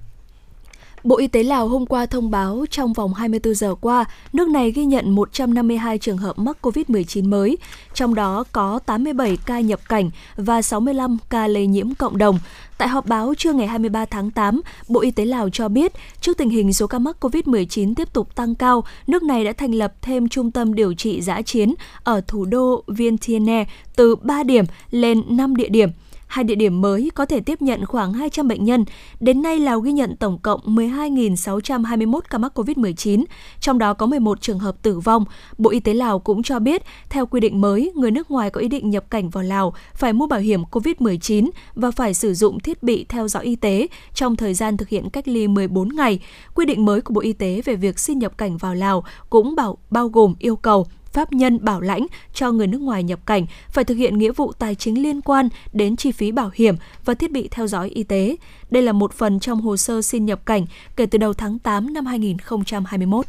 Bộ 1.05 1.17
Y 1.17 1.27
tế 1.27 1.43
Lào 1.43 1.69
hôm 1.69 1.87
qua 1.87 2.07
thông 2.07 2.31
báo 2.31 2.65
trong 2.71 2.93
vòng 2.93 3.15
24 3.15 3.55
giờ 3.55 3.75
qua, 3.81 4.05
nước 4.33 4.49
này 4.49 4.71
ghi 4.71 4.85
nhận 4.85 5.11
152 5.11 5.99
trường 5.99 6.19
hợp 6.19 6.39
mắc 6.39 6.57
COVID-19 6.63 7.29
mới, 7.29 7.59
trong 7.95 8.15
đó 8.15 8.45
có 8.53 8.79
87 8.87 9.39
ca 9.47 9.61
nhập 9.61 9.81
cảnh 9.89 10.11
và 10.37 10.63
65 10.63 11.19
ca 11.31 11.47
lây 11.47 11.67
nhiễm 11.67 11.95
cộng 11.95 12.19
đồng. 12.19 12.39
Tại 12.79 12.89
họp 12.89 13.07
báo 13.07 13.35
trưa 13.39 13.53
ngày 13.53 13.67
23 13.67 14.05
tháng 14.05 14.31
8, 14.31 14.61
Bộ 14.89 15.01
Y 15.01 15.11
tế 15.11 15.25
Lào 15.25 15.51
cho 15.51 15.69
biết, 15.69 15.93
trước 16.21 16.39
tình 16.39 16.51
hình 16.51 16.73
số 16.73 16.87
ca 16.87 16.99
mắc 16.99 17.17
COVID-19 17.21 17.95
tiếp 17.95 18.13
tục 18.13 18.35
tăng 18.35 18.55
cao, 18.55 18.85
nước 19.07 19.23
này 19.23 19.45
đã 19.45 19.53
thành 19.53 19.75
lập 19.75 19.93
thêm 20.03 20.29
trung 20.29 20.51
tâm 20.51 20.75
điều 20.75 20.95
trị 20.95 21.21
giã 21.21 21.43
chiến 21.43 21.75
ở 22.05 22.21
thủ 22.27 22.45
đô 22.45 22.85
Vientiane 22.87 23.65
từ 23.97 24.17
3 24.17 24.43
điểm 24.43 24.65
lên 24.91 25.23
5 25.29 25.57
địa 25.57 25.69
điểm– 25.69 25.91
Hai 26.27 26.45
địa 26.45 26.55
điểm 26.55 26.81
mới 26.81 27.11
có 27.15 27.27
thể 27.27 27.41
tiếp 27.41 27.63
nhận 27.63 27.87
khoảng 27.87 28.13
200 28.13 28.49
bệnh 28.49 28.65
nhân. 28.65 28.85
Đến 29.21 29.43
nay, 29.43 29.59
Lào 29.59 29.81
ghi 29.81 29.93
nhận 29.93 30.17
tổng 30.17 30.39
cộng 30.39 30.61
12.621 30.65 32.21
ca 32.31 32.39
mắc 32.39 32.59
COVID-19, 32.59 33.25
trong 33.61 33.79
đó 33.79 33.95
có 33.95 34.07
11 34.07 34.41
trường 34.41 34.59
hợp 34.59 34.83
tử 34.83 35.01
vong. 35.01 35.25
Bộ 35.59 35.71
Y 35.71 35.81
tế 35.81 35.95
Lào 35.95 36.19
cũng 36.19 36.43
cho 36.43 36.59
biết, 36.59 36.83
theo 37.11 37.27
quy 37.27 37.41
định 37.41 37.61
mới, 37.61 37.93
người 37.95 38.11
nước 38.11 38.31
ngoài 38.31 38.51
có 38.51 38.61
ý 38.61 38.69
định 38.69 38.91
nhập 38.91 39.05
cảnh 39.11 39.31
vào 39.31 39.45
Lào 39.45 39.75
phải 39.95 40.13
mua 40.13 40.27
bảo 40.27 40.41
hiểm 40.41 40.63
COVID-19 40.71 41.51
và 41.75 41.91
phải 41.91 42.15
sử 42.15 42.35
dụng 42.35 42.61
thiết 42.61 42.83
bị 42.83 43.07
theo 43.09 43.29
dõi 43.29 43.45
y 43.45 43.57
tế 43.57 43.87
trong 44.15 44.37
thời 44.37 44.55
gian 44.55 44.77
thực 44.77 44.89
hiện 44.89 45.11
cách 45.11 45.29
ly 45.29 45.49
14 45.49 45.89
ngày. 45.89 46.21
Quy 46.55 46.67
định 46.67 46.85
mới 46.85 47.01
của 47.01 47.15
Bộ 47.15 47.21
Y 47.21 47.33
tế 47.33 47.63
về 47.65 47.77
việc 47.77 47.99
xin 47.99 48.19
nhập 48.19 48.39
cảnh 48.39 48.57
vào 48.57 48.75
Lào 48.75 49.05
cũng 49.31 49.57
bảo 49.57 49.79
bao 49.91 50.09
gồm 50.09 50.35
yêu 50.39 50.57
cầu 50.57 50.87
pháp 51.15 51.33
nhân 51.33 51.65
bảo 51.65 51.81
lãnh 51.81 52.07
cho 52.33 52.53
người 52.53 52.67
nước 52.67 52.81
ngoài 52.81 53.03
nhập 53.03 53.27
cảnh 53.27 53.47
phải 53.69 53.85
thực 53.85 53.95
hiện 53.95 54.19
nghĩa 54.19 54.33
vụ 54.33 54.53
tài 54.53 54.75
chính 54.75 55.03
liên 55.03 55.21
quan 55.21 55.49
đến 55.73 55.97
chi 55.97 56.13
phí 56.13 56.33
bảo 56.33 56.51
hiểm 56.55 56.77
và 57.05 57.15
thiết 57.15 57.33
bị 57.33 57.49
theo 57.51 57.67
dõi 57.67 57.89
y 57.89 58.03
tế. 58.03 58.37
Đây 58.71 58.83
là 58.83 58.93
một 58.93 59.13
phần 59.13 59.41
trong 59.41 59.61
hồ 59.61 59.77
sơ 59.77 60.03
xin 60.03 60.27
nhập 60.27 60.47
cảnh 60.47 60.67
kể 60.97 61.07
từ 61.07 61.19
đầu 61.19 61.33
tháng 61.33 61.59
8 61.59 61.93
năm 61.95 62.07
2021. 62.07 63.27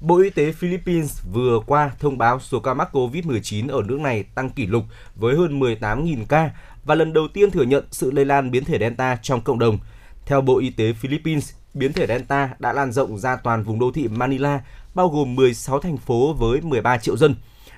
Bộ 0.00 0.18
Y 0.18 0.30
tế 0.30 0.52
Philippines 0.52 1.18
vừa 1.32 1.60
qua 1.66 1.90
thông 1.98 2.18
báo 2.18 2.40
số 2.40 2.60
ca 2.60 2.74
mắc 2.74 2.88
COVID-19 2.92 3.68
ở 3.68 3.82
nước 3.82 4.00
này 4.00 4.22
tăng 4.34 4.50
kỷ 4.50 4.66
lục 4.66 4.84
với 5.16 5.36
hơn 5.36 5.60
18.000 5.60 6.24
ca 6.28 6.50
và 6.84 6.94
lần 6.94 7.12
đầu 7.12 7.28
tiên 7.28 7.50
thừa 7.50 7.62
nhận 7.62 7.84
sự 7.90 8.10
lây 8.10 8.24
lan 8.24 8.50
biến 8.50 8.64
thể 8.64 8.78
Delta 8.78 9.16
trong 9.22 9.40
cộng 9.40 9.58
đồng. 9.58 9.78
Theo 10.26 10.40
Bộ 10.40 10.58
Y 10.58 10.70
tế 10.70 10.92
Philippines, 10.92 11.52
biến 11.74 11.92
thể 11.92 12.06
Delta 12.06 12.50
đã 12.58 12.72
lan 12.72 12.92
rộng 12.92 13.18
ra 13.18 13.36
toàn 13.36 13.62
vùng 13.62 13.78
đô 13.78 13.92
thị 13.92 14.08
Manila 14.08 14.60
bao 14.96 15.08
gồm 15.08 15.34
16 15.34 15.80
thành 15.80 15.96
phố 15.96 16.32
với 16.32 16.60
13 16.60 16.98
triệu 16.98 17.16
dân. 17.16 17.34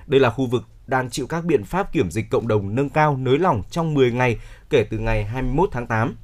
Đây 0.07 0.19
là 0.19 0.29
khu 0.29 0.45
vực 0.45 0.63
đang 0.87 1.09
chịu 1.09 1.27
các 1.27 1.45
biện 1.45 1.63
pháp 1.63 1.91
kiểm 1.91 2.11
dịch 2.11 2.29
cộng 2.29 2.47
đồng 2.47 2.75
nâng 2.75 2.89
cao 2.89 3.17
nới 3.17 3.39
lỏng 3.39 3.63
trong 3.71 3.93
10 3.93 4.11
ngày 4.11 4.37
kể 4.69 4.85
từ 4.89 4.97
ngày 4.97 5.25
21 5.25 5.69
tháng 5.71 5.87
8. 5.87 6.15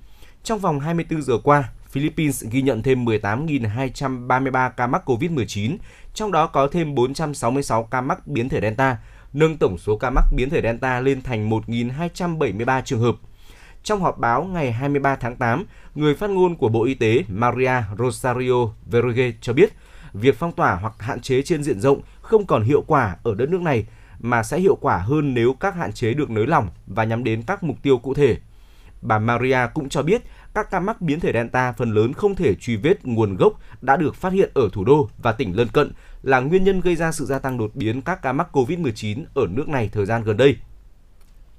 Trong 0.43 0.59
vòng 0.59 0.79
24 0.79 1.21
giờ 1.21 1.33
qua, 1.43 1.69
Philippines 1.89 2.43
ghi 2.51 2.61
nhận 2.61 2.83
thêm 2.83 3.05
18.233 3.05 4.69
ca 4.69 4.87
mắc 4.87 5.09
COVID-19, 5.09 5.77
trong 6.13 6.31
đó 6.31 6.47
có 6.47 6.67
thêm 6.67 6.95
466 6.95 7.83
ca 7.83 8.01
mắc 8.01 8.27
biến 8.27 8.49
thể 8.49 8.61
Delta, 8.61 8.97
nâng 9.33 9.57
tổng 9.57 9.77
số 9.77 9.97
ca 9.97 10.09
mắc 10.09 10.25
biến 10.35 10.49
thể 10.49 10.61
Delta 10.61 10.99
lên 10.99 11.21
thành 11.21 11.49
1.273 11.49 12.81
trường 12.81 12.99
hợp. 12.99 13.15
Trong 13.83 14.01
họp 14.01 14.17
báo 14.17 14.43
ngày 14.43 14.71
23 14.71 15.15
tháng 15.15 15.35
8, 15.35 15.65
người 15.95 16.15
phát 16.15 16.29
ngôn 16.29 16.55
của 16.55 16.69
Bộ 16.69 16.83
Y 16.83 16.93
tế 16.93 17.23
Maria 17.27 17.73
Rosario 17.99 18.67
Verge 18.85 19.31
cho 19.41 19.53
biết– 19.53 19.73
việc 20.19 20.35
phong 20.39 20.51
tỏa 20.51 20.75
hoặc 20.75 20.93
hạn 20.99 21.19
chế 21.19 21.41
trên 21.41 21.63
diện 21.63 21.79
rộng 21.79 22.01
không 22.21 22.45
còn 22.45 22.63
hiệu 22.63 22.83
quả 22.87 23.17
ở 23.23 23.35
đất 23.35 23.49
nước 23.49 23.61
này 23.61 23.85
mà 24.19 24.43
sẽ 24.43 24.59
hiệu 24.59 24.75
quả 24.75 24.97
hơn 24.97 25.33
nếu 25.33 25.53
các 25.53 25.75
hạn 25.75 25.93
chế 25.93 26.13
được 26.13 26.29
nới 26.29 26.47
lỏng 26.47 26.69
và 26.87 27.03
nhắm 27.03 27.23
đến 27.23 27.43
các 27.47 27.63
mục 27.63 27.77
tiêu 27.81 27.97
cụ 27.97 28.13
thể. 28.13 28.37
Bà 29.01 29.19
Maria 29.19 29.59
cũng 29.73 29.89
cho 29.89 30.01
biết 30.01 30.21
các 30.53 30.71
ca 30.71 30.79
mắc 30.79 31.01
biến 31.01 31.19
thể 31.19 31.33
Delta 31.33 31.71
phần 31.71 31.91
lớn 31.91 32.13
không 32.13 32.35
thể 32.35 32.55
truy 32.55 32.75
vết 32.75 33.05
nguồn 33.05 33.35
gốc 33.35 33.53
đã 33.81 33.97
được 33.97 34.15
phát 34.15 34.33
hiện 34.33 34.51
ở 34.53 34.69
thủ 34.73 34.83
đô 34.83 35.09
và 35.17 35.31
tỉnh 35.31 35.55
lân 35.55 35.67
cận 35.67 35.91
là 36.23 36.39
nguyên 36.39 36.63
nhân 36.63 36.81
gây 36.81 36.95
ra 36.95 37.11
sự 37.11 37.25
gia 37.25 37.39
tăng 37.39 37.57
đột 37.57 37.75
biến 37.75 38.01
các 38.01 38.21
ca 38.21 38.33
mắc 38.33 38.47
COVID-19 38.51 39.23
ở 39.33 39.47
nước 39.49 39.67
này 39.67 39.89
thời 39.93 40.05
gian 40.05 40.23
gần 40.23 40.37
đây. 40.37 40.57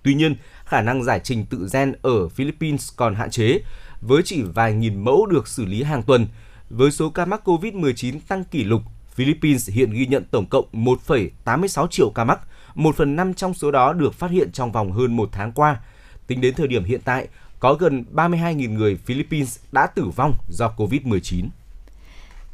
Tuy 0.03 0.15
nhiên, 0.15 0.37
khả 0.65 0.81
năng 0.81 1.05
giải 1.05 1.21
trình 1.25 1.47
tự 1.47 1.69
gen 1.73 1.95
ở 2.03 2.29
Philippines 2.29 2.91
còn 2.97 3.15
hạn 3.15 3.31
chế, 3.31 3.61
với 4.01 4.23
chỉ 4.25 4.43
vài 4.43 4.75
nghìn 4.75 5.05
mẫu 5.05 5.27
được 5.27 5.49
xử 5.49 5.65
lý 5.65 5.83
hàng 5.83 6.03
tuần– 6.03 6.27
với 6.71 6.91
số 6.91 7.11
ca 7.11 7.25
mắc 7.25 7.49
COVID-19 7.49 8.19
tăng 8.29 8.45
kỷ 8.45 8.65
lục, 8.65 8.83
Philippines 9.15 9.71
hiện 9.71 9.91
ghi 9.91 10.07
nhận 10.07 10.25
tổng 10.31 10.47
cộng 10.47 10.67
1,86 10.73 11.87
triệu 11.87 12.11
ca 12.11 12.25
mắc, 12.25 12.41
1 12.75 12.97
phần 12.97 13.17
5 13.17 13.35
trong 13.35 13.55
số 13.55 13.71
đó 13.71 13.93
được 13.93 14.15
phát 14.15 14.31
hiện 14.31 14.53
trong 14.53 14.73
vòng 14.73 14.93
hơn 14.93 15.17
một 15.17 15.29
tháng 15.33 15.53
qua. 15.53 15.81
Tính 16.27 16.41
đến 16.41 16.55
thời 16.55 16.69
điểm 16.69 16.85
hiện 16.85 17.01
tại, 17.05 17.29
có 17.61 17.75
gần 17.75 18.05
32.000 18.15 18.73
người 18.73 18.97
Philippines 18.97 19.59
đã 19.73 19.87
tử 19.87 20.05
vong 20.17 20.35
do 20.49 20.73
COVID-19. 20.77 21.49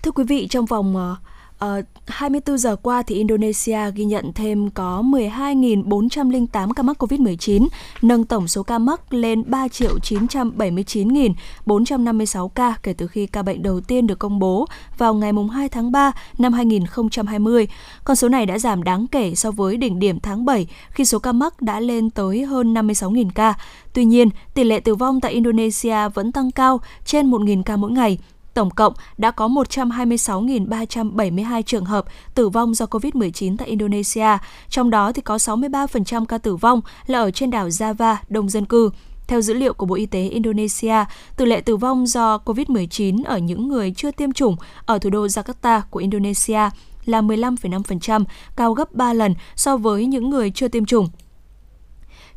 Thưa 0.02 0.10
quý 0.10 0.24
vị, 0.28 0.46
trong 0.50 0.66
vòng 0.66 0.96
ờ, 0.96 1.16
Ờ, 1.62 1.78
uh, 1.78 1.84
24 2.06 2.58
giờ 2.58 2.76
qua 2.76 3.02
thì 3.02 3.14
Indonesia 3.14 3.78
ghi 3.94 4.04
nhận 4.04 4.32
thêm 4.32 4.70
có 4.70 5.02
12.408 5.02 6.72
ca 6.72 6.82
mắc 6.82 7.02
COVID-19, 7.02 7.68
nâng 8.02 8.24
tổng 8.24 8.48
số 8.48 8.62
ca 8.62 8.78
mắc 8.78 9.14
lên 9.14 9.44
3 9.46 9.66
979.456 9.66 12.48
ca 12.48 12.74
kể 12.82 12.92
từ 12.92 13.06
khi 13.06 13.26
ca 13.26 13.42
bệnh 13.42 13.62
đầu 13.62 13.80
tiên 13.80 14.06
được 14.06 14.18
công 14.18 14.38
bố 14.38 14.66
vào 14.98 15.14
ngày 15.14 15.32
2 15.52 15.68
tháng 15.68 15.92
3 15.92 16.12
năm 16.38 16.52
2020. 16.52 17.68
Con 18.04 18.16
số 18.16 18.28
này 18.28 18.46
đã 18.46 18.58
giảm 18.58 18.82
đáng 18.82 19.06
kể 19.06 19.34
so 19.34 19.50
với 19.50 19.76
đỉnh 19.76 19.98
điểm 19.98 20.20
tháng 20.20 20.44
7 20.44 20.66
khi 20.90 21.04
số 21.04 21.18
ca 21.18 21.32
mắc 21.32 21.62
đã 21.62 21.80
lên 21.80 22.10
tới 22.10 22.44
hơn 22.44 22.74
56.000 22.74 23.30
ca. 23.34 23.54
Tuy 23.92 24.04
nhiên, 24.04 24.28
tỷ 24.54 24.64
lệ 24.64 24.80
tử 24.80 24.94
vong 24.94 25.20
tại 25.20 25.32
Indonesia 25.32 26.08
vẫn 26.14 26.32
tăng 26.32 26.50
cao 26.50 26.80
trên 27.04 27.30
1.000 27.30 27.62
ca 27.62 27.76
mỗi 27.76 27.90
ngày– 27.90 28.18
Tổng 28.54 28.70
cộng 28.70 28.92
đã 29.18 29.30
có 29.30 29.48
126.372 29.48 31.62
trường 31.62 31.84
hợp 31.84 32.04
tử 32.34 32.48
vong 32.48 32.74
do 32.74 32.86
COVID-19 32.86 33.56
tại 33.56 33.68
Indonesia, 33.68 34.38
trong 34.68 34.90
đó 34.90 35.12
thì 35.12 35.22
có 35.22 35.36
63% 35.36 36.24
ca 36.24 36.38
tử 36.38 36.56
vong 36.56 36.80
là 37.06 37.18
ở 37.18 37.30
trên 37.30 37.50
đảo 37.50 37.68
Java, 37.68 38.16
đông 38.28 38.48
dân 38.48 38.64
cư. 38.64 38.90
Theo 39.26 39.40
dữ 39.40 39.54
liệu 39.54 39.74
của 39.74 39.86
Bộ 39.86 39.94
Y 39.94 40.06
tế 40.06 40.28
Indonesia, 40.28 41.04
tỷ 41.36 41.44
lệ 41.44 41.60
tử 41.60 41.76
vong 41.76 42.06
do 42.06 42.38
COVID-19 42.44 43.24
ở 43.24 43.38
những 43.38 43.68
người 43.68 43.92
chưa 43.96 44.10
tiêm 44.10 44.32
chủng 44.32 44.56
ở 44.86 44.98
thủ 44.98 45.10
đô 45.10 45.26
Jakarta 45.26 45.80
của 45.90 46.00
Indonesia 46.00 46.60
là 47.04 47.20
15,5%, 47.20 48.24
cao 48.56 48.72
gấp 48.72 48.94
3 48.94 49.12
lần 49.12 49.34
so 49.56 49.76
với 49.76 50.06
những 50.06 50.30
người 50.30 50.50
chưa 50.50 50.68
tiêm 50.68 50.84
chủng. 50.84 51.08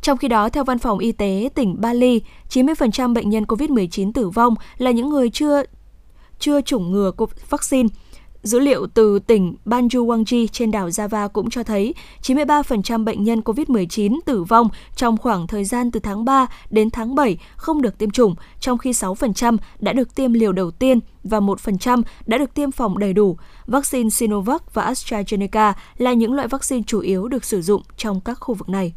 Trong 0.01 0.17
khi 0.17 0.27
đó, 0.27 0.49
theo 0.49 0.63
Văn 0.63 0.79
phòng 0.79 0.99
Y 0.99 1.11
tế 1.11 1.49
tỉnh 1.55 1.81
Bali, 1.81 2.21
90% 2.49 3.13
bệnh 3.13 3.29
nhân 3.29 3.43
COVID-19 3.43 4.11
tử 4.11 4.29
vong 4.29 4.55
là 4.77 4.91
những 4.91 5.09
người 5.09 5.29
chưa 5.29 5.63
chưa 6.39 6.61
chủng 6.61 6.91
ngừa 6.91 7.11
vaccine. 7.49 7.89
Dữ 8.43 8.59
liệu 8.59 8.87
từ 8.87 9.19
tỉnh 9.19 9.55
Banjuwangi 9.65 10.47
trên 10.47 10.71
đảo 10.71 10.89
Java 10.89 11.29
cũng 11.29 11.49
cho 11.49 11.63
thấy 11.63 11.93
93% 12.21 13.03
bệnh 13.03 13.23
nhân 13.23 13.39
COVID-19 13.39 14.19
tử 14.25 14.43
vong 14.43 14.69
trong 14.95 15.17
khoảng 15.17 15.47
thời 15.47 15.65
gian 15.65 15.91
từ 15.91 15.99
tháng 15.99 16.25
3 16.25 16.47
đến 16.69 16.89
tháng 16.89 17.15
7 17.15 17.37
không 17.55 17.81
được 17.81 17.97
tiêm 17.97 18.11
chủng, 18.11 18.35
trong 18.59 18.77
khi 18.77 18.91
6% 18.91 19.57
đã 19.79 19.93
được 19.93 20.15
tiêm 20.15 20.33
liều 20.33 20.51
đầu 20.51 20.71
tiên 20.71 20.99
và 21.23 21.39
1% 21.39 22.01
đã 22.25 22.37
được 22.37 22.53
tiêm 22.53 22.71
phòng 22.71 22.97
đầy 22.97 23.13
đủ. 23.13 23.37
Vaccine 23.67 24.09
Sinovac 24.09 24.73
và 24.73 24.91
AstraZeneca 24.91 25.73
là 25.97 26.13
những 26.13 26.33
loại 26.33 26.47
vaccine 26.47 26.83
chủ 26.87 26.99
yếu 26.99 27.27
được 27.27 27.45
sử 27.45 27.61
dụng 27.61 27.81
trong 27.97 28.21
các 28.21 28.37
khu 28.39 28.55
vực 28.55 28.69
này. 28.69 28.93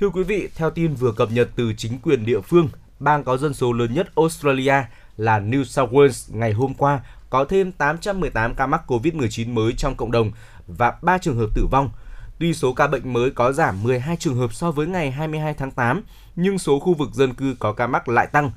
Thưa 0.00 0.08
quý 0.08 0.22
vị, 0.22 0.48
theo 0.54 0.70
tin 0.70 0.94
vừa 0.94 1.12
cập 1.12 1.32
nhật 1.32 1.50
từ 1.56 1.72
chính 1.76 1.98
quyền 2.02 2.26
địa 2.26 2.40
phương, 2.40 2.68
bang 2.98 3.24
có 3.24 3.36
dân 3.36 3.54
số 3.54 3.72
lớn 3.72 3.94
nhất 3.94 4.08
Australia 4.16 4.74
là 5.20 5.40
New 5.40 5.64
South 5.64 5.92
Wales 5.92 6.38
ngày 6.38 6.52
hôm 6.52 6.74
qua 6.74 7.00
có 7.30 7.44
thêm 7.44 7.72
818 7.72 8.54
ca 8.54 8.66
mắc 8.66 8.82
COVID-19 8.86 9.52
mới 9.52 9.72
trong 9.72 9.96
cộng 9.96 10.12
đồng 10.12 10.30
và 10.66 10.92
3 11.02 11.18
trường 11.18 11.36
hợp 11.36 11.46
tử 11.54 11.66
vong. 11.70 11.90
Tuy 12.38 12.54
số 12.54 12.72
ca 12.72 12.86
bệnh 12.86 13.12
mới 13.12 13.30
có 13.30 13.52
giảm 13.52 13.82
12 13.82 14.16
trường 14.16 14.36
hợp 14.36 14.52
so 14.52 14.70
với 14.70 14.86
ngày 14.86 15.10
22 15.10 15.54
tháng 15.54 15.70
8, 15.70 16.02
nhưng 16.36 16.58
số 16.58 16.80
khu 16.80 16.94
vực 16.94 17.10
dân 17.12 17.34
cư 17.34 17.56
có 17.58 17.72
ca 17.72 17.86
mắc 17.86 18.08
lại 18.08 18.26
tăng. 18.26 18.50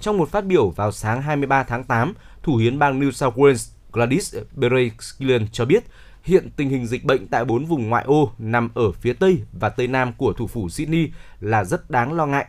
Trong 0.00 0.18
một 0.18 0.30
phát 0.30 0.46
biểu 0.46 0.70
vào 0.70 0.92
sáng 0.92 1.22
23 1.22 1.62
tháng 1.62 1.84
8, 1.84 2.14
Thủ 2.42 2.56
hiến 2.56 2.78
bang 2.78 3.00
New 3.00 3.10
South 3.10 3.36
Wales 3.36 3.72
Gladys 3.92 4.34
Berejiklian 4.56 5.46
cho 5.52 5.64
biết 5.64 5.84
hiện 6.22 6.50
tình 6.56 6.68
hình 6.68 6.86
dịch 6.86 7.04
bệnh 7.04 7.26
tại 7.26 7.44
bốn 7.44 7.64
vùng 7.64 7.88
ngoại 7.88 8.04
ô 8.04 8.32
nằm 8.38 8.68
ở 8.74 8.92
phía 8.92 9.12
Tây 9.12 9.42
và 9.52 9.68
Tây 9.68 9.86
Nam 9.86 10.12
của 10.12 10.32
thủ 10.32 10.46
phủ 10.46 10.68
Sydney 10.68 11.10
là 11.40 11.64
rất 11.64 11.90
đáng 11.90 12.12
lo 12.12 12.26
ngại. 12.26 12.46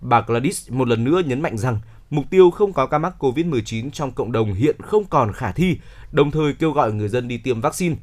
Bà 0.00 0.20
Gladys 0.20 0.70
một 0.70 0.88
lần 0.88 1.04
nữa 1.04 1.22
nhấn 1.26 1.40
mạnh 1.40 1.58
rằng 1.58 1.80
Mục 2.10 2.24
tiêu 2.30 2.50
không 2.50 2.72
có 2.72 2.86
ca 2.86 2.98
mắc 2.98 3.14
COVID-19 3.18 3.90
trong 3.90 4.12
cộng 4.12 4.32
đồng 4.32 4.54
hiện 4.54 4.76
không 4.82 5.04
còn 5.04 5.32
khả 5.32 5.52
thi, 5.52 5.78
đồng 6.12 6.30
thời 6.30 6.54
kêu 6.54 6.72
gọi 6.72 6.92
người 6.92 7.08
dân 7.08 7.28
đi 7.28 7.38
tiêm 7.38 7.60
vaccine. 7.60 7.96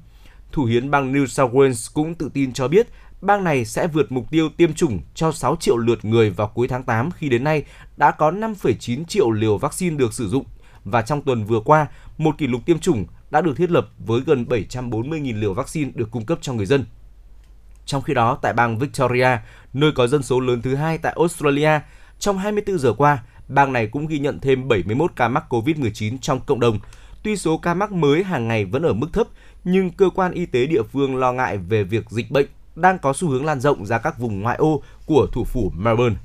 Thủ 0.51 0.63
hiến 0.63 0.91
bang 0.91 1.13
New 1.13 1.25
South 1.25 1.53
Wales 1.53 1.91
cũng 1.93 2.15
tự 2.15 2.29
tin 2.33 2.53
cho 2.53 2.67
biết 2.67 2.87
bang 3.21 3.43
này 3.43 3.65
sẽ 3.65 3.87
vượt 3.87 4.11
mục 4.11 4.25
tiêu 4.31 4.49
tiêm 4.57 4.73
chủng 4.73 4.99
cho 5.15 5.31
6 5.31 5.55
triệu 5.59 5.77
lượt 5.77 6.05
người 6.05 6.29
vào 6.29 6.47
cuối 6.47 6.67
tháng 6.67 6.83
8 6.83 7.11
khi 7.11 7.29
đến 7.29 7.43
nay 7.43 7.63
đã 7.97 8.11
có 8.11 8.31
5,9 8.31 9.05
triệu 9.05 9.31
liều 9.31 9.57
vaccine 9.57 9.95
được 9.95 10.13
sử 10.13 10.29
dụng 10.29 10.45
và 10.83 11.01
trong 11.01 11.21
tuần 11.21 11.45
vừa 11.45 11.59
qua, 11.59 11.87
một 12.17 12.37
kỷ 12.37 12.47
lục 12.47 12.61
tiêm 12.65 12.79
chủng 12.79 13.05
đã 13.29 13.41
được 13.41 13.57
thiết 13.57 13.71
lập 13.71 13.87
với 13.97 14.21
gần 14.25 14.45
740.000 14.49 15.39
liều 15.39 15.53
vaccine 15.53 15.91
được 15.95 16.11
cung 16.11 16.25
cấp 16.25 16.37
cho 16.41 16.53
người 16.53 16.65
dân. 16.65 16.85
Trong 17.85 18.01
khi 18.01 18.13
đó, 18.13 18.37
tại 18.41 18.53
bang 18.53 18.79
Victoria, 18.79 19.37
nơi 19.73 19.91
có 19.91 20.07
dân 20.07 20.23
số 20.23 20.39
lớn 20.39 20.61
thứ 20.61 20.75
hai 20.75 20.97
tại 20.97 21.15
Australia, 21.17 21.79
trong 22.19 22.37
24 22.37 22.79
giờ 22.79 22.93
qua, 22.93 23.23
bang 23.47 23.73
này 23.73 23.87
cũng 23.87 24.07
ghi 24.07 24.19
nhận 24.19 24.39
thêm 24.39 24.67
71 24.67 25.11
ca 25.15 25.27
mắc 25.27 25.43
COVID-19 25.49 26.17
trong 26.21 26.39
cộng 26.39 26.59
đồng. 26.59 26.79
Tuy 27.23 27.37
số 27.37 27.57
ca 27.57 27.73
mắc 27.73 27.91
mới 27.91 28.23
hàng 28.23 28.47
ngày 28.47 28.65
vẫn 28.65 28.83
ở 28.83 28.93
mức 28.93 29.07
thấp, 29.13 29.27
nhưng 29.63 29.89
cơ 29.89 30.09
quan 30.15 30.31
y 30.31 30.45
tế 30.45 30.65
địa 30.65 30.83
phương 30.83 31.15
lo 31.15 31.31
ngại 31.33 31.57
về 31.57 31.83
việc 31.83 32.09
dịch 32.09 32.31
bệnh 32.31 32.47
đang 32.75 32.99
có 32.99 33.13
xu 33.13 33.29
hướng 33.29 33.45
lan 33.45 33.59
rộng 33.59 33.85
ra 33.85 33.97
các 33.97 34.19
vùng 34.19 34.41
ngoại 34.41 34.57
ô 34.57 34.81
của 35.05 35.27
thủ 35.33 35.43
phủ 35.43 35.71
Melbourne. 35.75 36.15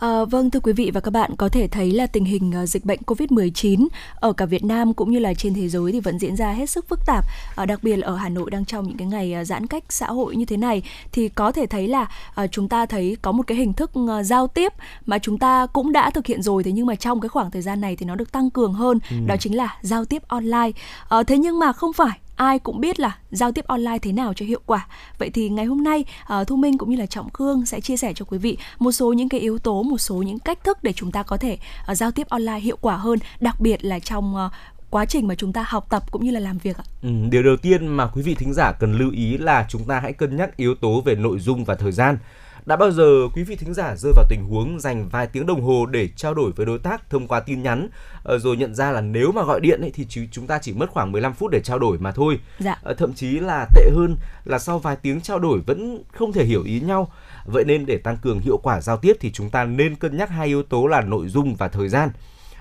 À, 0.00 0.24
vâng 0.24 0.50
thưa 0.50 0.60
quý 0.60 0.72
vị 0.72 0.90
và 0.94 1.00
các 1.00 1.10
bạn 1.10 1.36
có 1.36 1.48
thể 1.48 1.68
thấy 1.68 1.90
là 1.90 2.06
tình 2.06 2.24
hình 2.24 2.52
uh, 2.62 2.68
dịch 2.68 2.84
bệnh 2.84 3.00
Covid-19 3.06 3.86
ở 4.14 4.32
cả 4.32 4.46
Việt 4.46 4.64
Nam 4.64 4.94
cũng 4.94 5.10
như 5.10 5.18
là 5.18 5.34
trên 5.34 5.54
thế 5.54 5.68
giới 5.68 5.92
thì 5.92 6.00
vẫn 6.00 6.18
diễn 6.18 6.36
ra 6.36 6.52
hết 6.52 6.70
sức 6.70 6.88
phức 6.88 7.06
tạp. 7.06 7.24
À, 7.56 7.66
đặc 7.66 7.82
biệt 7.82 7.96
là 7.96 8.06
ở 8.06 8.16
Hà 8.16 8.28
Nội 8.28 8.50
đang 8.50 8.64
trong 8.64 8.88
những 8.88 8.96
cái 8.96 9.08
ngày 9.08 9.36
uh, 9.40 9.46
giãn 9.46 9.66
cách 9.66 9.84
xã 9.88 10.06
hội 10.06 10.36
như 10.36 10.44
thế 10.44 10.56
này 10.56 10.82
thì 11.12 11.28
có 11.28 11.52
thể 11.52 11.66
thấy 11.66 11.88
là 11.88 12.06
uh, 12.42 12.50
chúng 12.52 12.68
ta 12.68 12.86
thấy 12.86 13.16
có 13.22 13.32
một 13.32 13.46
cái 13.46 13.58
hình 13.58 13.72
thức 13.72 13.90
uh, 13.98 14.10
giao 14.24 14.48
tiếp 14.48 14.72
mà 15.06 15.18
chúng 15.18 15.38
ta 15.38 15.66
cũng 15.66 15.92
đã 15.92 16.10
thực 16.10 16.26
hiện 16.26 16.42
rồi 16.42 16.64
thế 16.64 16.72
nhưng 16.72 16.86
mà 16.86 16.94
trong 16.94 17.20
cái 17.20 17.28
khoảng 17.28 17.50
thời 17.50 17.62
gian 17.62 17.80
này 17.80 17.96
thì 17.96 18.06
nó 18.06 18.14
được 18.14 18.32
tăng 18.32 18.50
cường 18.50 18.72
hơn 18.72 18.98
ừ. 19.10 19.16
đó 19.26 19.36
chính 19.40 19.56
là 19.56 19.78
giao 19.82 20.04
tiếp 20.04 20.22
online. 20.28 20.70
À, 21.08 21.22
thế 21.22 21.38
nhưng 21.38 21.58
mà 21.58 21.72
không 21.72 21.92
phải 21.92 22.18
ai 22.36 22.58
cũng 22.58 22.80
biết 22.80 23.00
là 23.00 23.18
giao 23.30 23.52
tiếp 23.52 23.66
online 23.66 23.98
thế 23.98 24.12
nào 24.12 24.34
cho 24.34 24.46
hiệu 24.46 24.60
quả. 24.66 24.86
Vậy 25.18 25.30
thì 25.30 25.48
ngày 25.48 25.64
hôm 25.64 25.84
nay 25.84 26.04
uh, 26.40 26.46
Thu 26.46 26.56
Minh 26.56 26.78
cũng 26.78 26.90
như 26.90 26.96
là 26.96 27.06
Trọng 27.06 27.30
Khương 27.30 27.66
sẽ 27.66 27.80
chia 27.80 27.96
sẻ 27.96 28.12
cho 28.14 28.24
quý 28.24 28.38
vị 28.38 28.58
một 28.78 28.92
số 28.92 29.12
những 29.12 29.28
cái 29.28 29.40
yếu 29.40 29.58
tố, 29.58 29.82
một 29.82 29.98
số 29.98 30.14
những 30.14 30.38
cách 30.38 30.64
thức 30.64 30.78
để 30.82 30.92
chúng 30.92 31.12
ta 31.12 31.22
có 31.22 31.36
thể 31.36 31.58
uh, 31.90 31.96
giao 31.96 32.10
tiếp 32.10 32.28
online 32.28 32.60
hiệu 32.60 32.76
quả 32.80 32.96
hơn, 32.96 33.18
đặc 33.40 33.60
biệt 33.60 33.84
là 33.84 33.98
trong 33.98 34.34
uh, 34.34 34.52
quá 34.90 35.04
trình 35.04 35.28
mà 35.28 35.34
chúng 35.34 35.52
ta 35.52 35.64
học 35.68 35.86
tập 35.90 36.02
cũng 36.10 36.24
như 36.24 36.30
là 36.30 36.40
làm 36.40 36.58
việc 36.58 36.76
ạ. 36.76 36.84
Ừ, 37.02 37.08
điều 37.30 37.42
đầu 37.42 37.56
tiên 37.56 37.86
mà 37.86 38.06
quý 38.06 38.22
vị 38.22 38.34
thính 38.34 38.54
giả 38.54 38.72
cần 38.72 38.98
lưu 38.98 39.10
ý 39.10 39.38
là 39.38 39.66
chúng 39.68 39.84
ta 39.84 40.00
hãy 40.00 40.12
cân 40.12 40.36
nhắc 40.36 40.56
yếu 40.56 40.74
tố 40.74 41.00
về 41.00 41.14
nội 41.14 41.38
dung 41.38 41.64
và 41.64 41.74
thời 41.74 41.92
gian. 41.92 42.18
Đã 42.66 42.76
bao 42.76 42.90
giờ 42.90 43.28
quý 43.34 43.42
vị 43.42 43.56
thính 43.56 43.74
giả 43.74 43.96
rơi 43.96 44.12
vào 44.16 44.24
tình 44.28 44.44
huống 44.44 44.80
dành 44.80 45.08
vài 45.08 45.26
tiếng 45.26 45.46
đồng 45.46 45.62
hồ 45.62 45.86
để 45.86 46.08
trao 46.16 46.34
đổi 46.34 46.52
với 46.56 46.66
đối 46.66 46.78
tác 46.78 47.10
thông 47.10 47.28
qua 47.28 47.40
tin 47.40 47.62
nhắn 47.62 47.88
ờ, 48.22 48.38
rồi 48.38 48.56
nhận 48.56 48.74
ra 48.74 48.90
là 48.90 49.00
nếu 49.00 49.32
mà 49.32 49.42
gọi 49.42 49.60
điện 49.60 49.80
ấy, 49.80 49.90
thì 49.94 50.06
chúng 50.32 50.46
ta 50.46 50.58
chỉ 50.62 50.72
mất 50.72 50.90
khoảng 50.90 51.12
15 51.12 51.34
phút 51.34 51.50
để 51.50 51.60
trao 51.64 51.78
đổi 51.78 51.98
mà 51.98 52.12
thôi. 52.12 52.40
Dạ. 52.58 52.78
Ờ, 52.82 52.94
thậm 52.94 53.14
chí 53.14 53.40
là 53.40 53.66
tệ 53.74 53.90
hơn 53.94 54.16
là 54.44 54.58
sau 54.58 54.78
vài 54.78 54.96
tiếng 54.96 55.20
trao 55.20 55.38
đổi 55.38 55.60
vẫn 55.66 56.02
không 56.12 56.32
thể 56.32 56.44
hiểu 56.44 56.62
ý 56.62 56.80
nhau. 56.80 57.12
Vậy 57.44 57.64
nên 57.64 57.86
để 57.86 57.98
tăng 57.98 58.16
cường 58.16 58.40
hiệu 58.40 58.56
quả 58.62 58.80
giao 58.80 58.96
tiếp 58.96 59.16
thì 59.20 59.32
chúng 59.32 59.50
ta 59.50 59.64
nên 59.64 59.96
cân 59.96 60.16
nhắc 60.16 60.30
hai 60.30 60.46
yếu 60.46 60.62
tố 60.62 60.86
là 60.86 61.00
nội 61.00 61.28
dung 61.28 61.54
và 61.54 61.68
thời 61.68 61.88
gian. 61.88 62.10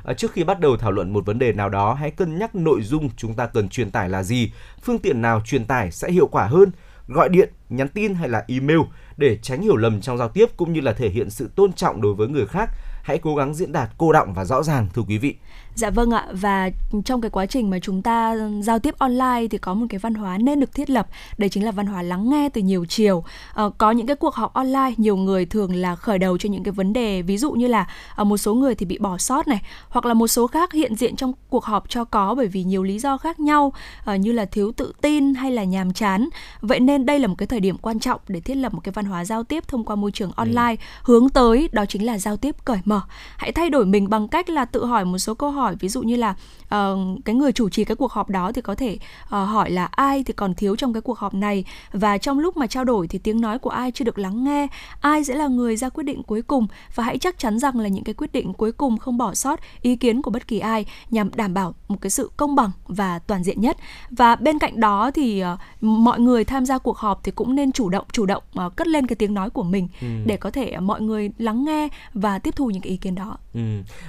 À, 0.03 0.13
trước 0.13 0.31
khi 0.31 0.43
bắt 0.43 0.59
đầu 0.59 0.77
thảo 0.77 0.91
luận 0.91 1.13
một 1.13 1.25
vấn 1.25 1.39
đề 1.39 1.53
nào 1.53 1.69
đó, 1.69 1.93
hãy 1.93 2.11
cân 2.11 2.39
nhắc 2.39 2.55
nội 2.55 2.81
dung 2.83 3.09
chúng 3.17 3.33
ta 3.33 3.45
cần 3.45 3.69
truyền 3.69 3.91
tải 3.91 4.09
là 4.09 4.23
gì, 4.23 4.51
phương 4.83 4.99
tiện 4.99 5.21
nào 5.21 5.41
truyền 5.45 5.65
tải 5.65 5.91
sẽ 5.91 6.11
hiệu 6.11 6.27
quả 6.27 6.47
hơn, 6.47 6.71
gọi 7.07 7.29
điện, 7.29 7.49
nhắn 7.69 7.87
tin 7.87 8.13
hay 8.13 8.29
là 8.29 8.45
email 8.47 8.79
để 9.17 9.37
tránh 9.41 9.61
hiểu 9.61 9.75
lầm 9.75 10.01
trong 10.01 10.17
giao 10.17 10.29
tiếp 10.29 10.49
cũng 10.57 10.73
như 10.73 10.81
là 10.81 10.93
thể 10.93 11.09
hiện 11.09 11.29
sự 11.29 11.49
tôn 11.55 11.73
trọng 11.73 12.01
đối 12.01 12.13
với 12.13 12.27
người 12.27 12.45
khác. 12.45 12.69
Hãy 13.03 13.17
cố 13.17 13.35
gắng 13.35 13.53
diễn 13.53 13.71
đạt 13.71 13.89
cô 13.97 14.11
đọng 14.11 14.33
và 14.33 14.45
rõ 14.45 14.63
ràng, 14.63 14.87
thưa 14.93 15.01
quý 15.07 15.17
vị. 15.17 15.35
Dạ 15.75 15.89
vâng 15.89 16.11
ạ 16.11 16.25
và 16.31 16.69
trong 17.05 17.21
cái 17.21 17.29
quá 17.29 17.45
trình 17.45 17.69
mà 17.69 17.79
chúng 17.79 18.01
ta 18.01 18.35
giao 18.61 18.79
tiếp 18.79 18.95
online 18.97 19.47
thì 19.51 19.57
có 19.57 19.73
một 19.73 19.85
cái 19.89 19.99
văn 19.99 20.13
hóa 20.13 20.37
nên 20.37 20.59
được 20.59 20.73
thiết 20.73 20.89
lập 20.89 21.07
đấy 21.37 21.49
chính 21.49 21.65
là 21.65 21.71
văn 21.71 21.85
hóa 21.85 22.01
lắng 22.01 22.29
nghe 22.29 22.49
từ 22.49 22.61
nhiều 22.61 22.85
chiều. 22.85 23.23
À, 23.53 23.63
có 23.77 23.91
những 23.91 24.07
cái 24.07 24.15
cuộc 24.15 24.35
họp 24.35 24.53
online 24.53 24.91
nhiều 24.97 25.15
người 25.15 25.45
thường 25.45 25.75
là 25.75 25.95
khởi 25.95 26.19
đầu 26.19 26.37
cho 26.37 26.49
những 26.49 26.63
cái 26.63 26.71
vấn 26.71 26.93
đề 26.93 27.21
ví 27.21 27.37
dụ 27.37 27.51
như 27.51 27.67
là 27.67 27.87
à, 28.15 28.23
một 28.23 28.37
số 28.37 28.53
người 28.53 28.75
thì 28.75 28.85
bị 28.85 28.97
bỏ 28.97 29.17
sót 29.17 29.47
này 29.47 29.61
hoặc 29.89 30.05
là 30.05 30.13
một 30.13 30.27
số 30.27 30.47
khác 30.47 30.73
hiện 30.73 30.95
diện 30.95 31.15
trong 31.15 31.33
cuộc 31.49 31.65
họp 31.65 31.89
cho 31.89 32.05
có 32.05 32.35
bởi 32.35 32.47
vì 32.47 32.63
nhiều 32.63 32.83
lý 32.83 32.99
do 32.99 33.17
khác 33.17 33.39
nhau 33.39 33.73
à, 34.05 34.15
như 34.15 34.31
là 34.31 34.45
thiếu 34.45 34.71
tự 34.71 34.93
tin 35.01 35.33
hay 35.33 35.51
là 35.51 35.63
nhàm 35.63 35.93
chán. 35.93 36.29
Vậy 36.61 36.79
nên 36.79 37.05
đây 37.05 37.19
là 37.19 37.27
một 37.27 37.35
cái 37.37 37.47
thời 37.47 37.59
điểm 37.59 37.77
quan 37.77 37.99
trọng 37.99 38.21
để 38.27 38.39
thiết 38.39 38.55
lập 38.55 38.73
một 38.73 38.81
cái 38.83 38.91
văn 38.91 39.05
hóa 39.05 39.25
giao 39.25 39.43
tiếp 39.43 39.67
thông 39.67 39.83
qua 39.83 39.95
môi 39.95 40.11
trường 40.11 40.29
ừ. 40.29 40.33
online 40.37 40.75
ừ. 40.75 40.75
hướng 41.03 41.29
tới 41.29 41.69
đó 41.71 41.85
chính 41.85 42.05
là 42.05 42.17
giao 42.17 42.37
tiếp 42.37 42.55
cởi 42.65 42.79
mở. 42.85 43.01
Hãy 43.37 43.51
thay 43.51 43.69
đổi 43.69 43.85
mình 43.85 44.09
bằng 44.09 44.27
cách 44.27 44.49
là 44.49 44.65
tự 44.65 44.85
hỏi 44.85 45.05
một 45.05 45.17
số 45.17 45.33
câu 45.33 45.44
hỏi 45.49 45.65
hỏi 45.65 45.75
ví 45.79 45.89
dụ 45.89 46.01
như 46.01 46.15
là 46.15 46.35
uh, 46.75 47.25
cái 47.25 47.35
người 47.35 47.51
chủ 47.51 47.69
trì 47.69 47.85
cái 47.85 47.95
cuộc 47.95 48.11
họp 48.11 48.29
đó 48.29 48.51
thì 48.51 48.61
có 48.61 48.75
thể 48.75 48.97
uh, 49.23 49.29
hỏi 49.29 49.71
là 49.71 49.85
ai 49.85 50.23
thì 50.23 50.33
còn 50.33 50.53
thiếu 50.53 50.75
trong 50.75 50.93
cái 50.93 51.01
cuộc 51.01 51.17
họp 51.17 51.33
này 51.33 51.65
và 51.93 52.17
trong 52.17 52.39
lúc 52.39 52.57
mà 52.57 52.67
trao 52.67 52.83
đổi 52.83 53.07
thì 53.07 53.19
tiếng 53.19 53.41
nói 53.41 53.59
của 53.59 53.69
ai 53.69 53.91
chưa 53.91 54.05
được 54.05 54.19
lắng 54.19 54.43
nghe 54.43 54.67
ai 55.01 55.23
sẽ 55.23 55.35
là 55.35 55.47
người 55.47 55.75
ra 55.75 55.89
quyết 55.89 56.03
định 56.03 56.23
cuối 56.23 56.41
cùng 56.41 56.67
và 56.95 57.03
hãy 57.03 57.17
chắc 57.17 57.39
chắn 57.39 57.59
rằng 57.59 57.79
là 57.79 57.87
những 57.87 58.03
cái 58.03 58.13
quyết 58.13 58.31
định 58.31 58.53
cuối 58.53 58.71
cùng 58.71 58.97
không 58.97 59.17
bỏ 59.17 59.33
sót 59.33 59.59
ý 59.81 59.95
kiến 59.95 60.21
của 60.21 60.31
bất 60.31 60.47
kỳ 60.47 60.59
ai 60.59 60.85
nhằm 61.09 61.29
đảm 61.35 61.53
bảo 61.53 61.73
một 61.87 61.97
cái 62.01 62.09
sự 62.09 62.31
công 62.37 62.55
bằng 62.55 62.71
và 62.87 63.19
toàn 63.19 63.43
diện 63.43 63.61
nhất 63.61 63.77
và 64.09 64.35
bên 64.35 64.59
cạnh 64.59 64.79
đó 64.79 65.11
thì 65.11 65.43
uh, 65.43 65.59
mọi 65.81 66.19
người 66.19 66.43
tham 66.43 66.65
gia 66.65 66.77
cuộc 66.77 66.97
họp 66.97 67.23
thì 67.23 67.31
cũng 67.31 67.55
nên 67.55 67.71
chủ 67.71 67.89
động 67.89 68.05
chủ 68.11 68.25
động 68.25 68.43
uh, 68.65 68.75
cất 68.75 68.87
lên 68.87 69.07
cái 69.07 69.15
tiếng 69.15 69.33
nói 69.33 69.49
của 69.49 69.63
mình 69.63 69.87
ừ. 70.01 70.07
để 70.25 70.37
có 70.37 70.51
thể 70.51 70.73
uh, 70.77 70.83
mọi 70.83 71.01
người 71.01 71.31
lắng 71.37 71.65
nghe 71.65 71.87
và 72.13 72.39
tiếp 72.39 72.55
thu 72.55 72.69
những 72.69 72.81
cái 72.81 72.89
ý 72.89 72.97
kiến 72.97 73.15
đó. 73.15 73.37
Ừ. 73.53 73.61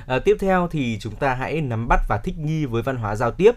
À, 0.07 0.18
tiếp 0.18 0.37
theo 0.41 0.68
thì 0.70 0.99
chúng 1.01 1.14
ta 1.14 1.26
hãy 1.35 1.47
hãy 1.47 1.61
nắm 1.61 1.89
bắt 1.89 2.01
và 2.09 2.18
thích 2.18 2.39
nghi 2.39 2.66
với 2.66 2.83
văn 2.83 2.97
hóa 2.97 3.16
giao 3.16 3.31
tiếp. 3.31 3.53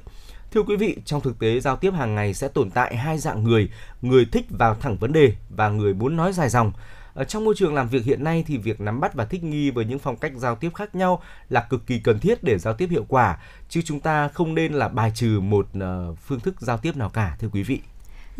Thưa 0.51 0.63
quý 0.63 0.75
vị, 0.75 0.97
trong 1.05 1.21
thực 1.21 1.39
tế 1.39 1.59
giao 1.59 1.75
tiếp 1.75 1.93
hàng 1.93 2.15
ngày 2.15 2.33
sẽ 2.33 2.47
tồn 2.47 2.69
tại 2.69 2.95
hai 2.95 3.17
dạng 3.17 3.43
người, 3.43 3.69
người 4.01 4.25
thích 4.31 4.45
vào 4.49 4.75
thẳng 4.75 4.97
vấn 4.97 5.13
đề 5.13 5.33
và 5.49 5.69
người 5.69 5.93
muốn 5.93 6.17
nói 6.17 6.33
dài 6.33 6.49
dòng. 6.49 6.71
Ở 7.13 7.23
trong 7.23 7.45
môi 7.45 7.53
trường 7.57 7.73
làm 7.73 7.89
việc 7.89 8.05
hiện 8.05 8.23
nay 8.23 8.43
thì 8.47 8.57
việc 8.57 8.81
nắm 8.81 8.99
bắt 8.99 9.13
và 9.13 9.25
thích 9.25 9.43
nghi 9.43 9.71
với 9.71 9.85
những 9.85 9.99
phong 9.99 10.15
cách 10.15 10.31
giao 10.35 10.55
tiếp 10.55 10.69
khác 10.75 10.95
nhau 10.95 11.21
là 11.49 11.67
cực 11.69 11.87
kỳ 11.87 11.99
cần 11.99 12.19
thiết 12.19 12.43
để 12.43 12.57
giao 12.57 12.73
tiếp 12.73 12.87
hiệu 12.89 13.05
quả, 13.07 13.37
chứ 13.69 13.81
chúng 13.85 13.99
ta 13.99 14.27
không 14.27 14.55
nên 14.55 14.73
là 14.73 14.87
bài 14.87 15.11
trừ 15.15 15.39
một 15.39 15.67
ờ, 15.79 16.15
phương 16.25 16.39
thức 16.39 16.61
giao 16.61 16.77
tiếp 16.77 16.97
nào 16.97 17.09
cả 17.09 17.35
thưa 17.39 17.49
quý 17.51 17.63
vị. 17.63 17.81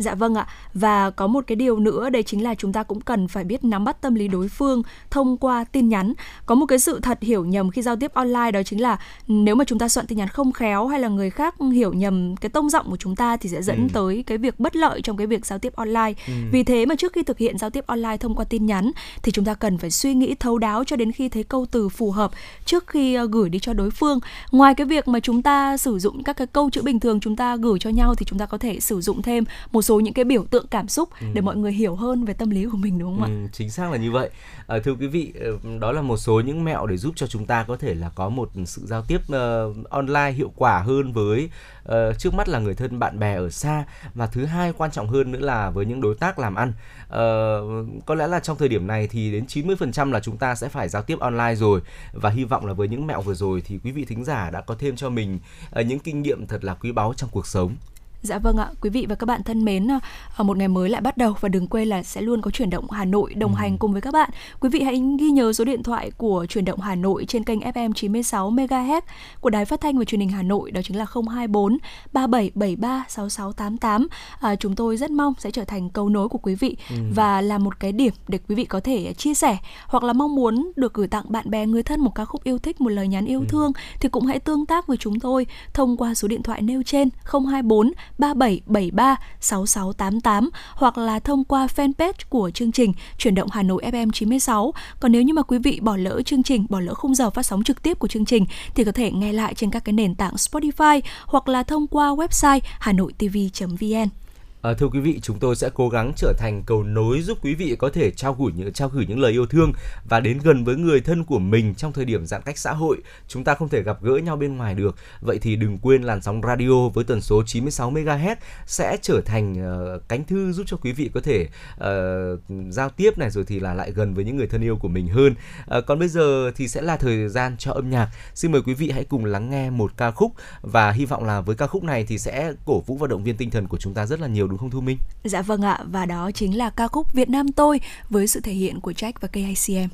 Dạ 0.00 0.14
vâng 0.14 0.34
ạ. 0.34 0.46
Và 0.74 1.10
có 1.10 1.26
một 1.26 1.44
cái 1.46 1.56
điều 1.56 1.78
nữa 1.78 2.10
đây 2.10 2.22
chính 2.22 2.44
là 2.44 2.54
chúng 2.54 2.72
ta 2.72 2.82
cũng 2.82 3.00
cần 3.00 3.28
phải 3.28 3.44
biết 3.44 3.64
nắm 3.64 3.84
bắt 3.84 4.00
tâm 4.00 4.14
lý 4.14 4.28
đối 4.28 4.48
phương 4.48 4.82
thông 5.10 5.36
qua 5.36 5.64
tin 5.64 5.88
nhắn. 5.88 6.12
Có 6.46 6.54
một 6.54 6.66
cái 6.66 6.78
sự 6.78 7.00
thật 7.00 7.18
hiểu 7.20 7.44
nhầm 7.44 7.70
khi 7.70 7.82
giao 7.82 7.96
tiếp 7.96 8.14
online 8.14 8.50
đó 8.50 8.62
chính 8.62 8.80
là 8.80 8.98
nếu 9.28 9.54
mà 9.54 9.64
chúng 9.64 9.78
ta 9.78 9.88
soạn 9.88 10.06
tin 10.06 10.18
nhắn 10.18 10.28
không 10.28 10.52
khéo 10.52 10.86
hay 10.86 11.00
là 11.00 11.08
người 11.08 11.30
khác 11.30 11.54
hiểu 11.72 11.92
nhầm 11.92 12.36
cái 12.36 12.50
tông 12.50 12.70
giọng 12.70 12.90
của 12.90 12.96
chúng 12.96 13.16
ta 13.16 13.36
thì 13.36 13.48
sẽ 13.48 13.62
dẫn 13.62 13.76
ừ. 13.76 13.88
tới 13.92 14.24
cái 14.26 14.38
việc 14.38 14.60
bất 14.60 14.76
lợi 14.76 15.02
trong 15.02 15.16
cái 15.16 15.26
việc 15.26 15.46
giao 15.46 15.58
tiếp 15.58 15.72
online. 15.76 16.12
Ừ. 16.26 16.32
Vì 16.52 16.62
thế 16.62 16.86
mà 16.86 16.94
trước 16.94 17.12
khi 17.12 17.22
thực 17.22 17.38
hiện 17.38 17.58
giao 17.58 17.70
tiếp 17.70 17.86
online 17.86 18.16
thông 18.16 18.34
qua 18.34 18.44
tin 18.44 18.66
nhắn 18.66 18.90
thì 19.22 19.32
chúng 19.32 19.44
ta 19.44 19.54
cần 19.54 19.78
phải 19.78 19.90
suy 19.90 20.14
nghĩ 20.14 20.34
thấu 20.34 20.58
đáo 20.58 20.84
cho 20.84 20.96
đến 20.96 21.12
khi 21.12 21.28
thấy 21.28 21.44
câu 21.44 21.66
từ 21.70 21.88
phù 21.88 22.10
hợp 22.10 22.30
trước 22.64 22.86
khi 22.86 23.14
ờ, 23.14 23.28
gửi 23.32 23.48
đi 23.48 23.58
cho 23.58 23.72
đối 23.72 23.90
phương. 23.90 24.20
Ngoài 24.52 24.74
cái 24.74 24.86
việc 24.86 25.08
mà 25.08 25.20
chúng 25.20 25.42
ta 25.42 25.76
sử 25.76 25.98
dụng 25.98 26.22
các 26.22 26.36
cái 26.36 26.46
câu 26.46 26.70
chữ 26.70 26.82
bình 26.82 27.00
thường 27.00 27.20
chúng 27.20 27.36
ta 27.36 27.56
gửi 27.56 27.78
cho 27.78 27.90
nhau 27.90 28.14
thì 28.14 28.26
chúng 28.28 28.38
ta 28.38 28.46
có 28.46 28.58
thể 28.58 28.80
sử 28.80 29.00
dụng 29.00 29.22
thêm 29.22 29.44
một 29.72 29.82
số 29.82 29.89
những 29.98 30.14
cái 30.14 30.24
biểu 30.24 30.44
tượng 30.44 30.66
cảm 30.66 30.88
xúc 30.88 31.08
ừ. 31.20 31.26
để 31.34 31.40
mọi 31.40 31.56
người 31.56 31.72
hiểu 31.72 31.94
hơn 31.94 32.24
về 32.24 32.34
tâm 32.34 32.50
lý 32.50 32.66
của 32.66 32.76
mình 32.76 32.98
đúng 32.98 33.20
không 33.20 33.30
ừ, 33.30 33.46
ạ? 33.46 33.48
Chính 33.52 33.70
xác 33.70 33.90
là 33.90 33.96
như 33.96 34.10
vậy. 34.10 34.30
À, 34.66 34.78
thưa 34.84 34.94
quý 34.94 35.06
vị, 35.06 35.32
ờ, 35.40 35.78
đó 35.80 35.92
là 35.92 36.02
một 36.02 36.16
số 36.16 36.40
những 36.40 36.64
mẹo 36.64 36.86
để 36.86 36.96
giúp 36.96 37.12
cho 37.16 37.26
chúng 37.26 37.46
ta 37.46 37.62
có 37.62 37.76
thể 37.76 37.94
là 37.94 38.10
có 38.14 38.28
một 38.28 38.50
sự 38.66 38.82
giao 38.86 39.02
tiếp 39.02 39.20
uh, 39.28 39.90
online 39.90 40.32
hiệu 40.32 40.52
quả 40.56 40.78
hơn 40.78 41.12
với 41.12 41.50
uh, 41.88 42.18
trước 42.18 42.34
mắt 42.34 42.48
là 42.48 42.58
người 42.58 42.74
thân 42.74 42.98
bạn 42.98 43.18
bè 43.18 43.34
ở 43.34 43.50
xa 43.50 43.84
và 44.14 44.26
thứ 44.26 44.44
hai 44.44 44.72
quan 44.72 44.90
trọng 44.90 45.08
hơn 45.08 45.32
nữa 45.32 45.40
là 45.40 45.70
với 45.70 45.86
những 45.86 46.00
đối 46.00 46.14
tác 46.14 46.38
làm 46.38 46.54
ăn. 46.54 46.72
Uh, 47.04 48.06
có 48.06 48.14
lẽ 48.14 48.26
là 48.26 48.40
trong 48.40 48.56
thời 48.56 48.68
điểm 48.68 48.86
này 48.86 49.08
thì 49.08 49.32
đến 49.32 49.44
90% 49.48 50.12
là 50.12 50.20
chúng 50.20 50.36
ta 50.36 50.54
sẽ 50.54 50.68
phải 50.68 50.88
giao 50.88 51.02
tiếp 51.02 51.18
online 51.18 51.54
rồi 51.54 51.80
và 52.12 52.30
hy 52.30 52.44
vọng 52.44 52.66
là 52.66 52.72
với 52.72 52.88
những 52.88 53.06
mẹo 53.06 53.22
vừa 53.22 53.34
rồi 53.34 53.62
thì 53.66 53.78
quý 53.84 53.92
vị 53.92 54.04
thính 54.04 54.24
giả 54.24 54.50
đã 54.50 54.60
có 54.60 54.74
thêm 54.78 54.96
cho 54.96 55.10
mình 55.10 55.38
uh, 55.80 55.86
những 55.86 55.98
kinh 55.98 56.22
nghiệm 56.22 56.46
thật 56.46 56.64
là 56.64 56.74
quý 56.74 56.92
báu 56.92 57.14
trong 57.16 57.30
cuộc 57.32 57.46
sống. 57.46 57.76
Dạ 58.22 58.38
vâng 58.38 58.56
ạ, 58.56 58.68
quý 58.80 58.90
vị 58.90 59.06
và 59.08 59.14
các 59.14 59.24
bạn 59.24 59.42
thân 59.42 59.64
mến, 59.64 59.88
ở 60.36 60.44
một 60.44 60.56
ngày 60.56 60.68
mới 60.68 60.90
lại 60.90 61.00
bắt 61.00 61.16
đầu 61.16 61.34
và 61.40 61.48
đừng 61.48 61.66
quên 61.66 61.88
là 61.88 62.02
sẽ 62.02 62.20
luôn 62.20 62.40
có 62.40 62.50
chuyển 62.50 62.70
động 62.70 62.90
Hà 62.90 63.04
Nội 63.04 63.34
đồng 63.34 63.54
ừ. 63.54 63.58
hành 63.58 63.78
cùng 63.78 63.92
với 63.92 64.00
các 64.00 64.12
bạn. 64.12 64.30
Quý 64.60 64.68
vị 64.68 64.82
hãy 64.82 65.02
ghi 65.18 65.30
nhớ 65.30 65.52
số 65.52 65.64
điện 65.64 65.82
thoại 65.82 66.10
của 66.16 66.46
chuyển 66.48 66.64
động 66.64 66.80
Hà 66.80 66.94
Nội 66.94 67.24
trên 67.28 67.44
kênh 67.44 67.60
FM 67.60 67.92
96 67.92 68.50
MHz 68.50 69.00
của 69.40 69.50
Đài 69.50 69.64
Phát 69.64 69.80
thanh 69.80 69.98
và 69.98 70.04
Truyền 70.04 70.20
hình 70.20 70.30
Hà 70.30 70.42
Nội 70.42 70.70
đó 70.70 70.80
chính 70.84 70.96
là 70.96 71.06
024 71.14 71.78
3773 72.12 73.04
6688. 73.08 74.08
À, 74.40 74.56
chúng 74.56 74.74
tôi 74.74 74.96
rất 74.96 75.10
mong 75.10 75.34
sẽ 75.38 75.50
trở 75.50 75.64
thành 75.64 75.90
cầu 75.90 76.08
nối 76.08 76.28
của 76.28 76.38
quý 76.38 76.54
vị 76.54 76.76
ừ. 76.90 76.96
và 77.14 77.40
là 77.40 77.58
một 77.58 77.80
cái 77.80 77.92
điểm 77.92 78.12
để 78.28 78.38
quý 78.48 78.54
vị 78.54 78.64
có 78.64 78.80
thể 78.80 79.12
chia 79.12 79.34
sẻ 79.34 79.58
hoặc 79.86 80.04
là 80.04 80.12
mong 80.12 80.34
muốn 80.34 80.72
được 80.76 80.94
gửi 80.94 81.08
tặng 81.08 81.24
bạn 81.28 81.50
bè 81.50 81.66
người 81.66 81.82
thân 81.82 82.00
một 82.00 82.14
ca 82.14 82.24
khúc 82.24 82.44
yêu 82.44 82.58
thích, 82.58 82.80
một 82.80 82.90
lời 82.90 83.08
nhắn 83.08 83.26
yêu 83.26 83.40
ừ. 83.40 83.46
thương 83.48 83.72
thì 84.00 84.08
cũng 84.08 84.26
hãy 84.26 84.38
tương 84.38 84.66
tác 84.66 84.86
với 84.86 84.96
chúng 84.96 85.20
tôi 85.20 85.46
thông 85.74 85.96
qua 85.96 86.14
số 86.14 86.28
điện 86.28 86.42
thoại 86.42 86.62
nêu 86.62 86.82
trên 86.82 87.08
024 87.24 87.92
3773 88.20 89.16
6688 89.40 90.50
hoặc 90.74 90.98
là 90.98 91.18
thông 91.18 91.44
qua 91.44 91.66
fanpage 91.76 92.12
của 92.28 92.50
chương 92.50 92.72
trình 92.72 92.92
Chuyển 93.18 93.34
động 93.34 93.48
Hà 93.52 93.62
Nội 93.62 93.82
FM 93.92 94.10
96. 94.10 94.74
Còn 95.00 95.12
nếu 95.12 95.22
như 95.22 95.34
mà 95.34 95.42
quý 95.42 95.58
vị 95.58 95.80
bỏ 95.82 95.96
lỡ 95.96 96.22
chương 96.22 96.42
trình, 96.42 96.66
bỏ 96.68 96.80
lỡ 96.80 96.94
khung 96.94 97.14
giờ 97.14 97.30
phát 97.30 97.42
sóng 97.42 97.62
trực 97.62 97.82
tiếp 97.82 97.98
của 97.98 98.08
chương 98.08 98.24
trình 98.24 98.46
thì 98.74 98.84
có 98.84 98.92
thể 98.92 99.12
nghe 99.12 99.32
lại 99.32 99.54
trên 99.54 99.70
các 99.70 99.84
cái 99.84 99.92
nền 99.92 100.14
tảng 100.14 100.34
Spotify 100.34 101.00
hoặc 101.26 101.48
là 101.48 101.62
thông 101.62 101.86
qua 101.86 102.08
website 102.14 102.60
hanoitv.vn. 102.78 104.19
À, 104.62 104.74
thưa 104.74 104.88
quý 104.88 105.00
vị, 105.00 105.20
chúng 105.22 105.38
tôi 105.38 105.56
sẽ 105.56 105.70
cố 105.74 105.88
gắng 105.88 106.12
trở 106.16 106.32
thành 106.38 106.62
cầu 106.66 106.82
nối 106.82 107.22
giúp 107.22 107.38
quý 107.42 107.54
vị 107.54 107.76
có 107.78 107.90
thể 107.90 108.10
trao 108.10 108.34
gửi 108.34 108.52
những 108.56 108.72
trao 108.72 108.88
gửi 108.88 109.06
những 109.08 109.18
lời 109.18 109.32
yêu 109.32 109.46
thương 109.46 109.72
và 110.08 110.20
đến 110.20 110.38
gần 110.44 110.64
với 110.64 110.76
người 110.76 111.00
thân 111.00 111.24
của 111.24 111.38
mình 111.38 111.74
trong 111.74 111.92
thời 111.92 112.04
điểm 112.04 112.26
giãn 112.26 112.42
cách 112.42 112.58
xã 112.58 112.72
hội. 112.72 112.96
Chúng 113.28 113.44
ta 113.44 113.54
không 113.54 113.68
thể 113.68 113.82
gặp 113.82 114.02
gỡ 114.02 114.16
nhau 114.16 114.36
bên 114.36 114.56
ngoài 114.56 114.74
được. 114.74 114.96
Vậy 115.20 115.38
thì 115.42 115.56
đừng 115.56 115.78
quên 115.78 116.02
làn 116.02 116.22
sóng 116.22 116.40
radio 116.46 116.88
với 116.88 117.04
tần 117.04 117.20
số 117.20 117.42
96 117.46 117.92
MHz 117.92 118.36
sẽ 118.66 118.96
trở 119.02 119.20
thành 119.20 119.52
uh, 119.52 120.08
cánh 120.08 120.24
thư 120.24 120.52
giúp 120.52 120.64
cho 120.66 120.76
quý 120.76 120.92
vị 120.92 121.10
có 121.14 121.20
thể 121.20 121.48
uh, 121.74 122.40
giao 122.70 122.90
tiếp 122.90 123.18
này 123.18 123.30
rồi 123.30 123.44
thì 123.44 123.60
là 123.60 123.74
lại 123.74 123.92
gần 123.92 124.14
với 124.14 124.24
những 124.24 124.36
người 124.36 124.46
thân 124.46 124.64
yêu 124.64 124.76
của 124.76 124.88
mình 124.88 125.08
hơn. 125.08 125.34
Uh, 125.78 125.86
còn 125.86 125.98
bây 125.98 126.08
giờ 126.08 126.50
thì 126.56 126.68
sẽ 126.68 126.82
là 126.82 126.96
thời 126.96 127.28
gian 127.28 127.56
cho 127.58 127.72
âm 127.72 127.90
nhạc. 127.90 128.10
Xin 128.34 128.52
mời 128.52 128.62
quý 128.62 128.74
vị 128.74 128.90
hãy 128.90 129.04
cùng 129.04 129.24
lắng 129.24 129.50
nghe 129.50 129.70
một 129.70 129.92
ca 129.96 130.10
khúc 130.10 130.32
và 130.62 130.90
hy 130.90 131.04
vọng 131.04 131.24
là 131.24 131.40
với 131.40 131.56
ca 131.56 131.66
khúc 131.66 131.84
này 131.84 132.04
thì 132.08 132.18
sẽ 132.18 132.52
cổ 132.64 132.80
vũ 132.80 132.96
và 132.96 133.06
động 133.06 133.24
viên 133.24 133.36
tinh 133.36 133.50
thần 133.50 133.68
của 133.68 133.78
chúng 133.78 133.94
ta 133.94 134.06
rất 134.06 134.20
là 134.20 134.26
nhiều 134.26 134.49
đúng 134.50 134.58
không 134.58 134.70
Thu 134.70 134.80
Minh? 134.80 134.98
Dạ 135.24 135.42
vâng 135.42 135.62
ạ, 135.62 135.78
và 135.84 136.06
đó 136.06 136.30
chính 136.30 136.58
là 136.58 136.70
ca 136.70 136.88
khúc 136.88 137.12
Việt 137.12 137.30
Nam 137.30 137.52
tôi 137.52 137.80
với 138.10 138.26
sự 138.26 138.40
thể 138.40 138.52
hiện 138.52 138.80
của 138.80 138.90
Jack 138.92 139.12
và 139.20 139.28
KICM. 139.28 139.88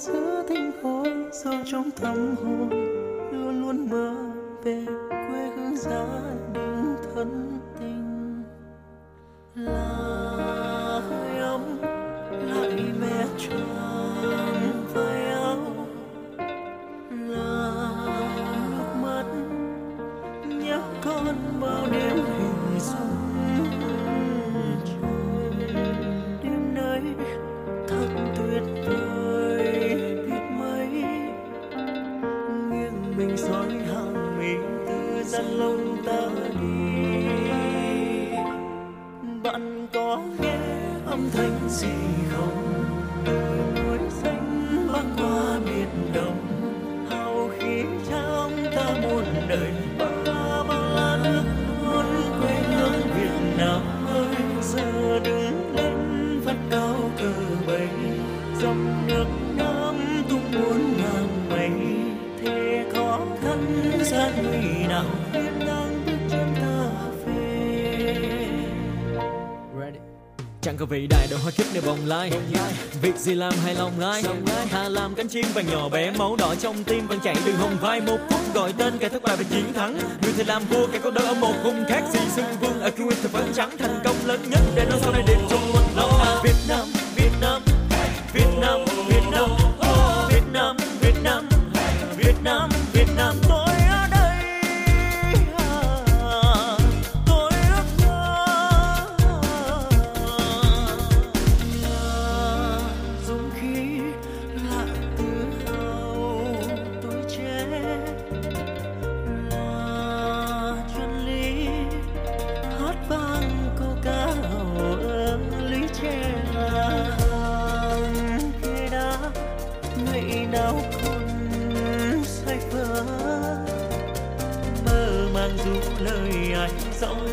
giữa 0.00 0.42
tinh 0.48 0.72
khói 0.82 1.12
sâu 1.32 1.54
trong 1.64 1.90
tâm 1.90 2.34
hồn 2.36 2.70
luôn 3.32 3.60
luôn 3.62 3.90
mơ 3.90 4.14
về 4.64 4.86
quê 5.10 5.50
hương 5.56 5.76
gia 5.76 6.06
đình 6.54 6.96
thân 7.14 7.58
tình. 7.80 8.42
Là 9.54 11.00
hơi 11.08 11.38
ấm, 11.38 11.78
lại 12.46 12.82
mẹ 13.00 13.26
cha 13.38 13.89
gì 73.20 73.34
làm 73.34 73.52
hài 73.64 73.74
lòng 73.74 74.00
ai? 74.00 74.22
Thà 74.70 74.88
làm 74.88 75.14
cánh 75.14 75.28
chim 75.28 75.44
vàng 75.54 75.66
nhỏ 75.66 75.88
bé 75.88 76.10
máu 76.10 76.36
đỏ 76.36 76.54
trong 76.60 76.84
tim 76.84 77.06
vẫn 77.06 77.18
chạy 77.24 77.36
đường 77.46 77.56
hồng 77.56 77.76
vai. 77.80 78.00
Một 78.00 78.18
phút 78.30 78.54
gọi 78.54 78.72
tên 78.78 78.98
kẻ 78.98 79.08
thất 79.08 79.22
bại 79.22 79.36
và 79.36 79.44
chiến 79.50 79.72
thắng. 79.72 79.98
Người 80.22 80.32
thì 80.36 80.44
làm 80.44 80.62
vua 80.64 80.86
kẻ 80.92 80.98
có 80.98 81.10
đỡ 81.10 81.22
ở 81.22 81.34
một 81.34 81.54
hung 81.62 81.84
khác 81.88 82.02
gì 82.12 82.20
xưng 82.36 82.44
vương 82.60 82.80
ở 82.80 82.90
cương 82.90 83.08
thực 83.22 83.32
phấn 83.32 83.52
trắng 83.54 83.70
thành 83.78 84.00
công 84.04 84.16
lớn 84.24 84.40
nhất. 84.50 84.60
Để 84.74 84.86
nó 84.90 84.96
sau 85.00 85.12
này 85.12 85.22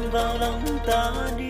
vã 0.10 0.38
vontade 0.49 1.47